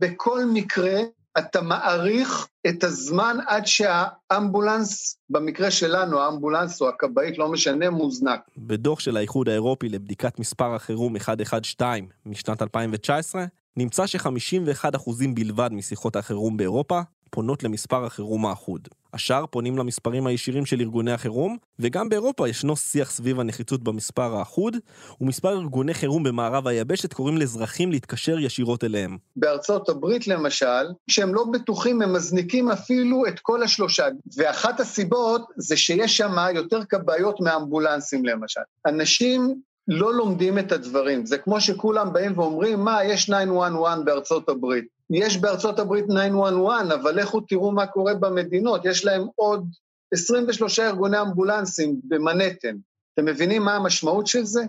בכל 0.00 0.44
מקרה, 0.44 1.00
אתה 1.38 1.62
מעריך 1.62 2.48
את 2.66 2.84
הזמן 2.84 3.36
עד 3.46 3.66
שהאמבולנס, 3.66 5.18
במקרה 5.30 5.70
שלנו, 5.70 6.20
האמבולנס 6.20 6.80
או 6.80 6.88
הכבאית, 6.88 7.38
לא 7.38 7.48
משנה, 7.48 7.90
מוזנק. 7.90 8.40
בדוח 8.56 9.00
של 9.00 9.16
האיחוד 9.16 9.48
האירופי 9.48 9.88
לבדיקת 9.88 10.38
מספר 10.38 10.74
החירום 10.74 11.12
112 11.12 11.98
משנת 12.26 12.62
2019, 12.62 13.44
נמצא 13.76 14.06
ש-51% 14.06 15.10
בלבד 15.34 15.70
משיחות 15.72 16.16
החירום 16.16 16.56
באירופה 16.56 17.00
פונות 17.38 17.62
למספר 17.62 18.04
החירום 18.04 18.46
האחוד. 18.46 18.88
השאר 19.14 19.46
פונים 19.46 19.78
למספרים 19.78 20.26
הישירים 20.26 20.66
של 20.66 20.80
ארגוני 20.80 21.12
החירום, 21.12 21.56
וגם 21.78 22.08
באירופה 22.08 22.48
ישנו 22.48 22.76
שיח 22.76 23.10
סביב 23.10 23.40
הנחיצות 23.40 23.82
במספר 23.82 24.36
האחוד, 24.36 24.76
ומספר 25.20 25.52
ארגוני 25.52 25.94
חירום 25.94 26.22
במערב 26.22 26.66
היבשת 26.66 27.12
קוראים 27.12 27.38
לאזרחים 27.38 27.92
להתקשר 27.92 28.38
ישירות 28.38 28.84
אליהם. 28.84 29.16
בארצות 29.36 29.88
הברית 29.88 30.26
למשל, 30.26 30.86
כשהם 31.08 31.34
לא 31.34 31.44
בטוחים 31.52 32.02
הם 32.02 32.12
מזניקים 32.12 32.70
אפילו 32.70 33.26
את 33.26 33.40
כל 33.40 33.62
השלושה, 33.62 34.06
ואחת 34.36 34.80
הסיבות 34.80 35.42
זה 35.56 35.76
שיש 35.76 36.16
שם 36.16 36.36
יותר 36.54 36.84
כבאיות 36.84 37.40
מאמבולנסים 37.40 38.24
למשל. 38.24 38.60
אנשים 38.86 39.54
לא 39.88 40.14
לומדים 40.14 40.58
את 40.58 40.72
הדברים. 40.72 41.26
זה 41.26 41.38
כמו 41.38 41.60
שכולם 41.60 42.12
באים 42.12 42.38
ואומרים, 42.38 42.80
מה, 42.80 43.04
יש 43.04 43.24
911 43.24 44.04
בארצות 44.04 44.48
הברית. 44.48 44.97
יש 45.10 45.36
בארצות 45.36 45.78
הברית 45.78 46.04
911, 46.04 46.94
אבל 46.94 47.20
לכו 47.20 47.40
תראו 47.40 47.72
מה 47.72 47.86
קורה 47.86 48.14
במדינות, 48.14 48.84
יש 48.84 49.04
להם 49.04 49.26
עוד 49.34 49.64
23 50.12 50.78
ארגוני 50.78 51.20
אמבולנסים 51.20 52.00
במנהטן. 52.04 52.76
אתם 53.14 53.24
מבינים 53.24 53.62
מה 53.62 53.76
המשמעות 53.76 54.26
של 54.26 54.44
זה? 54.44 54.62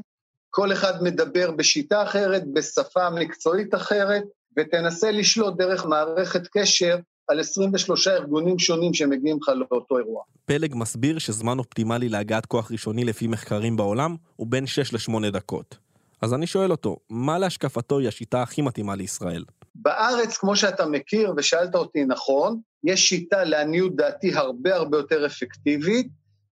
כל 0.49 0.73
אחד 0.73 1.03
מדבר 1.03 1.51
בשיטה 1.51 2.03
אחרת, 2.03 2.43
בשפה 2.53 3.09
מקצועית 3.09 3.75
אחרת, 3.75 4.23
ותנסה 4.57 5.11
לשלוט 5.11 5.57
דרך 5.57 5.85
מערכת 5.85 6.47
קשר 6.51 6.97
על 7.27 7.39
23 7.39 8.07
ארגונים 8.07 8.59
שונים 8.59 8.93
שמגיעים 8.93 9.37
לך 9.41 9.49
לאותו 9.49 9.97
אירוע. 9.97 10.23
פלג 10.45 10.75
מסביר 10.75 11.19
שזמן 11.19 11.59
אופטימלי 11.59 12.09
להגעת 12.09 12.45
כוח 12.45 12.71
ראשוני 12.71 13.05
לפי 13.05 13.27
מחקרים 13.27 13.77
בעולם 13.77 14.15
הוא 14.35 14.47
בין 14.49 14.67
6 14.67 14.93
ל-8 14.93 15.31
דקות. 15.31 15.77
אז 16.21 16.33
אני 16.33 16.47
שואל 16.47 16.71
אותו, 16.71 16.97
מה 17.09 17.39
להשקפתו 17.39 17.99
היא 17.99 18.07
השיטה 18.07 18.41
הכי 18.41 18.61
מתאימה 18.61 18.95
לישראל? 18.95 19.43
בארץ, 19.81 20.37
כמו 20.37 20.55
שאתה 20.55 20.85
מכיר 20.85 21.33
ושאלת 21.37 21.75
אותי 21.75 22.05
נכון, 22.05 22.59
יש 22.83 23.09
שיטה 23.09 23.43
לעניות 23.43 23.95
דעתי 23.95 24.33
הרבה 24.33 24.75
הרבה 24.75 24.97
יותר 24.97 25.25
אפקטיבית, 25.25 26.07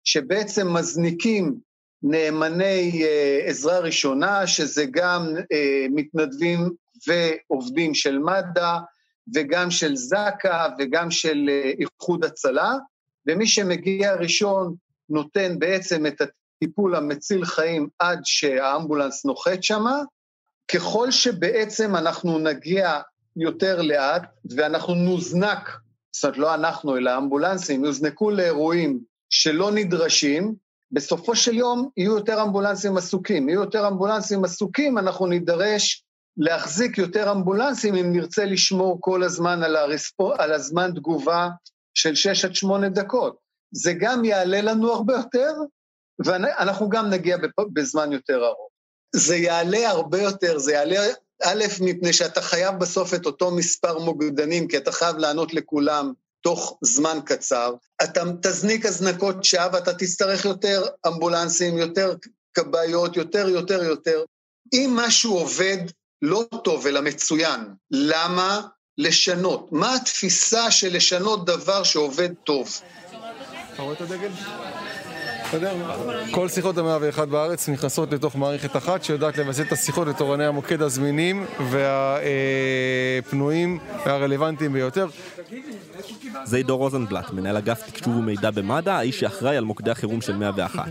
שבעצם 0.03 0.73
מזניקים 0.73 1.55
נאמני 2.03 3.03
אה, 3.03 3.41
עזרה 3.45 3.79
ראשונה, 3.79 4.47
שזה 4.47 4.85
גם 4.91 5.27
אה, 5.51 5.85
מתנדבים 5.89 6.69
ועובדים 7.07 7.93
של 7.93 8.19
מד"א, 8.19 8.77
וגם 9.35 9.71
של 9.71 9.95
זק"א 9.95 10.67
וגם 10.79 11.11
של 11.11 11.49
אה, 11.49 11.71
איחוד 11.79 12.25
הצלה, 12.25 12.73
ומי 13.27 13.47
שמגיע 13.47 14.15
ראשון 14.15 14.75
נותן 15.09 15.59
בעצם 15.59 16.05
את 16.05 16.21
הטיפול 16.21 16.95
המציל 16.95 17.45
חיים 17.45 17.87
עד 17.99 18.19
שהאמבולנס 18.23 19.25
נוחת 19.25 19.63
שמה. 19.63 20.01
ככל 20.73 21.11
שבעצם 21.11 21.95
אנחנו 21.95 22.39
נגיע 22.39 23.01
יותר 23.35 23.81
לאט 23.81 24.23
ואנחנו 24.55 24.95
נוזנק, 24.95 25.69
זאת 26.15 26.23
אומרת 26.23 26.37
לא 26.37 26.53
אנחנו 26.53 26.97
אלא 26.97 27.09
האמבולנסים, 27.09 27.85
יוזנקו 27.85 28.31
לאירועים 28.31 28.99
שלא 29.29 29.71
נדרשים, 29.71 30.55
בסופו 30.91 31.35
של 31.35 31.53
יום 31.53 31.89
יהיו 31.97 32.15
יותר 32.15 32.43
אמבולנסים 32.43 32.97
עסוקים. 32.97 33.49
יהיו 33.49 33.61
יותר 33.61 33.87
אמבולנסים 33.87 34.45
עסוקים, 34.45 34.97
אנחנו 34.97 35.27
נידרש 35.27 36.03
להחזיק 36.37 36.97
יותר 36.97 37.31
אמבולנסים 37.31 37.95
אם 37.95 38.13
נרצה 38.13 38.45
לשמור 38.45 38.97
כל 38.99 39.23
הזמן 39.23 39.63
על, 39.63 39.75
הרספו, 39.75 40.33
על 40.33 40.53
הזמן 40.53 40.91
תגובה 40.95 41.49
של 41.93 42.15
6 42.15 42.45
עד 42.45 42.55
8 42.55 42.89
דקות. 42.89 43.37
זה 43.71 43.93
גם 43.99 44.25
יעלה 44.25 44.61
לנו 44.61 44.91
הרבה 44.91 45.13
יותר, 45.13 45.53
ואנחנו 46.25 46.89
גם 46.89 47.09
נגיע 47.09 47.37
בזמן 47.73 48.11
יותר 48.11 48.45
ארוך. 48.45 48.69
זה 49.15 49.35
יעלה 49.35 49.89
הרבה 49.89 50.21
יותר, 50.21 50.57
זה 50.57 50.73
יעלה, 50.73 50.97
א', 51.43 51.63
מפני 51.81 52.13
שאתה 52.13 52.41
חייב 52.41 52.75
בסוף 52.79 53.13
את 53.13 53.25
אותו 53.25 53.51
מספר 53.51 53.99
מוקדנים, 53.99 54.67
כי 54.67 54.77
אתה 54.77 54.91
חייב 54.91 55.17
לענות 55.17 55.53
לכולם 55.53 56.13
תוך 56.41 56.77
זמן 56.81 57.19
קצר. 57.25 57.73
אתה 58.03 58.23
תזניק 58.41 58.85
הזנקות 58.85 59.43
שעה 59.43 59.69
ואתה 59.73 59.93
תצטרך 59.93 60.45
יותר 60.45 60.85
אמבולנסים, 61.07 61.77
יותר 61.77 62.13
כבאיות, 62.53 63.17
יותר, 63.17 63.49
יותר, 63.49 63.83
יותר. 63.83 64.23
אם 64.73 64.93
משהו 64.95 65.37
עובד 65.37 65.77
לא 66.21 66.45
טוב, 66.63 66.87
אלא 66.87 67.01
מצוין. 67.01 67.61
למה 67.91 68.61
לשנות? 68.97 69.71
מה 69.71 69.95
התפיסה 69.95 70.71
של 70.71 70.95
לשנות 70.95 71.45
דבר 71.45 71.83
שעובד 71.83 72.29
טוב? 72.43 72.69
אתה 73.73 73.81
רואה 73.81 73.93
את 73.93 74.01
הדגל? 74.01 74.29
כל 76.31 76.49
שיחות 76.49 76.77
המאה 76.77 76.97
ואחד 77.01 77.29
בארץ 77.29 77.69
נכנסות 77.69 78.13
לתוך 78.13 78.35
מערכת 78.35 78.75
אחת 78.75 79.03
שיודעת 79.03 79.37
לבסס 79.37 79.61
את 79.61 79.71
השיחות 79.71 80.07
לתורני 80.07 80.45
המוקד 80.45 80.81
הזמינים 80.81 81.45
והפנויים 81.69 83.79
והרלוונטיים 84.05 84.73
ביותר. 84.73 85.07
זה 86.43 86.57
עידו 86.57 86.77
רוזנבלט, 86.77 87.31
מנהל 87.31 87.57
אגף 87.57 87.89
תקשוב 87.89 88.15
ומידע 88.15 88.51
במד"א, 88.51 88.91
האיש 88.91 89.19
שאחראי 89.19 89.57
על 89.57 89.63
מוקדי 89.63 89.91
החירום 89.91 90.21
של 90.21 90.35
101. 90.35 90.85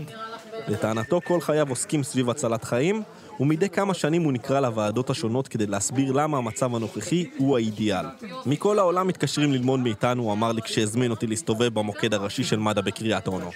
לטענתו 0.67 1.21
כל 1.23 1.41
חייו 1.41 1.69
עוסקים 1.69 2.03
סביב 2.03 2.29
הצלת 2.29 2.63
חיים, 2.63 3.03
ומדי 3.39 3.69
כמה 3.69 3.93
שנים 3.93 4.23
הוא 4.23 4.33
נקרא 4.33 4.59
לוועדות 4.59 5.09
השונות 5.09 5.47
כדי 5.47 5.67
להסביר 5.67 6.11
למה 6.11 6.37
המצב 6.37 6.75
הנוכחי 6.75 7.25
הוא 7.37 7.57
האידיאל. 7.57 8.05
מכל 8.45 8.79
העולם 8.79 9.07
מתקשרים 9.07 9.53
ללמוד 9.53 9.79
מאיתנו, 9.79 10.23
הוא 10.23 10.33
אמר 10.33 10.51
לי 10.51 10.61
כשהזמין 10.61 11.11
אותי 11.11 11.27
להסתובב 11.27 11.73
במוקד 11.73 12.13
הראשי 12.13 12.43
של 12.43 12.59
מד"א 12.59 12.81
בקריית 12.81 13.27
אונו. 13.27 13.49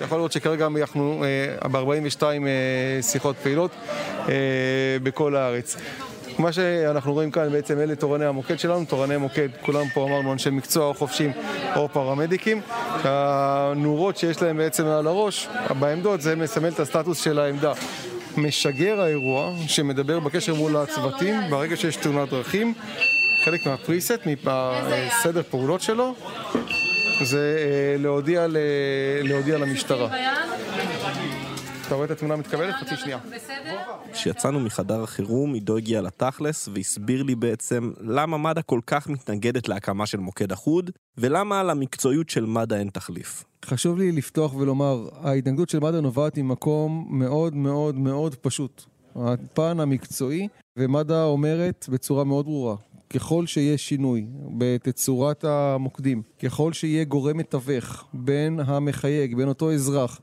יכול 0.00 0.18
להיות 0.18 0.32
שכרגע 0.32 0.66
אנחנו 0.66 1.24
אה, 1.62 1.68
ב-42 1.68 2.22
אה, 2.22 3.02
שיחות 3.02 3.36
פעילות 3.36 3.70
אה, 4.28 4.34
בכל 5.02 5.36
הארץ. 5.36 5.76
מה 6.38 6.52
שאנחנו 6.52 7.12
רואים 7.12 7.30
כאן 7.30 7.52
בעצם 7.52 7.78
אלה 7.78 7.94
תורני 7.94 8.24
המוקד 8.24 8.58
שלנו, 8.58 8.84
תורני 8.84 9.16
מוקד, 9.16 9.48
כולם 9.60 9.88
פה 9.94 10.04
אמרנו 10.08 10.32
אנשי 10.32 10.50
מקצוע 10.50 10.86
או 10.86 10.94
חופשים 10.94 11.32
או 11.76 11.88
פרמדיקים. 11.88 12.60
הנורות 13.04 14.16
שיש 14.16 14.42
להם 14.42 14.56
בעצם 14.56 14.86
על 14.86 15.06
הראש, 15.06 15.48
בעמדות, 15.80 16.20
זה 16.20 16.36
מסמל 16.36 16.68
את 16.68 16.80
הסטטוס 16.80 17.24
של 17.24 17.38
העמדה. 17.38 17.72
משגר 18.36 19.00
האירוע 19.00 19.54
שמדבר 19.66 20.20
בקשר 20.20 20.54
מול 20.54 20.76
הצוותים 20.76 21.34
ברגע 21.50 21.76
שיש 21.76 21.96
תאונת 21.96 22.28
דרכים, 22.28 22.74
חלק 23.44 23.66
מהפריסט, 23.66 24.20
מהסדר 24.44 25.42
פעולות 25.42 25.80
שלו, 25.80 26.14
זה 27.22 27.56
אה, 27.58 27.96
להודיע, 27.98 28.46
להודיע 29.22 29.58
למשטרה. 29.58 30.08
אתה 31.86 31.94
רואה 31.94 32.06
את 32.06 32.10
התמונה 32.10 32.36
מתקבלת? 32.36 32.74
חצי 32.74 32.96
שנייה. 32.96 33.18
כשיצאנו 34.12 34.60
מחדר 34.60 35.02
החירום, 35.02 35.54
עידו 35.54 35.76
הגיע 35.76 36.00
לתכלס 36.00 36.68
והסביר 36.74 37.22
לי 37.22 37.34
בעצם 37.34 37.92
למה 38.00 38.38
מד"א 38.38 38.60
כל 38.66 38.80
כך 38.86 39.08
מתנגדת 39.08 39.68
להקמה 39.68 40.06
של 40.06 40.18
מוקד 40.18 40.52
אחוד, 40.52 40.90
ולמה 41.18 41.62
למקצועיות 41.62 42.30
של 42.30 42.46
מד"א 42.46 42.74
אין 42.74 42.88
תחליף. 42.88 43.44
חשוב 43.64 43.98
לי 43.98 44.12
לפתוח 44.12 44.54
ולומר, 44.54 45.08
ההתנגדות 45.20 45.68
של 45.68 45.78
מד"א 45.80 46.00
נובעת 46.00 46.38
ממקום 46.38 47.06
מאוד 47.10 47.54
מאוד 47.54 47.98
מאוד 47.98 48.34
פשוט. 48.34 48.84
הפן 49.16 49.80
המקצועי, 49.80 50.48
ומד"א 50.76 51.24
אומרת 51.24 51.86
בצורה 51.92 52.24
מאוד 52.24 52.44
ברורה, 52.44 52.76
ככל 53.10 53.46
שיהיה 53.46 53.78
שינוי 53.78 54.26
בתצורת 54.58 55.44
המוקדים, 55.44 56.22
ככל 56.42 56.72
שיהיה 56.72 57.04
גורם 57.04 57.36
מתווך 57.36 58.04
בין 58.14 58.60
המחייג, 58.60 59.36
בין 59.36 59.48
אותו 59.48 59.72
אזרח 59.72 60.20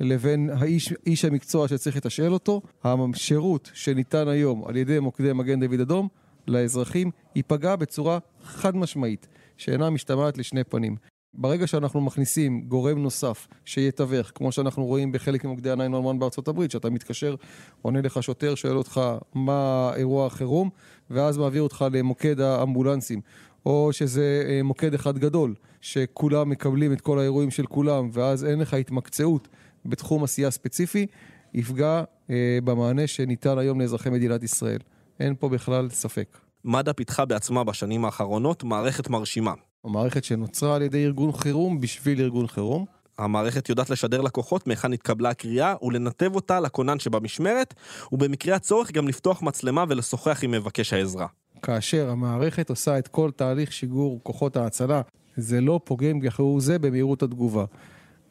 לבין 0.00 0.50
האיש, 0.50 0.94
איש 1.06 1.24
המקצוע 1.24 1.68
שצריך 1.68 1.96
לתשאל 1.96 2.32
אותו, 2.32 2.62
השירות 2.84 3.70
שניתן 3.74 4.28
היום 4.28 4.64
על 4.66 4.76
ידי 4.76 4.98
מוקדי 4.98 5.32
מגן 5.32 5.60
דוד 5.60 5.80
אדום 5.80 6.08
לאזרחים 6.48 7.10
ייפגע 7.36 7.76
בצורה 7.76 8.18
חד 8.42 8.76
משמעית, 8.76 9.26
שאינה 9.56 9.90
משתמעת 9.90 10.38
לשני 10.38 10.64
פנים. 10.64 10.96
ברגע 11.34 11.66
שאנחנו 11.66 12.00
מכניסים 12.00 12.60
גורם 12.68 12.98
נוסף 12.98 13.48
שיתווך, 13.64 14.32
כמו 14.34 14.52
שאנחנו 14.52 14.84
רואים 14.84 15.12
בחלק 15.12 15.44
ממוקדי 15.44 15.70
ה-911 15.70 16.18
בארצות 16.18 16.48
הברית, 16.48 16.70
שאתה 16.70 16.90
מתקשר, 16.90 17.34
עונה 17.82 18.00
לך 18.00 18.22
שוטר, 18.22 18.54
שואל 18.54 18.76
אותך 18.76 19.00
מה 19.34 19.92
אירוע 19.96 20.26
החירום, 20.26 20.70
ואז 21.10 21.38
מעביר 21.38 21.62
אותך 21.62 21.84
למוקד 21.92 22.40
האמבולנסים. 22.40 23.20
או 23.66 23.92
שזה 23.92 24.44
אה, 24.48 24.62
מוקד 24.62 24.94
אחד 24.94 25.18
גדול, 25.18 25.54
שכולם 25.80 26.50
מקבלים 26.50 26.92
את 26.92 27.00
כל 27.00 27.18
האירועים 27.18 27.50
של 27.50 27.66
כולם, 27.66 28.10
ואז 28.12 28.44
אין 28.44 28.58
לך 28.58 28.74
התמקצעות 28.74 29.48
בתחום 29.84 30.24
עשייה 30.24 30.50
ספציפי, 30.50 31.06
יפגע 31.54 32.04
אה, 32.30 32.58
במענה 32.64 33.06
שניתן 33.06 33.58
היום 33.58 33.80
לאזרחי 33.80 34.10
מדינת 34.10 34.42
ישראל. 34.42 34.78
אין 35.20 35.34
פה 35.38 35.48
בכלל 35.48 35.88
ספק. 35.90 36.38
מד"א 36.64 36.92
פיתחה 36.92 37.24
בעצמה 37.24 37.64
בשנים 37.64 38.04
האחרונות 38.04 38.64
מערכת 38.64 39.08
מרשימה. 39.08 39.52
המערכת 39.84 40.24
שנוצרה 40.24 40.76
על 40.76 40.82
ידי 40.82 41.04
ארגון 41.04 41.32
חירום 41.32 41.80
בשביל 41.80 42.20
ארגון 42.20 42.46
חירום. 42.46 42.84
המערכת 43.18 43.68
יודעת 43.68 43.90
לשדר 43.90 44.20
לקוחות 44.20 44.66
מהיכן 44.66 44.92
התקבלה 44.92 45.30
הקריאה 45.30 45.74
ולנתב 45.82 46.34
אותה 46.34 46.60
לכונן 46.60 46.98
שבמשמרת, 46.98 47.74
ובמקרה 48.12 48.56
הצורך 48.56 48.92
גם 48.92 49.08
לפתוח 49.08 49.42
מצלמה 49.42 49.84
ולשוחח 49.88 50.44
עם 50.44 50.50
מבקש 50.50 50.92
העזרה. 50.92 51.26
כאשר 51.62 52.10
המערכת 52.10 52.70
עושה 52.70 52.98
את 52.98 53.08
כל 53.08 53.30
תהליך 53.36 53.72
שיגור 53.72 54.20
כוחות 54.22 54.56
ההצלה, 54.56 55.00
זה 55.36 55.60
לא 55.60 55.80
פוגם 55.84 56.20
כהוא 56.30 56.60
זה 56.60 56.78
במהירות 56.78 57.22
התגובה. 57.22 57.64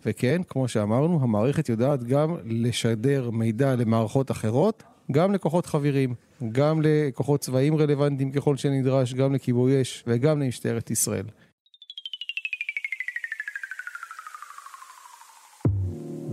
וכן, 0.06 0.42
כמו 0.50 0.68
שאמרנו, 0.68 1.20
המערכת 1.24 1.70
יודעת 1.70 2.04
גם 2.04 2.36
לשדר 2.46 3.30
מידע 3.30 3.76
למערכות 3.76 4.32
אחרות, 4.32 4.84
גם 5.12 5.34
לכוחות 5.34 5.66
חבירים, 5.66 6.14
גם 6.52 6.82
לכוחות 6.84 7.40
צבאיים 7.40 7.76
רלוונטיים 7.76 8.32
ככל 8.32 8.58
שנדרש, 8.58 9.14
גם 9.14 9.34
לכיבוי 9.34 9.82
אש 9.82 10.04
וגם 10.08 10.40
למשטרת 10.40 10.92
ישראל. 10.92 11.26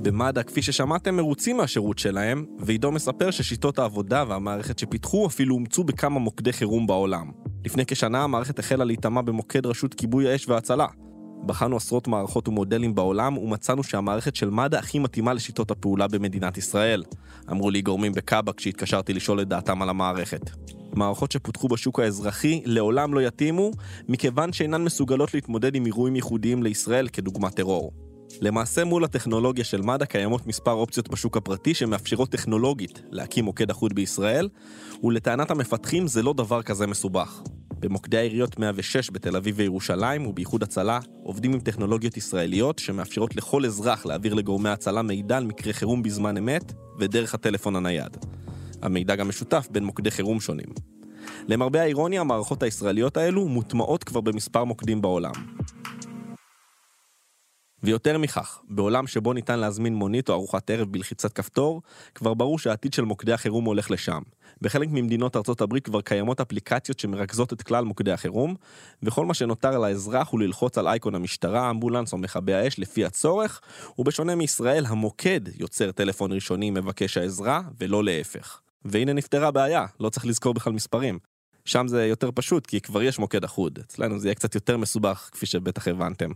במד"א, 0.02 0.42
כפי 0.42 0.62
ששמעתם, 0.62 1.16
מרוצים 1.16 1.56
מהשירות 1.56 1.98
שלהם, 1.98 2.46
ועידו 2.58 2.92
מספר 2.92 3.30
ששיטות 3.30 3.78
העבודה 3.78 4.24
והמערכת 4.28 4.78
שפיתחו 4.78 5.26
אפילו 5.26 5.54
אומצו 5.54 5.84
בכמה 5.84 6.20
מוקדי 6.20 6.52
חירום 6.52 6.86
בעולם. 6.86 7.30
לפני 7.64 7.86
כשנה 7.86 8.24
המערכת 8.24 8.58
החלה 8.58 8.84
להיטמע 8.84 9.22
במוקד 9.22 9.66
רשות 9.66 9.94
כיבוי 9.94 10.32
האש 10.32 10.48
וההצלה. 10.48 10.86
בחנו 11.46 11.76
עשרות 11.76 12.08
מערכות 12.08 12.48
ומודלים 12.48 12.94
בעולם 12.94 13.38
ומצאנו 13.38 13.82
שהמערכת 13.82 14.36
של 14.36 14.50
מד"א 14.50 14.76
הכי 14.78 14.98
מתאימה 14.98 15.32
לשיטות 15.32 15.70
הפעולה 15.70 16.08
במדינת 16.08 16.58
ישראל. 16.58 17.04
אמרו 17.50 17.70
לי 17.70 17.82
גורמים 17.82 18.12
בקאבה 18.12 18.52
כשהתקשרתי 18.52 19.12
לשאול 19.12 19.40
את 19.40 19.48
דעתם 19.48 19.82
על 19.82 19.88
המערכת. 19.88 20.50
מערכות 20.94 21.32
שפותחו 21.32 21.68
בשוק 21.68 22.00
האזרחי 22.00 22.62
לעולם 22.64 23.14
לא 23.14 23.20
יתאימו, 23.20 23.70
מכיוון 24.08 24.52
שאינן 24.52 24.84
מסוגלות 24.84 25.34
להתמודד 25.34 25.74
עם 25.74 25.86
אירועים 25.86 26.16
ייחודיים 26.16 26.62
לישראל 26.62 27.08
כדוגמת 27.08 27.54
טרור. 27.54 27.92
למעשה 28.40 28.84
מול 28.84 29.04
הטכנולוגיה 29.04 29.64
של 29.64 29.82
מד"א 29.82 30.04
קיימות 30.04 30.46
מספר 30.46 30.72
אופציות 30.72 31.08
בשוק 31.08 31.36
הפרטי 31.36 31.74
שמאפשרות 31.74 32.30
טכנולוגית 32.30 33.02
להקים 33.10 33.44
מוקד 33.44 33.70
אחוד 33.70 33.94
בישראל, 33.94 34.48
ולטענת 35.04 35.50
המפתחים 35.50 36.06
זה 36.06 36.22
לא 36.22 36.32
דבר 36.32 36.62
כזה 36.62 36.86
מסובך. 36.86 37.42
במוקדי 37.80 38.16
העיריות 38.16 38.58
106 38.58 39.10
בתל 39.10 39.36
אביב 39.36 39.54
וירושלים 39.58 40.26
ובאיחוד 40.26 40.62
הצלה 40.62 40.98
עובדים 41.22 41.52
עם 41.52 41.60
טכנולוגיות 41.60 42.16
ישראליות 42.16 42.78
שמאפשרות 42.78 43.36
לכל 43.36 43.64
אזרח 43.64 44.06
להעביר 44.06 44.34
לגורמי 44.34 44.68
הצלה 44.68 45.02
מידע 45.02 45.36
על 45.36 45.44
מקרה 45.44 45.72
חירום 45.72 46.02
בזמן 46.02 46.36
אמת 46.36 46.72
ודרך 46.98 47.34
הטלפון 47.34 47.76
הנייד. 47.76 48.16
המידע 48.82 49.16
גם 49.16 49.28
משותף 49.28 49.68
בין 49.70 49.84
מוקדי 49.84 50.10
חירום 50.10 50.40
שונים. 50.40 50.68
למרבה 51.48 51.82
האירוניה, 51.82 52.20
המערכות 52.20 52.62
הישראליות 52.62 53.16
האלו 53.16 53.48
מוטמעות 53.48 54.04
כבר 54.04 54.20
במספר 54.20 54.64
מוקדים 54.64 55.02
בעולם. 55.02 55.32
ויותר 57.82 58.18
מכך, 58.18 58.60
בעולם 58.68 59.06
שבו 59.06 59.32
ניתן 59.32 59.58
להזמין 59.58 59.94
מונית 59.94 60.28
או 60.28 60.34
ארוחת 60.34 60.70
ערב 60.70 60.92
בלחיצת 60.92 61.32
כפתור, 61.32 61.82
כבר 62.14 62.34
ברור 62.34 62.58
שהעתיד 62.58 62.92
של 62.92 63.04
מוקדי 63.04 63.32
החירום 63.32 63.64
הולך 63.64 63.90
לשם. 63.90 64.22
בחלק 64.62 64.88
ממדינות 64.90 65.36
ארצות 65.36 65.60
הברית 65.60 65.84
כבר 65.84 66.00
קיימות 66.00 66.40
אפליקציות 66.40 66.98
שמרכזות 66.98 67.52
את 67.52 67.62
כלל 67.62 67.84
מוקדי 67.84 68.12
החירום, 68.12 68.54
וכל 69.02 69.26
מה 69.26 69.34
שנותר 69.34 69.78
לאזרח 69.78 70.28
הוא 70.30 70.40
ללחוץ 70.40 70.78
על 70.78 70.88
אייקון 70.88 71.14
המשטרה, 71.14 71.70
אמבולנס 71.70 72.12
או 72.12 72.18
מכבי 72.18 72.54
האש 72.54 72.78
לפי 72.78 73.04
הצורך, 73.04 73.60
ובשונה 73.98 74.34
מישראל, 74.34 74.86
המוקד 74.86 75.40
יוצר 75.58 75.92
טלפון 75.92 76.32
ראשוני 76.32 76.70
מבקש 76.70 77.16
העזרה, 77.16 77.60
ולא 77.80 78.04
להפך. 78.04 78.60
והנה 78.84 79.12
נפתרה 79.12 79.48
הבעיה, 79.48 79.86
לא 80.00 80.08
צריך 80.08 80.26
לזכור 80.26 80.54
בכלל 80.54 80.72
מספרים. 80.72 81.18
שם 81.64 81.88
זה 81.88 82.06
יותר 82.06 82.30
פשוט, 82.34 82.66
כי 82.66 82.80
כבר 82.80 83.02
יש 83.02 83.18
מוקד 83.18 83.44
אחוד. 83.44 83.78
אצלנו 83.78 84.18
זה 84.18 84.28
יהיה 84.28 84.34
קצת 84.34 84.54
יותר 84.54 84.76
מסובך, 84.76 85.28
כפי 85.32 85.46
שבטח 85.46 85.88
הבנתם. 85.88 86.30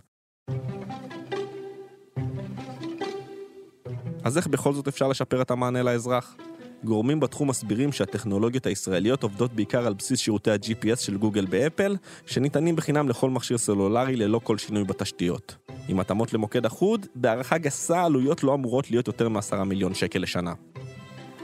אז 4.24 4.36
איך 4.36 4.46
בכל 4.46 4.72
זאת 4.72 4.88
אפשר 4.88 5.08
לשפר 5.08 5.42
את 5.42 5.50
המענה 5.50 5.82
לאזרח? 5.82 6.36
גורמים 6.84 7.20
בתחום 7.20 7.48
מסבירים 7.50 7.92
שהטכנולוגיות 7.92 8.66
הישראליות 8.66 9.22
עובדות 9.22 9.52
בעיקר 9.52 9.86
על 9.86 9.94
בסיס 9.94 10.18
שירותי 10.18 10.50
ה-GPS 10.50 10.96
של 10.96 11.16
גוגל 11.16 11.46
באפל, 11.46 11.96
שניתנים 12.26 12.76
בחינם 12.76 13.08
לכל 13.08 13.30
מכשיר 13.30 13.58
סלולרי 13.58 14.16
ללא 14.16 14.40
כל 14.44 14.58
שינוי 14.58 14.84
בתשתיות. 14.84 15.56
עם 15.88 16.00
התאמות 16.00 16.32
למוקד 16.32 16.66
אחוד, 16.66 17.06
בהערכה 17.14 17.58
גסה 17.58 18.00
העלויות 18.00 18.42
לא 18.42 18.54
אמורות 18.54 18.90
להיות 18.90 19.06
יותר 19.06 19.28
מ-10 19.28 19.64
מיליון 19.64 19.94
שקל 19.94 20.18
לשנה. 20.18 20.52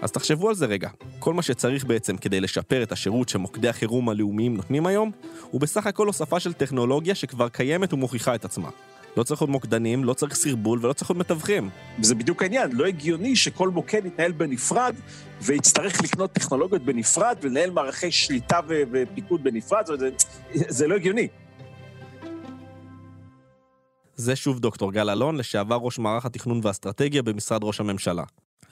אז 0.03 0.12
תחשבו 0.12 0.49
על 0.49 0.55
זה 0.55 0.66
רגע. 0.66 0.89
כל 1.18 1.35
מה 1.35 1.43
שצריך 1.43 1.85
בעצם 1.85 2.16
כדי 2.16 2.41
לשפר 2.41 2.83
את 2.83 2.93
השירות 2.93 3.29
שמוקדי 3.29 3.68
החירום 3.68 4.09
הלאומיים 4.09 4.57
נותנים 4.57 4.87
היום, 4.87 5.11
הוא 5.51 5.61
בסך 5.61 5.87
הכל 5.87 6.07
הוספה 6.07 6.41
של 6.41 6.53
טכנולוגיה 6.53 7.14
שכבר 7.14 7.49
קיימת 7.49 7.93
ומוכיחה 7.93 8.35
את 8.35 8.45
עצמה. 8.45 8.68
לא 9.17 9.23
צריך 9.23 9.41
עוד 9.41 9.51
מוקדנים, 9.51 10.05
לא 10.05 10.14
צריך 10.14 10.35
סרבול 10.35 10.79
ולא 10.83 10.93
צריך 10.93 11.11
עוד 11.11 11.19
מתווכים. 11.19 11.71
זה 12.01 12.14
בדיוק 12.14 12.43
העניין, 12.43 12.73
לא 12.73 12.87
הגיוני 12.87 13.37
שכל 13.37 13.69
מוקד 13.69 14.07
יתנהל 14.07 14.33
בנפרד 14.33 14.95
ויצטרך 15.43 16.03
לקנות 16.03 16.33
טכנולוגיות 16.33 16.83
בנפרד 16.83 17.37
ולנהל 17.43 17.71
מערכי 17.71 18.11
שליטה 18.11 18.61
ו- 18.69 18.83
ופיקוד 18.93 19.45
בנפרד, 19.45 19.87
זה, 19.99 20.11
זה 20.55 20.87
לא 20.87 20.95
הגיוני. 20.95 21.29
זה 24.14 24.37
שוב 24.37 24.61
דוקטור 24.61 24.93
גל 24.93 25.11
אלון, 25.11 25.37
לשעבר 25.37 25.77
ראש 25.77 25.99
מערך 25.99 26.27
התכנון 26.27 26.61
והאסטרטגיה 26.62 27.23
במשרד 27.23 27.64
ראש 27.64 27.81
הממשלה. 27.81 28.25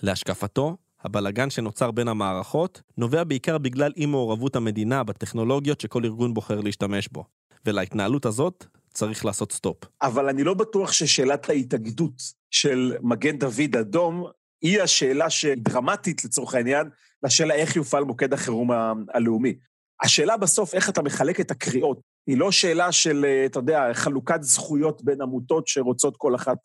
להשקפתו, 0.02 0.76
הבלגן 1.04 1.50
שנוצר 1.50 1.90
בין 1.90 2.08
המערכות 2.08 2.82
נובע 2.98 3.24
בעיקר 3.24 3.58
בגלל 3.58 3.92
אי 3.96 4.06
מעורבות 4.06 4.56
המדינה 4.56 5.04
בטכנולוגיות 5.04 5.80
שכל 5.80 6.04
ארגון 6.04 6.34
בוחר 6.34 6.60
להשתמש 6.60 7.08
בו. 7.08 7.24
ולהתנהלות 7.66 8.26
הזאת 8.26 8.66
צריך 8.94 9.24
לעשות 9.24 9.52
סטופ. 9.52 9.76
אבל 10.02 10.28
אני 10.28 10.44
לא 10.44 10.54
בטוח 10.54 10.92
ששאלת 10.92 11.50
ההתאגדות 11.50 12.22
של 12.50 12.96
מגן 13.02 13.38
דוד 13.38 13.76
אדום 13.80 14.26
היא 14.62 14.82
השאלה 14.82 15.30
שדרמטית 15.30 16.24
לצורך 16.24 16.54
העניין, 16.54 16.90
לשאלה 17.22 17.54
איך 17.54 17.76
יופעל 17.76 18.04
מוקד 18.04 18.32
החירום 18.32 18.70
הלאומי. 19.14 19.54
השאלה 20.02 20.36
בסוף, 20.36 20.74
איך 20.74 20.88
אתה 20.88 21.02
מחלק 21.02 21.40
את 21.40 21.50
הקריאות, 21.50 22.00
היא 22.26 22.38
לא 22.38 22.50
שאלה 22.50 22.92
של, 22.92 23.26
אתה 23.46 23.58
יודע, 23.58 23.94
חלוקת 23.94 24.42
זכויות 24.42 25.04
בין 25.04 25.22
עמותות 25.22 25.68
שרוצות 25.68 26.16
כל 26.16 26.34
אחת 26.34 26.58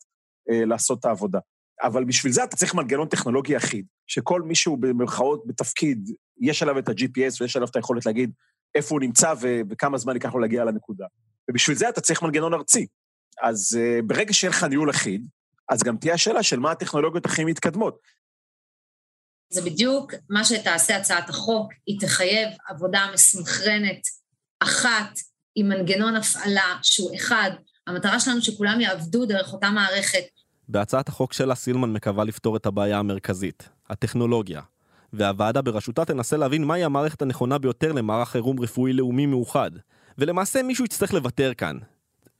אה, 0.50 0.64
לעשות 0.64 0.98
את 1.00 1.04
העבודה. 1.04 1.38
אבל 1.82 2.04
בשביל 2.04 2.32
זה 2.32 2.44
אתה 2.44 2.56
צריך 2.56 2.74
מנגנון 2.74 3.08
טכנולוגי 3.08 3.56
אחיד, 3.56 3.86
שכל 4.06 4.42
מישהו 4.42 4.76
במרכאות 4.76 5.46
בתפקיד, 5.46 6.10
יש 6.40 6.62
עליו 6.62 6.78
את 6.78 6.88
ה-GPS 6.88 7.36
ויש 7.40 7.56
עליו 7.56 7.68
את 7.68 7.76
היכולת 7.76 8.06
להגיד 8.06 8.32
איפה 8.74 8.94
הוא 8.94 9.00
נמצא 9.00 9.34
ו- 9.40 9.60
וכמה 9.70 9.98
זמן 9.98 10.14
ייקח 10.14 10.34
לו 10.34 10.40
להגיע 10.40 10.64
לנקודה. 10.64 11.06
ובשביל 11.50 11.76
זה 11.76 11.88
אתה 11.88 12.00
צריך 12.00 12.22
מנגנון 12.22 12.54
ארצי. 12.54 12.86
אז 13.42 13.78
uh, 13.78 14.02
ברגע 14.06 14.32
שיהיה 14.32 14.50
לך 14.50 14.64
ניהול 14.64 14.90
אחיד, 14.90 15.28
אז 15.68 15.82
גם 15.82 15.96
תהיה 15.96 16.14
השאלה 16.14 16.42
של 16.42 16.58
מה 16.58 16.70
הטכנולוגיות 16.70 17.26
הכי 17.26 17.44
מתקדמות. 17.44 17.98
זה 19.52 19.62
בדיוק 19.62 20.14
מה 20.28 20.44
שתעשה 20.44 20.96
הצעת 20.96 21.28
החוק, 21.28 21.72
היא 21.86 22.00
תחייב 22.00 22.48
עבודה 22.68 23.06
מסונכרנת 23.14 24.02
אחת 24.60 25.18
עם 25.54 25.68
מנגנון 25.68 26.16
הפעלה 26.16 26.78
שהוא 26.82 27.16
אחד. 27.16 27.50
המטרה 27.86 28.20
שלנו 28.20 28.42
שכולם 28.42 28.80
יעבדו 28.80 29.26
דרך 29.26 29.52
אותה 29.52 29.70
מערכת. 29.70 30.24
בהצעת 30.68 31.08
החוק 31.08 31.32
שלה 31.32 31.54
סילמן 31.54 31.92
מקווה 31.92 32.24
לפתור 32.24 32.56
את 32.56 32.66
הבעיה 32.66 32.98
המרכזית, 32.98 33.68
הטכנולוגיה. 33.90 34.60
והוועדה 35.12 35.62
בראשותה 35.62 36.04
תנסה 36.04 36.36
להבין 36.36 36.64
מהי 36.64 36.84
המערכת 36.84 37.22
הנכונה 37.22 37.58
ביותר 37.58 37.92
למערך 37.92 38.28
חירום 38.28 38.60
רפואי 38.60 38.92
לאומי 38.92 39.26
מאוחד. 39.26 39.70
ולמעשה 40.20 40.62
מישהו 40.62 40.84
יצטרך 40.84 41.14
לוותר 41.14 41.54
כאן. 41.54 41.78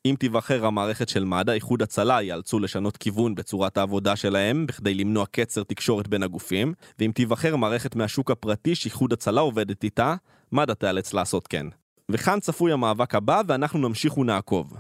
אם 0.07 0.15
תיבחר 0.19 0.67
המערכת 0.67 1.09
של 1.09 1.25
מד"א, 1.25 1.53
איחוד 1.53 1.83
הצלה 1.83 2.23
ייאלצו 2.23 2.59
לשנות 2.59 2.97
כיוון 2.97 3.35
בצורת 3.35 3.79
העבודה 3.79 4.17
שלהם 4.17 4.67
בכדי 4.67 4.95
למנוע 4.95 5.27
קצר 5.27 5.63
תקשורת 5.63 6.09
בין 6.09 6.23
הגופים, 6.23 6.75
ואם 6.99 7.11
תיבחר 7.15 7.57
מערכת 7.57 7.97
מהשוק 7.97 8.31
הפרטי 8.31 8.75
שאיחוד 8.75 9.13
הצלה 9.13 9.41
עובדת 9.41 9.85
איתה, 9.85 10.15
מד"א 10.53 10.75
תיאלץ 10.75 11.13
לעשות 11.13 11.47
כן. 11.47 11.67
וכאן 12.11 12.41
צפוי 12.41 12.73
המאבק 12.73 13.15
הבא 13.15 13.43
ואנחנו 13.47 13.89
נמשיך 13.89 14.19
ונעקוב. 14.19 14.77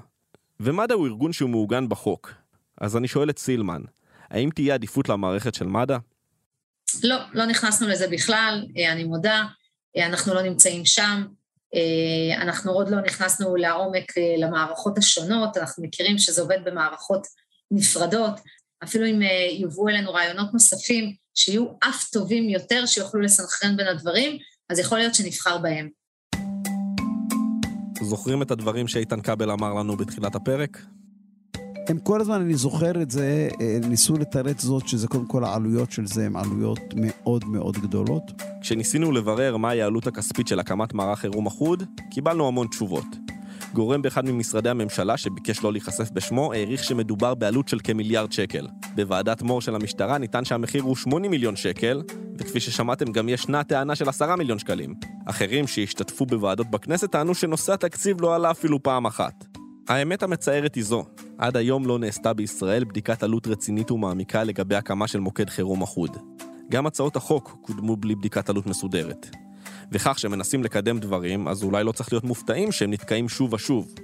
ומד"א 0.60 0.94
הוא 0.94 1.06
ארגון 1.06 1.32
שהוא 1.32 1.50
מעוגן 1.50 1.88
בחוק. 1.88 2.32
אז 2.80 2.96
אני 2.96 3.08
שואל 3.08 3.30
את 3.30 3.38
סילמן, 3.38 3.82
האם 4.30 4.50
תהיה 4.54 4.74
עדיפות 4.74 5.08
למערכת 5.08 5.54
של 5.54 5.66
מד"א? 5.66 5.96
לא, 7.04 7.16
לא 7.32 7.46
נכנסנו 7.46 7.88
לזה 7.88 8.08
בכלל, 8.08 8.66
אה, 8.76 8.92
אני 8.92 9.04
מודה, 9.04 9.44
אה, 9.96 10.06
אנחנו 10.06 10.34
לא 10.34 10.42
נמצאים 10.42 10.86
שם, 10.86 11.22
אנחנו 12.36 12.72
עוד 12.72 12.88
לא 12.88 13.00
נכנסנו 13.00 13.56
לעומק 13.56 14.12
למערכות 14.38 14.98
השונות, 14.98 15.56
אנחנו 15.56 15.82
מכירים 15.82 16.18
שזה 16.18 16.42
עובד 16.42 16.58
במערכות 16.64 17.26
נפרדות, 17.70 18.40
אפילו 18.84 19.06
אם 19.06 19.20
יובאו 19.58 19.88
אלינו 19.88 20.12
רעיונות 20.12 20.52
נוספים 20.52 21.14
שיהיו 21.34 21.66
אף 21.88 22.08
טובים 22.12 22.48
יותר, 22.48 22.86
שיוכלו 22.86 23.20
לסנכרן 23.20 23.76
בין 23.76 23.86
הדברים, 23.86 24.38
אז 24.70 24.78
יכול 24.78 24.98
להיות 24.98 25.14
שנבחר 25.14 25.58
בהם. 25.58 25.88
זוכרים 28.02 28.42
את 28.42 28.50
הדברים 28.50 28.88
שאיתן 28.88 29.20
כבל 29.20 29.50
אמר 29.50 29.74
לנו 29.74 29.96
בתחילת 29.96 30.34
הפרק? 30.34 30.78
הם 31.90 31.98
כל 31.98 32.20
הזמן, 32.20 32.40
אני 32.40 32.54
זוכר 32.54 33.02
את 33.02 33.10
זה, 33.10 33.48
אה, 33.60 33.78
ניסו 33.88 34.14
לתרץ 34.18 34.62
זאת 34.62 34.88
שזה 34.88 35.08
קודם 35.08 35.26
כל 35.26 35.44
העלויות 35.44 35.92
של 35.92 36.06
זה 36.06 36.26
הן 36.26 36.36
עלויות 36.36 36.80
מאוד 36.96 37.44
מאוד 37.44 37.78
גדולות. 37.78 38.42
כשניסינו 38.60 39.12
לברר 39.12 39.56
מהי 39.56 39.82
העלות 39.82 40.06
הכספית 40.06 40.48
של 40.48 40.60
הקמת 40.60 40.94
מערך 40.94 41.18
חירום 41.18 41.46
אחוד, 41.46 41.82
קיבלנו 42.10 42.48
המון 42.48 42.66
תשובות. 42.66 43.04
גורם 43.74 44.02
באחד 44.02 44.24
ממשרדי 44.24 44.68
הממשלה, 44.68 45.16
שביקש 45.16 45.62
לא 45.62 45.72
להיחשף 45.72 46.10
בשמו, 46.10 46.52
העריך 46.52 46.84
שמדובר 46.84 47.34
בעלות 47.34 47.68
של 47.68 47.78
כמיליארד 47.84 48.32
שקל. 48.32 48.66
בוועדת 48.94 49.42
מור 49.42 49.60
של 49.60 49.74
המשטרה 49.74 50.18
נטען 50.18 50.44
שהמחיר 50.44 50.82
הוא 50.82 50.96
80 50.96 51.30
מיליון 51.30 51.56
שקל, 51.56 52.02
וכפי 52.38 52.60
ששמעתם 52.60 53.12
גם 53.12 53.28
ישנה 53.28 53.64
טענה 53.64 53.94
של 53.94 54.08
10 54.08 54.36
מיליון 54.36 54.58
שקלים. 54.58 54.94
אחרים 55.26 55.66
שהשתתפו 55.66 56.26
בוועדות 56.26 56.70
בכנסת 56.70 57.12
טענו 57.12 57.34
שנושא 57.34 57.72
התקציב 57.72 58.20
לא 58.20 58.34
עלה 58.34 58.50
אפילו 58.50 58.82
פעם 58.82 59.06
אחת. 59.06 59.49
האמת 59.90 60.22
המצערת 60.22 60.74
היא 60.74 60.84
זו, 60.84 61.04
עד 61.38 61.56
היום 61.56 61.86
לא 61.86 61.98
נעשתה 61.98 62.32
בישראל 62.32 62.84
בדיקת 62.84 63.22
עלות 63.22 63.46
רצינית 63.46 63.90
ומעמיקה 63.90 64.44
לגבי 64.44 64.76
הקמה 64.76 65.08
של 65.08 65.20
מוקד 65.20 65.50
חירום 65.50 65.82
אחוד. 65.82 66.16
גם 66.70 66.86
הצעות 66.86 67.16
החוק 67.16 67.56
קודמו 67.62 67.96
בלי 67.96 68.14
בדיקת 68.14 68.48
עלות 68.48 68.66
מסודרת. 68.66 69.26
וכך 69.92 70.18
שמנסים 70.18 70.64
לקדם 70.64 70.98
דברים, 70.98 71.48
אז 71.48 71.62
אולי 71.62 71.84
לא 71.84 71.92
צריך 71.92 72.12
להיות 72.12 72.24
מופתעים 72.24 72.72
שהם 72.72 72.90
נתקעים 72.90 73.28
שוב 73.28 73.52
ושוב. 73.52 73.94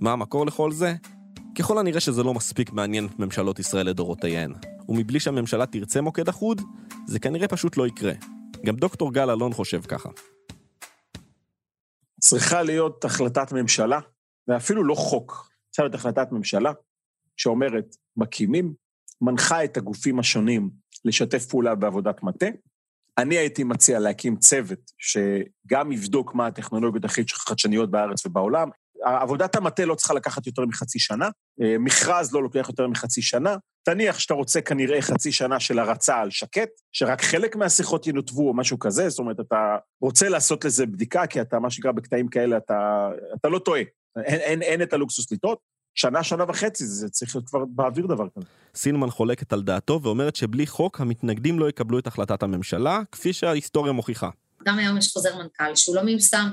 מה 0.00 0.12
המקור 0.12 0.46
לכל 0.46 0.72
זה? 0.72 0.94
ככל 1.58 1.78
הנראה 1.78 2.00
שזה 2.00 2.22
לא 2.22 2.34
מספיק 2.34 2.72
מעניין 2.72 3.06
את 3.06 3.18
ממשלות 3.18 3.58
ישראל 3.58 3.86
לדורותיהן. 3.86 4.52
ומבלי 4.88 5.20
שהממשלה 5.20 5.66
תרצה 5.66 6.00
מוקד 6.00 6.28
אחוד, 6.28 6.62
זה 7.06 7.18
כנראה 7.18 7.48
פשוט 7.48 7.76
לא 7.76 7.86
יקרה. 7.86 8.12
גם 8.66 8.76
דוקטור 8.76 9.12
גל 9.12 9.30
אלון 9.30 9.52
חושב 9.52 9.80
ככה. 9.80 10.08
צריכה 12.20 12.62
להיות 12.62 13.04
החלטת 13.04 13.52
ממשלה 13.52 13.98
ואפילו 14.48 14.84
לא 14.84 14.94
חוק. 14.94 15.50
צריכה 15.70 15.82
להיות 15.82 15.94
החלטת 15.94 16.32
ממשלה 16.32 16.72
שאומרת, 17.36 17.96
מקימים, 18.16 18.74
מנחה 19.20 19.64
את 19.64 19.76
הגופים 19.76 20.18
השונים 20.18 20.70
לשתף 21.04 21.46
פעולה 21.46 21.74
בעבודת 21.74 22.22
מטה. 22.22 22.46
אני 23.18 23.38
הייתי 23.38 23.64
מציע 23.64 23.98
להקים 23.98 24.36
צוות 24.36 24.90
שגם 24.98 25.92
יבדוק 25.92 26.34
מה 26.34 26.46
הטכנולוגיות 26.46 27.04
הכי 27.04 27.22
חדשניות 27.28 27.90
בארץ 27.90 28.26
ובעולם. 28.26 28.68
עבודת 29.02 29.56
המטה 29.56 29.84
לא 29.84 29.94
צריכה 29.94 30.14
לקחת 30.14 30.46
יותר 30.46 30.62
מחצי 30.66 30.98
שנה, 30.98 31.28
אה, 31.62 31.78
מכרז 31.78 32.34
לא 32.34 32.42
לוקח 32.42 32.66
יותר 32.68 32.88
מחצי 32.88 33.22
שנה. 33.22 33.56
תניח 33.82 34.18
שאתה 34.18 34.34
רוצה 34.34 34.60
כנראה 34.60 35.02
חצי 35.02 35.32
שנה 35.32 35.60
של 35.60 35.78
הרצה 35.78 36.16
על 36.16 36.30
שקט, 36.30 36.68
שרק 36.92 37.22
חלק 37.22 37.56
מהשיחות 37.56 38.06
ינותבו 38.06 38.48
או 38.48 38.54
משהו 38.54 38.78
כזה, 38.78 39.08
זאת 39.08 39.18
אומרת, 39.18 39.40
אתה 39.40 39.76
רוצה 40.00 40.28
לעשות 40.28 40.64
לזה 40.64 40.86
בדיקה, 40.86 41.26
כי 41.26 41.40
אתה, 41.40 41.58
מה 41.58 41.70
שנקרא, 41.70 41.92
בקטעים 41.92 42.28
כאלה, 42.28 42.56
אתה, 42.56 43.08
אתה 43.40 43.48
לא 43.48 43.58
טועה. 43.58 43.82
אין, 44.16 44.40
אין, 44.40 44.62
אין 44.62 44.82
את 44.82 44.92
הלוקסוס 44.92 45.32
לטעות. 45.32 45.58
שנה, 45.94 46.22
שנה 46.22 46.44
וחצי, 46.48 46.86
זה 46.86 47.08
צריך 47.08 47.36
להיות 47.36 47.48
כבר 47.48 47.64
באוויר 47.68 48.06
דבר 48.06 48.26
כזה. 48.36 48.46
סילמן 48.74 49.10
חולקת 49.10 49.52
על 49.52 49.62
דעתו 49.62 50.00
ואומרת 50.02 50.36
שבלי 50.36 50.66
חוק 50.66 51.00
המתנגדים 51.00 51.58
לא 51.58 51.68
יקבלו 51.68 51.98
את 51.98 52.06
החלטת 52.06 52.42
הממשלה, 52.42 53.00
כפי 53.12 53.32
שההיסטוריה 53.32 53.92
מוכיחה. 53.92 54.30
גם 54.64 54.78
היום 54.78 54.98
יש 54.98 55.12
חוזר 55.12 55.36
מנכ"ל 55.36 55.74
שהוא 55.74 55.96
לא 55.96 56.02
מיושם. 56.02 56.48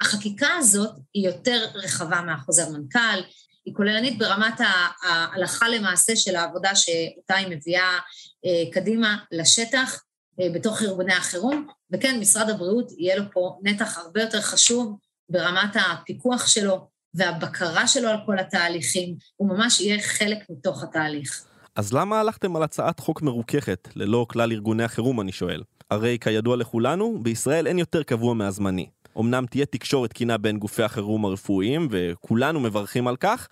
החקיקה 0.00 0.48
הזאת 0.58 0.90
היא 1.14 1.28
יותר 1.28 1.66
רחבה 1.74 2.20
מהחוזר 2.20 2.70
מנכ"ל, 2.70 3.20
היא 3.64 3.74
כוללנית 3.74 4.18
ברמת 4.18 4.60
ההלכה 5.02 5.68
למעשה 5.68 6.16
של 6.16 6.36
העבודה 6.36 6.74
שאותה 6.74 7.34
היא 7.34 7.56
מביאה 7.56 7.98
אה, 8.46 8.72
קדימה 8.72 9.16
לשטח 9.32 10.02
אה, 10.40 10.46
בתוך 10.54 10.82
ארגוני 10.82 11.14
החירום, 11.14 11.66
וכן, 11.92 12.20
משרד 12.20 12.50
הבריאות 12.50 12.92
יהיה 12.98 13.16
לו 13.16 13.24
פה 13.32 13.58
נתח 13.62 13.98
הרבה 13.98 14.20
יותר 14.20 14.40
חשוב 14.40 14.98
ברמת 15.28 15.76
הפיקוח 15.76 16.46
שלו, 16.46 16.88
והבקרה 17.16 17.86
שלו 17.86 18.08
על 18.08 18.16
כל 18.26 18.38
התהליכים, 18.38 19.14
הוא 19.36 19.48
ממש 19.48 19.80
יהיה 19.80 20.02
חלק 20.02 20.38
מתוך 20.50 20.82
התהליך. 20.82 21.44
אז 21.76 21.92
למה 21.92 22.20
הלכתם 22.20 22.56
על 22.56 22.62
הצעת 22.62 23.00
חוק 23.00 23.22
מרוככת, 23.22 23.88
ללא 23.96 24.26
כלל 24.28 24.52
ארגוני 24.52 24.84
החירום, 24.84 25.20
אני 25.20 25.32
שואל? 25.32 25.62
הרי 25.90 26.18
כידוע 26.20 26.56
לכולנו, 26.56 27.18
בישראל 27.22 27.66
אין 27.66 27.78
יותר 27.78 28.02
קבוע 28.02 28.34
מהזמני. 28.34 28.86
אמנם 29.18 29.46
תהיה 29.46 29.66
תקשורת 29.66 30.10
תקינה 30.10 30.38
בין 30.38 30.58
גופי 30.58 30.82
החירום 30.82 31.24
הרפואיים, 31.24 31.88
וכולנו 31.90 32.60
מברכים 32.60 33.08
על 33.08 33.16
כך, 33.16 33.48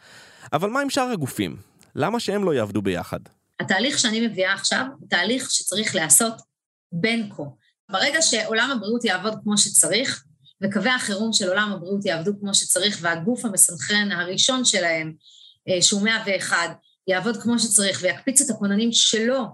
אבל 0.53 0.71
מה 0.71 0.81
עם 0.81 0.91
שאר 0.91 1.11
הגופים? 1.12 1.57
למה 1.95 2.21
שהם 2.21 2.45
לא 2.45 2.55
יעבדו 2.55 2.83
ביחד? 2.83 3.21
התהליך 3.61 3.99
שאני 3.99 4.27
מביאה 4.27 4.55
עכשיו 4.55 4.85
הוא 5.01 5.09
תהליך 5.09 5.51
שצריך 5.51 5.95
להיעשות 5.95 6.35
בין 6.93 7.31
כה. 7.37 7.43
ברגע 7.91 8.23
שעולם 8.23 8.71
הבריאות 8.71 9.05
יעבוד 9.05 9.35
כמו 9.45 9.59
שצריך, 9.59 10.25
וקווי 10.63 10.91
החירום 10.91 11.33
של 11.33 11.49
עולם 11.49 11.73
הבריאות 11.73 12.05
יעבדו 12.05 12.33
כמו 12.41 12.55
שצריך, 12.55 12.99
והגוף 13.01 13.45
המסנכרן 13.45 14.13
הראשון 14.13 14.65
שלהם, 14.65 15.13
אה, 15.69 15.83
שהוא 15.83 16.03
101, 16.03 16.57
יעבוד 17.09 17.43
כמו 17.43 17.59
שצריך 17.59 17.99
ויקפיץ 18.03 18.41
את 18.41 18.51
הכוננים 18.51 18.93
שלו 18.93 19.45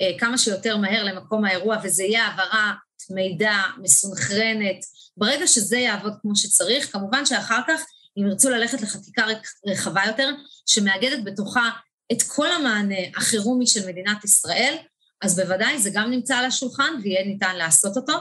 אה, 0.00 0.18
כמה 0.18 0.38
שיותר 0.38 0.76
מהר 0.76 1.04
למקום 1.04 1.44
האירוע, 1.44 1.76
וזה 1.82 2.02
יהיה 2.02 2.26
העברת 2.26 2.76
מידע 3.10 3.54
מסונכרנת. 3.82 4.84
ברגע 5.16 5.46
שזה 5.46 5.76
יעבוד 5.76 6.12
כמו 6.22 6.36
שצריך, 6.36 6.92
כמובן 6.92 7.26
שאחר 7.26 7.60
כך, 7.68 7.80
אם 8.18 8.26
ירצו 8.26 8.50
ללכת 8.50 8.80
לחקיקה 8.80 9.26
רחבה 9.66 10.02
יותר, 10.06 10.30
שמאגדת 10.66 11.24
בתוכה 11.24 11.70
את 12.12 12.22
כל 12.22 12.52
המענה 12.52 12.94
החירומי 13.16 13.66
של 13.66 13.88
מדינת 13.88 14.24
ישראל, 14.24 14.76
אז 15.22 15.40
בוודאי 15.40 15.78
זה 15.78 15.90
גם 15.92 16.10
נמצא 16.10 16.36
על 16.36 16.44
השולחן 16.44 16.94
ויהיה 17.02 17.26
ניתן 17.26 17.56
לעשות 17.56 17.96
אותו. 17.96 18.12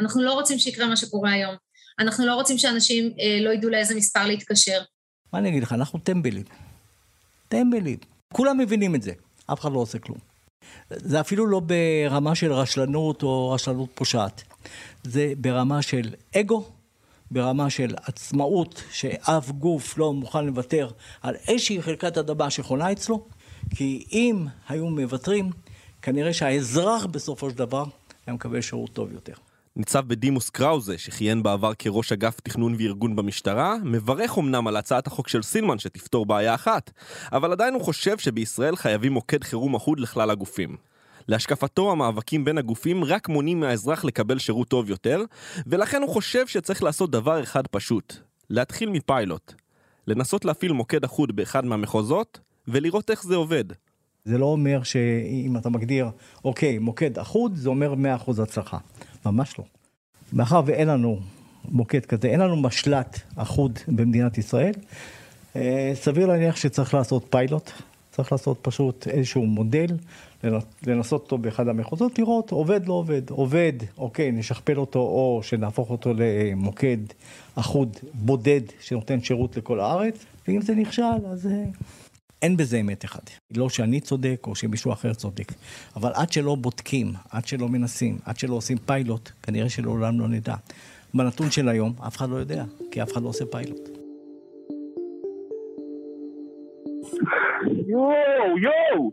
אנחנו 0.00 0.22
לא 0.22 0.32
רוצים 0.32 0.58
שיקרה 0.58 0.86
מה 0.86 0.96
שקורה 0.96 1.32
היום. 1.32 1.56
אנחנו 1.98 2.26
לא 2.26 2.34
רוצים 2.34 2.58
שאנשים 2.58 3.12
אה, 3.20 3.38
לא 3.40 3.50
ידעו 3.50 3.70
לאיזה 3.70 3.94
מספר 3.94 4.26
להתקשר. 4.26 4.80
מה 5.32 5.38
אני 5.38 5.48
אגיד 5.48 5.62
לך, 5.62 5.72
אנחנו 5.72 5.98
טמבלים. 5.98 6.44
טמבלים. 7.48 7.98
כולם 8.32 8.58
מבינים 8.58 8.94
את 8.94 9.02
זה, 9.02 9.12
אף 9.52 9.60
אחד 9.60 9.72
לא 9.72 9.78
עושה 9.78 9.98
כלום. 9.98 10.18
זה 10.90 11.20
אפילו 11.20 11.46
לא 11.46 11.60
ברמה 11.60 12.34
של 12.34 12.52
רשלנות 12.52 13.22
או 13.22 13.50
רשלנות 13.50 13.88
פושעת. 13.94 14.42
זה 15.02 15.32
ברמה 15.38 15.82
של 15.82 16.14
אגו, 16.36 16.64
ברמה 17.30 17.70
של 17.70 17.94
עצמאות, 18.02 18.82
שאף 18.90 19.50
גוף 19.50 19.98
לא 19.98 20.12
מוכן 20.12 20.46
לוותר 20.46 20.88
על 21.22 21.34
איזושהי 21.48 21.82
חלקת 21.82 22.18
אדמה 22.18 22.50
שחונה 22.50 22.92
אצלו, 22.92 23.24
כי 23.76 24.04
אם 24.12 24.46
היו 24.68 24.86
מוותרים, 24.86 25.50
כנראה 26.02 26.32
שהאזרח 26.32 27.06
בסופו 27.06 27.50
של 27.50 27.56
דבר 27.56 27.84
היה 28.26 28.34
מקבל 28.34 28.60
שירות 28.60 28.92
טוב 28.92 29.12
יותר. 29.12 29.34
ניצב 29.76 30.08
בדימוס 30.08 30.50
קראוזה, 30.50 30.98
שכיהן 30.98 31.42
בעבר 31.42 31.72
כראש 31.78 32.12
אגף 32.12 32.40
תכנון 32.40 32.74
וארגון 32.78 33.16
במשטרה, 33.16 33.76
מברך 33.84 34.38
אמנם 34.38 34.66
על 34.66 34.76
הצעת 34.76 35.06
החוק 35.06 35.28
של 35.28 35.42
סילמן 35.42 35.78
שתפתור 35.78 36.26
בעיה 36.26 36.54
אחת, 36.54 36.90
אבל 37.32 37.52
עדיין 37.52 37.74
הוא 37.74 37.82
חושב 37.82 38.18
שבישראל 38.18 38.76
חייבים 38.76 39.12
מוקד 39.12 39.44
חירום 39.44 39.74
אחוד 39.74 40.00
לכלל 40.00 40.30
הגופים. 40.30 40.76
להשקפתו 41.28 41.92
המאבקים 41.92 42.44
בין 42.44 42.58
הגופים 42.58 43.04
רק 43.04 43.28
מונעים 43.28 43.60
מהאזרח 43.60 44.04
לקבל 44.04 44.38
שירות 44.38 44.68
טוב 44.68 44.90
יותר, 44.90 45.22
ולכן 45.66 46.02
הוא 46.02 46.10
חושב 46.10 46.46
שצריך 46.46 46.82
לעשות 46.82 47.10
דבר 47.10 47.42
אחד 47.42 47.66
פשוט, 47.66 48.14
להתחיל 48.50 48.90
מפיילוט. 48.90 49.54
לנסות 50.06 50.44
להפעיל 50.44 50.72
מוקד 50.72 51.04
אחוד 51.04 51.36
באחד 51.36 51.64
מהמחוזות, 51.64 52.40
ולראות 52.68 53.10
איך 53.10 53.22
זה 53.22 53.36
עובד. 53.36 53.64
זה 54.24 54.38
לא 54.38 54.44
אומר 54.46 54.82
שאם 54.82 55.56
אתה 55.56 55.68
מגדיר, 55.68 56.06
אוקיי, 56.44 56.78
מוקד 56.78 57.18
אחוד, 57.18 57.56
זה 57.56 57.68
אומר 57.68 57.94
100% 58.26 58.42
הצלחה. 58.42 58.78
ממש 59.26 59.58
לא. 59.58 59.64
מאחר 60.32 60.62
ואין 60.66 60.88
לנו 60.88 61.20
מוקד 61.68 62.06
כזה, 62.06 62.28
אין 62.28 62.40
לנו 62.40 62.56
משל"ט 62.56 63.18
אחוד 63.36 63.78
במדינת 63.88 64.38
ישראל, 64.38 64.74
אה, 65.56 65.92
סביר 65.94 66.26
להניח 66.26 66.56
שצריך 66.56 66.94
לעשות 66.94 67.26
פיילוט, 67.30 67.70
צריך 68.10 68.32
לעשות 68.32 68.58
פשוט 68.62 69.08
איזשהו 69.08 69.46
מודל, 69.46 69.86
לנסות 70.86 71.22
אותו 71.22 71.38
באחד 71.38 71.68
המחוזות, 71.68 72.18
לראות 72.18 72.50
עובד 72.50 72.86
לא 72.86 72.92
עובד. 72.92 73.30
עובד, 73.30 73.72
אוקיי, 73.98 74.32
נשכפל 74.32 74.78
אותו 74.78 74.98
או 74.98 75.40
שנהפוך 75.42 75.90
אותו 75.90 76.12
למוקד 76.16 76.96
אחוד 77.54 77.96
בודד 78.14 78.60
שנותן 78.80 79.20
שירות 79.20 79.56
לכל 79.56 79.80
הארץ, 79.80 80.24
ואם 80.48 80.60
זה 80.60 80.74
נכשל, 80.74 81.02
אז 81.32 81.46
אה, 81.46 81.64
אין 82.42 82.56
בזה 82.56 82.80
אמת 82.80 83.04
אחד. 83.04 83.20
לא 83.56 83.68
שאני 83.68 84.00
צודק 84.00 84.40
או 84.46 84.54
שמישהו 84.54 84.92
אחר 84.92 85.14
צודק. 85.14 85.52
אבל 85.96 86.10
עד 86.14 86.32
שלא 86.32 86.54
בודקים, 86.54 87.12
עד 87.30 87.46
שלא 87.46 87.68
מנסים, 87.68 88.18
עד 88.24 88.38
שלא 88.38 88.54
עושים 88.54 88.78
פיילוט, 88.78 89.30
כנראה 89.42 89.68
שלעולם 89.68 90.20
לא 90.20 90.28
נדע. 90.28 90.54
בנתון 91.14 91.50
של 91.50 91.68
היום, 91.68 91.92
אף 92.06 92.16
אחד 92.16 92.28
לא 92.30 92.36
יודע, 92.36 92.64
כי 92.90 93.02
אף 93.02 93.12
אחד 93.12 93.22
לא 93.22 93.28
עושה 93.28 93.44
פיילוט. 93.46 93.88
יואו, 97.86 98.58
יואו! 98.58 99.10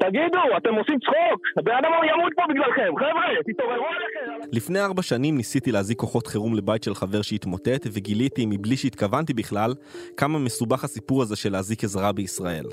תגידו, 0.00 0.56
אתם 0.56 0.74
עושים 0.74 0.98
צחוק? 0.98 1.40
הבן 1.58 1.72
אדם 1.72 1.90
ימות 2.12 2.32
פה 2.36 2.42
בגללכם, 2.48 2.92
חבר'ה, 2.96 3.42
תתעוררו 3.46 3.86
עליכם! 3.86 4.48
לפני 4.52 4.80
ארבע 4.80 5.02
שנים 5.02 5.36
ניסיתי 5.36 5.72
להזיק 5.72 5.98
כוחות 5.98 6.26
חירום 6.26 6.54
לבית 6.54 6.82
של 6.82 6.94
חבר 6.94 7.22
שהתמוטט, 7.22 7.86
וגיליתי, 7.92 8.46
מבלי 8.46 8.76
שהתכוונתי 8.76 9.34
בכלל, 9.34 9.74
כמה 10.16 10.38
מסובך 10.38 10.84
הסיפור 10.84 11.22
הזה 11.22 11.36
של 11.36 11.52
להזיק 11.52 11.84
עזרה 11.84 12.12
בישראל. 12.12 12.64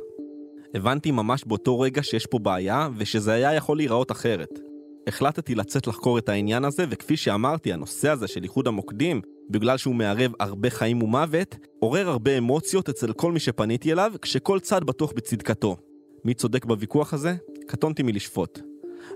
הבנתי 0.76 1.11
ממש 1.11 1.43
באותו 1.45 1.80
רגע 1.80 2.03
שיש 2.03 2.26
פה 2.26 2.39
בעיה, 2.39 2.88
ושזה 2.97 3.34
היה 3.34 3.53
יכול 3.53 3.78
להיראות 3.78 4.11
אחרת. 4.11 4.59
החלטתי 5.07 5.55
לצאת 5.55 5.88
לחקור 5.88 6.17
את 6.17 6.30
העניין 6.30 6.65
הזה, 6.65 6.86
וכפי 6.89 7.17
שאמרתי, 7.17 7.74
הנושא 7.74 8.09
הזה 8.09 8.28
של 8.28 8.43
איחוד 8.43 8.67
המוקדים, 8.67 9.22
בגלל 9.49 9.78
שהוא 9.78 9.95
מערב 9.95 10.32
הרבה 10.39 10.69
חיים 10.69 11.03
ומוות, 11.03 11.55
עורר 11.80 12.09
הרבה 12.09 12.38
אמוציות 12.38 12.89
אצל 12.89 13.13
כל 13.13 13.32
מי 13.32 13.39
שפניתי 13.39 13.91
אליו, 13.91 14.11
כשכל 14.22 14.59
צד 14.59 14.84
בטוח 14.84 15.11
בצדקתו. 15.11 15.91
מי 16.26 16.34
צודק 16.34 16.65
בוויכוח 16.65 17.13
הזה? 17.13 17.36
קטונתי 17.67 18.03
מלשפוט. 18.03 18.59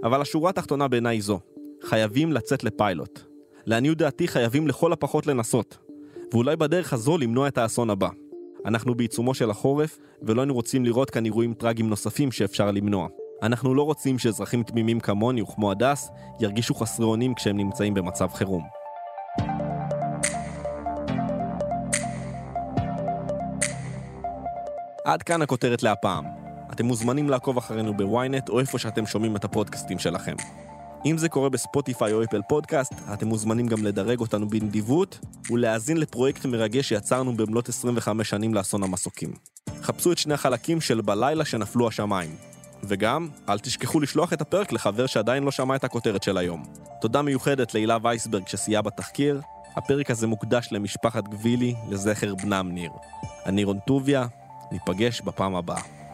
אבל 0.03 0.21
השורה 0.21 0.49
התחתונה 0.49 0.87
בעיניי 0.87 1.21
זו, 1.21 1.39
חייבים 1.83 2.33
לצאת 2.33 2.63
לפיילוט. 2.63 3.19
לעניות 3.65 3.97
דעתי 3.97 4.27
חייבים 4.27 4.67
לכל 4.67 4.93
הפחות 4.93 5.27
לנסות, 5.27 5.77
ואולי 6.33 6.55
בדרך 6.55 6.93
הזו 6.93 7.17
למנוע 7.17 7.47
את 7.47 7.57
האסון 7.57 7.89
הבא. 7.89 8.09
אנחנו 8.65 8.95
בעיצומו 8.95 9.33
של 9.33 9.49
החורף, 9.49 9.97
ולא 10.21 10.41
היינו 10.41 10.53
רוצים 10.53 10.85
לראות 10.85 11.09
כאן 11.09 11.25
אירועים 11.25 11.53
טרגיים 11.53 11.89
נוספים 11.89 12.31
שאפשר 12.31 12.71
למנוע. 12.71 13.07
אנחנו 13.41 13.75
לא 13.75 13.83
רוצים 13.83 14.19
שאזרחים 14.19 14.63
תמימים 14.63 14.99
כמוני 14.99 15.41
וכמו 15.41 15.71
הדס 15.71 16.09
ירגישו 16.39 16.75
חסרי 16.75 17.05
אונים 17.05 17.33
כשהם 17.33 17.57
נמצאים 17.57 17.93
במצב 17.93 18.27
חירום. 18.33 18.63
עד 25.05 25.23
כאן 25.23 25.41
הכותרת 25.41 25.83
להפעם. 25.83 26.44
אתם 26.75 26.85
מוזמנים 26.85 27.29
לעקוב 27.29 27.57
אחרינו 27.57 27.97
בוויינט 27.97 28.49
או 28.49 28.59
איפה 28.59 28.79
שאתם 28.79 29.05
שומעים 29.05 29.35
את 29.35 29.43
הפודקאסטים 29.43 29.99
שלכם. 29.99 30.35
אם 31.05 31.17
זה 31.17 31.29
קורה 31.29 31.49
בספוטיפיי 31.49 32.13
או 32.13 32.23
אפל 32.23 32.41
פודקאסט, 32.49 32.93
אתם 33.13 33.27
מוזמנים 33.27 33.67
גם 33.67 33.83
לדרג 33.83 34.19
אותנו 34.19 34.49
בנדיבות 34.49 35.19
ולהאזין 35.51 35.97
לפרויקט 35.97 36.45
מרגש 36.45 36.89
שיצרנו 36.89 37.37
במלאת 37.37 37.69
25 37.69 38.29
שנים 38.29 38.53
לאסון 38.53 38.83
המסוקים. 38.83 39.33
חפשו 39.81 40.11
את 40.11 40.17
שני 40.17 40.33
החלקים 40.33 40.81
של 40.81 41.01
בלילה 41.01 41.45
שנפלו 41.45 41.87
השמיים. 41.87 42.35
וגם, 42.83 43.29
אל 43.49 43.59
תשכחו 43.59 43.99
לשלוח 43.99 44.33
את 44.33 44.41
הפרק 44.41 44.71
לחבר 44.71 45.05
שעדיין 45.05 45.43
לא 45.43 45.51
שמע 45.51 45.75
את 45.75 45.83
הכותרת 45.83 46.23
של 46.23 46.37
היום. 46.37 46.63
תודה 47.01 47.21
מיוחדת 47.21 47.73
להילה 47.73 47.97
וייסברג 48.01 48.47
שסייעה 48.47 48.81
בתחקיר. 48.81 49.41
הפרק 49.75 50.11
הזה 50.11 50.27
מוקדש 50.27 50.67
למשפחת 50.71 51.27
גבילי, 51.27 51.75
לזכר 51.89 52.35
בנם 52.35 52.69
ניר. 52.71 52.91
אני 53.45 53.63
רון 53.63 53.79
טוביה, 53.87 54.27
ניפגש 54.71 55.21
בפעם 55.21 55.55
הבאה. 55.55 56.04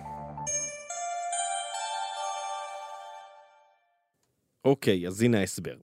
אוקיי, 4.65 5.07
אז 5.07 5.21
הנה 5.21 5.39
ההסבר. 5.39 5.75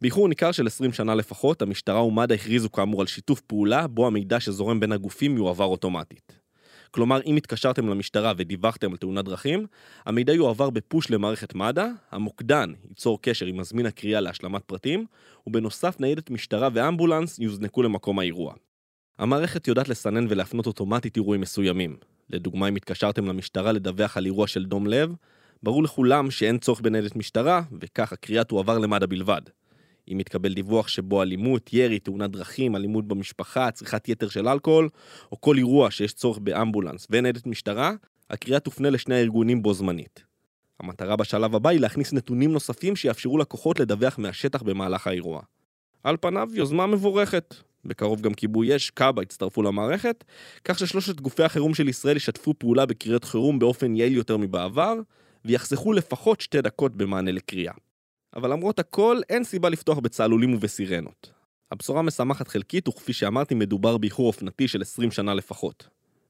באיחור 0.00 0.28
ניכר 0.28 0.52
של 0.52 0.66
20 0.66 0.92
שנה 0.92 1.14
לפחות, 1.14 1.62
המשטרה 1.62 2.04
ומד"א 2.04 2.34
הכריזו 2.34 2.70
כאמור 2.70 3.00
על 3.00 3.06
שיתוף 3.06 3.40
פעולה, 3.40 3.86
בו 3.86 4.06
המידע 4.06 4.40
שזורם 4.40 4.80
בין 4.80 4.92
הגופים 4.92 5.36
יועבר 5.36 5.64
אוטומטית. 5.64 6.44
כלומר, 6.90 7.20
אם 7.26 7.36
התקשרתם 7.36 7.88
למשטרה 7.88 8.32
ודיווחתם 8.36 8.90
על 8.90 8.96
תאונת 8.96 9.24
דרכים, 9.24 9.66
המידע 10.06 10.32
יועבר 10.32 10.70
בפוש 10.70 11.10
למערכת 11.10 11.54
מד"א, 11.54 11.86
המוקדן 12.10 12.72
ייצור 12.88 13.22
קשר 13.22 13.46
עם 13.46 13.56
מזמין 13.56 13.86
הקריאה 13.86 14.20
להשלמת 14.20 14.64
פרטים, 14.64 15.06
ובנוסף 15.46 16.00
ניידת 16.00 16.30
משטרה 16.30 16.68
ואמבולנס 16.72 17.38
יוזנקו 17.38 17.82
למקום 17.82 18.18
האירוע. 18.18 18.54
המערכת 19.18 19.68
יודעת 19.68 19.88
לסנן 19.88 20.26
ולהפנות 20.28 20.66
אוטומטית 20.66 21.16
אירועים 21.16 21.40
מסוימים. 21.40 21.96
לדוגמה, 22.30 22.68
אם 22.68 22.76
התקשרתם 22.76 23.26
למשטרה 23.26 23.72
לדווח 23.72 24.16
על 24.16 24.26
אירוע 24.26 24.46
של 24.46 24.64
דום 24.64 24.86
לב, 24.86 25.14
ברור 25.62 25.82
לכולם 25.82 26.30
שאין 26.30 26.58
צורך 26.58 26.80
בניידת 26.80 27.16
משטרה, 27.16 27.62
וכך 27.80 28.12
הקריאה 28.12 28.44
תועבר 28.44 28.78
למד"א 28.78 29.06
בלבד. 29.06 29.42
אם 30.12 30.20
יתקבל 30.20 30.54
דיווח 30.54 30.88
שבו 30.88 31.22
אלימות, 31.22 31.72
ירי, 31.72 31.98
תאונת 31.98 32.30
דרכים, 32.30 32.76
אלימות 32.76 33.08
במשפחה, 33.08 33.70
צריכת 33.70 34.08
יתר 34.08 34.28
של 34.28 34.48
אלכוהול, 34.48 34.88
או 35.32 35.40
כל 35.40 35.58
אירוע 35.58 35.90
שיש 35.90 36.12
צורך 36.12 36.38
באמבולנס 36.38 37.06
וניידת 37.10 37.46
משטרה, 37.46 37.92
הקריאה 38.30 38.60
תופנה 38.60 38.90
לשני 38.90 39.14
הארגונים 39.14 39.62
בו 39.62 39.74
זמנית. 39.74 40.24
המטרה 40.80 41.16
בשלב 41.16 41.54
הבא 41.54 41.70
היא 41.70 41.80
להכניס 41.80 42.12
נתונים 42.12 42.52
נוספים 42.52 42.96
שיאפשרו 42.96 43.38
לקוחות 43.38 43.80
לדווח 43.80 44.18
מהשטח 44.18 44.62
במהלך 44.62 45.06
האירוע. 45.06 45.42
על 46.04 46.16
פניו, 46.20 46.48
יוזמה 46.52 46.86
מבורכת. 46.86 47.54
בקרוב 47.84 48.20
גם 48.20 48.34
כיבוי 48.34 48.76
אש, 48.76 48.90
כב"א 48.90 49.22
יצטרפו 49.22 49.62
למערכת, 49.62 50.24
כך 50.64 50.78
ששלושת 50.78 51.20
גופי 51.20 51.42
החירום 51.42 51.74
של 51.74 51.88
ישראל 51.88 52.16
ישתפו 52.16 52.54
פעולה 52.58 52.86
בקריאות 52.86 53.24
חירום 53.24 53.58
באופן 53.58 53.96
יעיל 53.96 54.16
יותר 54.16 54.36
מבעבר, 54.36 54.94
ויחסכו 55.44 55.92
לפחות 55.92 56.40
שתי 56.40 56.62
דקות 56.62 56.96
במענה 56.96 57.32
לקריאה. 57.32 57.72
אבל 58.36 58.52
למרות 58.52 58.78
הכל, 58.78 59.20
אין 59.28 59.44
סיבה 59.44 59.68
לפתוח 59.68 59.98
בצהלולים 59.98 60.54
ובסירנות. 60.54 61.30
הבשורה 61.70 62.02
משמחת 62.02 62.48
חלקית, 62.48 62.88
וכפי 62.88 63.12
שאמרתי, 63.12 63.54
מדובר 63.54 63.98
באיחור 63.98 64.26
אופנתי 64.26 64.68
של 64.68 64.82
20 64.82 65.10
שנה 65.10 65.34
לפחות. 65.34 65.88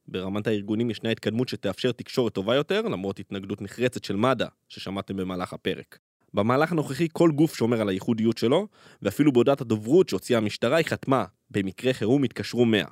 ברמת 0.09 0.47
הארגונים 0.47 0.91
ישנה 0.91 1.11
התקדמות 1.11 1.49
שתאפשר 1.49 1.93
תקשורת 1.93 2.33
טובה 2.33 2.55
יותר, 2.55 2.83
למרות 2.83 3.19
התנגדות 3.19 3.63
נחרצת 3.63 4.05
של 4.05 4.17
מד"א, 4.17 4.47
ששמעתם 4.69 5.17
במהלך 5.17 5.53
הפרק. 5.53 5.99
במהלך 6.35 6.73
הנוכחי 6.73 7.09
כל 7.13 7.31
גוף 7.31 7.55
שומר 7.57 7.81
על 7.81 7.89
הייחודיות 7.89 8.39
שלו, 8.39 8.69
ואפילו 9.03 9.33
בהודעת 9.33 9.61
הדוברות 9.61 10.09
שהוציאה 10.09 10.39
המשטרה 10.39 10.77
היא 10.77 10.87
חתמה, 10.87 11.25
במקרה 11.51 11.93
חירום 11.93 12.25
יתקשרו 12.25 12.65
100. 12.65 12.85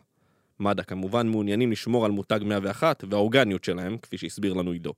מד"א 0.61 0.83
כמובן 0.83 1.29
מעוניינים 1.29 1.73
לשמור 1.73 2.05
על 2.05 2.11
מותג 2.11 2.41
101 2.45 3.05
והאורגניות 3.11 3.65
שלהם, 3.65 3.99
כפי 3.99 4.19
שהסביר 4.19 4.53
לנו 4.53 4.71
עידו. 4.71 4.93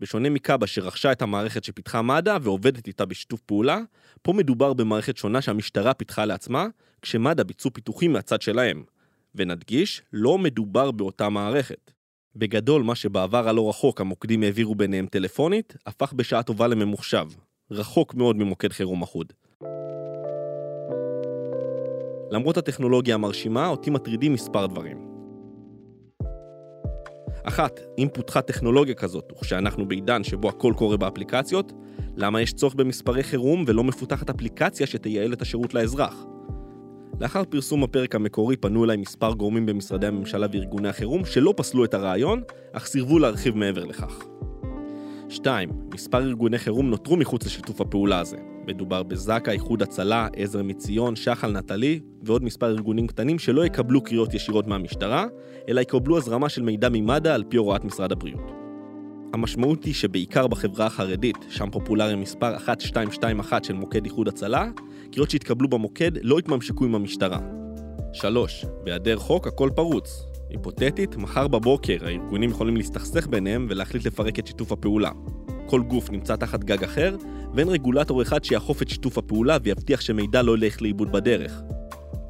בשונה 0.00 0.30
מקאבה 0.30 0.66
שרכשה 0.66 1.12
את 1.12 1.22
המערכת 1.22 1.64
שפיתחה 1.64 2.02
מד"א 2.02 2.38
ועובדת 2.42 2.86
איתה 2.86 3.04
בשיתוף 3.04 3.40
פעולה, 3.40 3.80
פה 4.22 4.32
מדובר 4.32 4.72
במערכת 4.72 5.16
שונה 5.16 5.40
שהמשטרה 5.40 5.94
פיתחה 5.94 6.24
לעצמה, 6.24 6.66
כשמד"א 7.02 7.42
ביצעו 7.42 7.72
פיתוחים 7.72 8.12
מהצד 8.12 8.42
שלהם. 8.42 8.84
ונדגיש, 9.34 10.02
לא 10.12 10.38
מדובר 10.38 10.90
באותה 10.90 11.28
מערכת. 11.28 11.90
בגדול, 12.36 12.82
מה 12.82 12.94
שבעבר 12.94 13.48
הלא 13.48 13.68
רחוק 13.68 14.00
המוקדים 14.00 14.42
העבירו 14.42 14.74
ביניהם 14.74 15.06
טלפונית, 15.06 15.76
הפך 15.86 16.12
בשעה 16.12 16.42
טובה 16.42 16.66
לממוחשב. 16.66 17.26
רחוק 17.70 18.14
מאוד 18.14 18.36
ממוקד 18.36 18.72
חירום 18.72 19.02
אחוד. 19.02 19.32
למרות 22.30 22.56
הטכנולוגיה 22.56 23.14
המרשימה, 23.14 23.68
אותי 23.68 23.90
מטרידים 23.90 24.32
מספר 24.32 24.66
דברים. 24.66 25.13
אחת, 27.44 27.80
אם 27.98 28.08
פותחה 28.12 28.42
טכנולוגיה 28.42 28.94
כזאת, 28.94 29.32
וכשאנחנו 29.32 29.88
בעידן 29.88 30.24
שבו 30.24 30.48
הכל 30.48 30.72
קורה 30.76 30.96
באפליקציות, 30.96 31.72
למה 32.16 32.40
יש 32.40 32.52
צורך 32.52 32.74
במספרי 32.74 33.22
חירום 33.22 33.64
ולא 33.66 33.84
מפותחת 33.84 34.30
אפליקציה 34.30 34.86
שתייעל 34.86 35.32
את 35.32 35.42
השירות 35.42 35.74
לאזרח? 35.74 36.24
לאחר 37.20 37.44
פרסום 37.44 37.82
הפרק 37.82 38.14
המקורי 38.14 38.56
פנו 38.56 38.84
אליי 38.84 38.96
מספר 38.96 39.32
גורמים 39.32 39.66
במשרדי 39.66 40.06
הממשלה 40.06 40.46
וארגוני 40.52 40.88
החירום 40.88 41.24
שלא 41.24 41.54
פסלו 41.56 41.84
את 41.84 41.94
הרעיון, 41.94 42.42
אך 42.72 42.86
סירבו 42.86 43.18
להרחיב 43.18 43.56
מעבר 43.56 43.84
לכך. 43.84 44.24
2. 45.28 45.68
מספר 45.94 46.18
ארגוני 46.18 46.58
חירום 46.58 46.90
נותרו 46.90 47.16
מחוץ 47.16 47.46
לשיתוף 47.46 47.80
הפעולה 47.80 48.18
הזה. 48.18 48.53
מדובר 48.66 49.02
בזק"א, 49.02 49.50
איחוד 49.50 49.82
הצלה, 49.82 50.28
עזר 50.36 50.62
מציון, 50.62 51.16
שחל 51.16 51.50
נטלי 51.50 52.00
ועוד 52.22 52.44
מספר 52.44 52.66
ארגונים 52.66 53.06
קטנים 53.06 53.38
שלא 53.38 53.66
יקבלו 53.66 54.02
קריאות 54.02 54.34
ישירות 54.34 54.66
מהמשטרה, 54.66 55.26
אלא 55.68 55.80
יקבלו 55.80 56.16
הזרמה 56.16 56.48
של 56.48 56.62
מידע 56.62 56.88
ממד"א 56.92 57.34
על 57.34 57.44
פי 57.48 57.56
הוראת 57.56 57.84
משרד 57.84 58.12
הבריאות. 58.12 58.52
המשמעות 59.32 59.84
היא 59.84 59.94
שבעיקר 59.94 60.46
בחברה 60.46 60.86
החרדית, 60.86 61.36
שם 61.48 61.70
פופולרי 61.70 62.14
מספר 62.14 62.54
1221 62.54 63.64
של 63.64 63.74
מוקד 63.74 64.04
איחוד 64.04 64.28
הצלה, 64.28 64.68
קריאות 65.12 65.30
שהתקבלו 65.30 65.68
במוקד 65.68 66.10
לא 66.22 66.38
התממשקו 66.38 66.84
עם 66.84 66.94
המשטרה. 66.94 67.38
3. 68.12 68.64
בהיעדר 68.84 69.16
חוק 69.16 69.46
הכל 69.46 69.70
פרוץ. 69.74 70.26
היפותטית, 70.50 71.16
מחר 71.16 71.48
בבוקר 71.48 71.96
הארגונים 72.02 72.50
יכולים 72.50 72.76
להסתכסך 72.76 73.26
ביניהם 73.26 73.66
ולהחליט 73.70 74.06
לפרק 74.06 74.38
את 74.38 74.46
שיתוף 74.46 74.72
הפעולה. 74.72 75.10
כל 75.66 75.82
גוף 75.82 76.10
נמצא 76.10 76.36
תחת 76.36 76.64
גג 76.64 76.84
אחר, 76.84 77.16
ואין 77.54 77.68
רגולטור 77.68 78.22
אחד 78.22 78.44
שיאכוף 78.44 78.82
את 78.82 78.88
שיתוף 78.88 79.18
הפעולה 79.18 79.56
ויבטיח 79.62 80.00
שמידע 80.00 80.42
לא 80.42 80.56
ילך 80.56 80.82
לאיבוד 80.82 81.12
בדרך. 81.12 81.62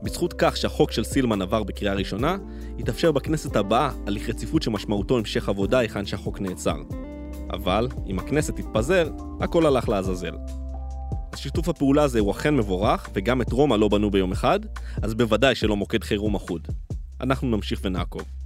בזכות 0.03 0.35
כך 0.39 0.57
שהחוק 0.57 0.93
של 0.93 1.05
סילמן 1.05 1.43
עבר 1.43 1.62
בקריאה 1.62 1.95
ראשונה, 1.95 2.37
יתאפשר 2.78 3.12
בכנסת 3.12 3.57
הבאה 3.57 3.91
הליך 4.07 4.28
רציפות 4.28 4.62
שמשמעותו 4.62 5.18
המשך 5.18 5.49
עבודה 5.49 5.78
היכן 5.78 6.07
שהחוק 6.07 6.41
נעצר. 6.41 6.76
אבל, 7.51 7.89
אם 8.07 8.18
הכנסת 8.18 8.57
תתפזר, 8.57 9.11
הכל 9.41 9.66
הלך 9.66 9.89
לעזאזל. 9.89 10.35
אז 11.32 11.39
שיתוף 11.39 11.68
הפעולה 11.68 12.03
הזה 12.03 12.20
הוא 12.20 12.30
אכן 12.30 12.57
מבורך, 12.57 13.11
וגם 13.14 13.43
את 13.43 13.53
רומא 13.53 13.74
לא 13.74 13.89
בנו 13.89 14.11
ביום 14.11 14.32
אחד, 14.32 14.61
אז 15.03 15.14
בוודאי 15.14 15.55
שלא 15.55 15.76
מוקד 15.76 16.05
חירום 16.05 16.35
אחוד. 16.35 16.68
אנחנו 17.20 17.49
נמשיך 17.49 17.80
ונעקוב. 17.85 18.43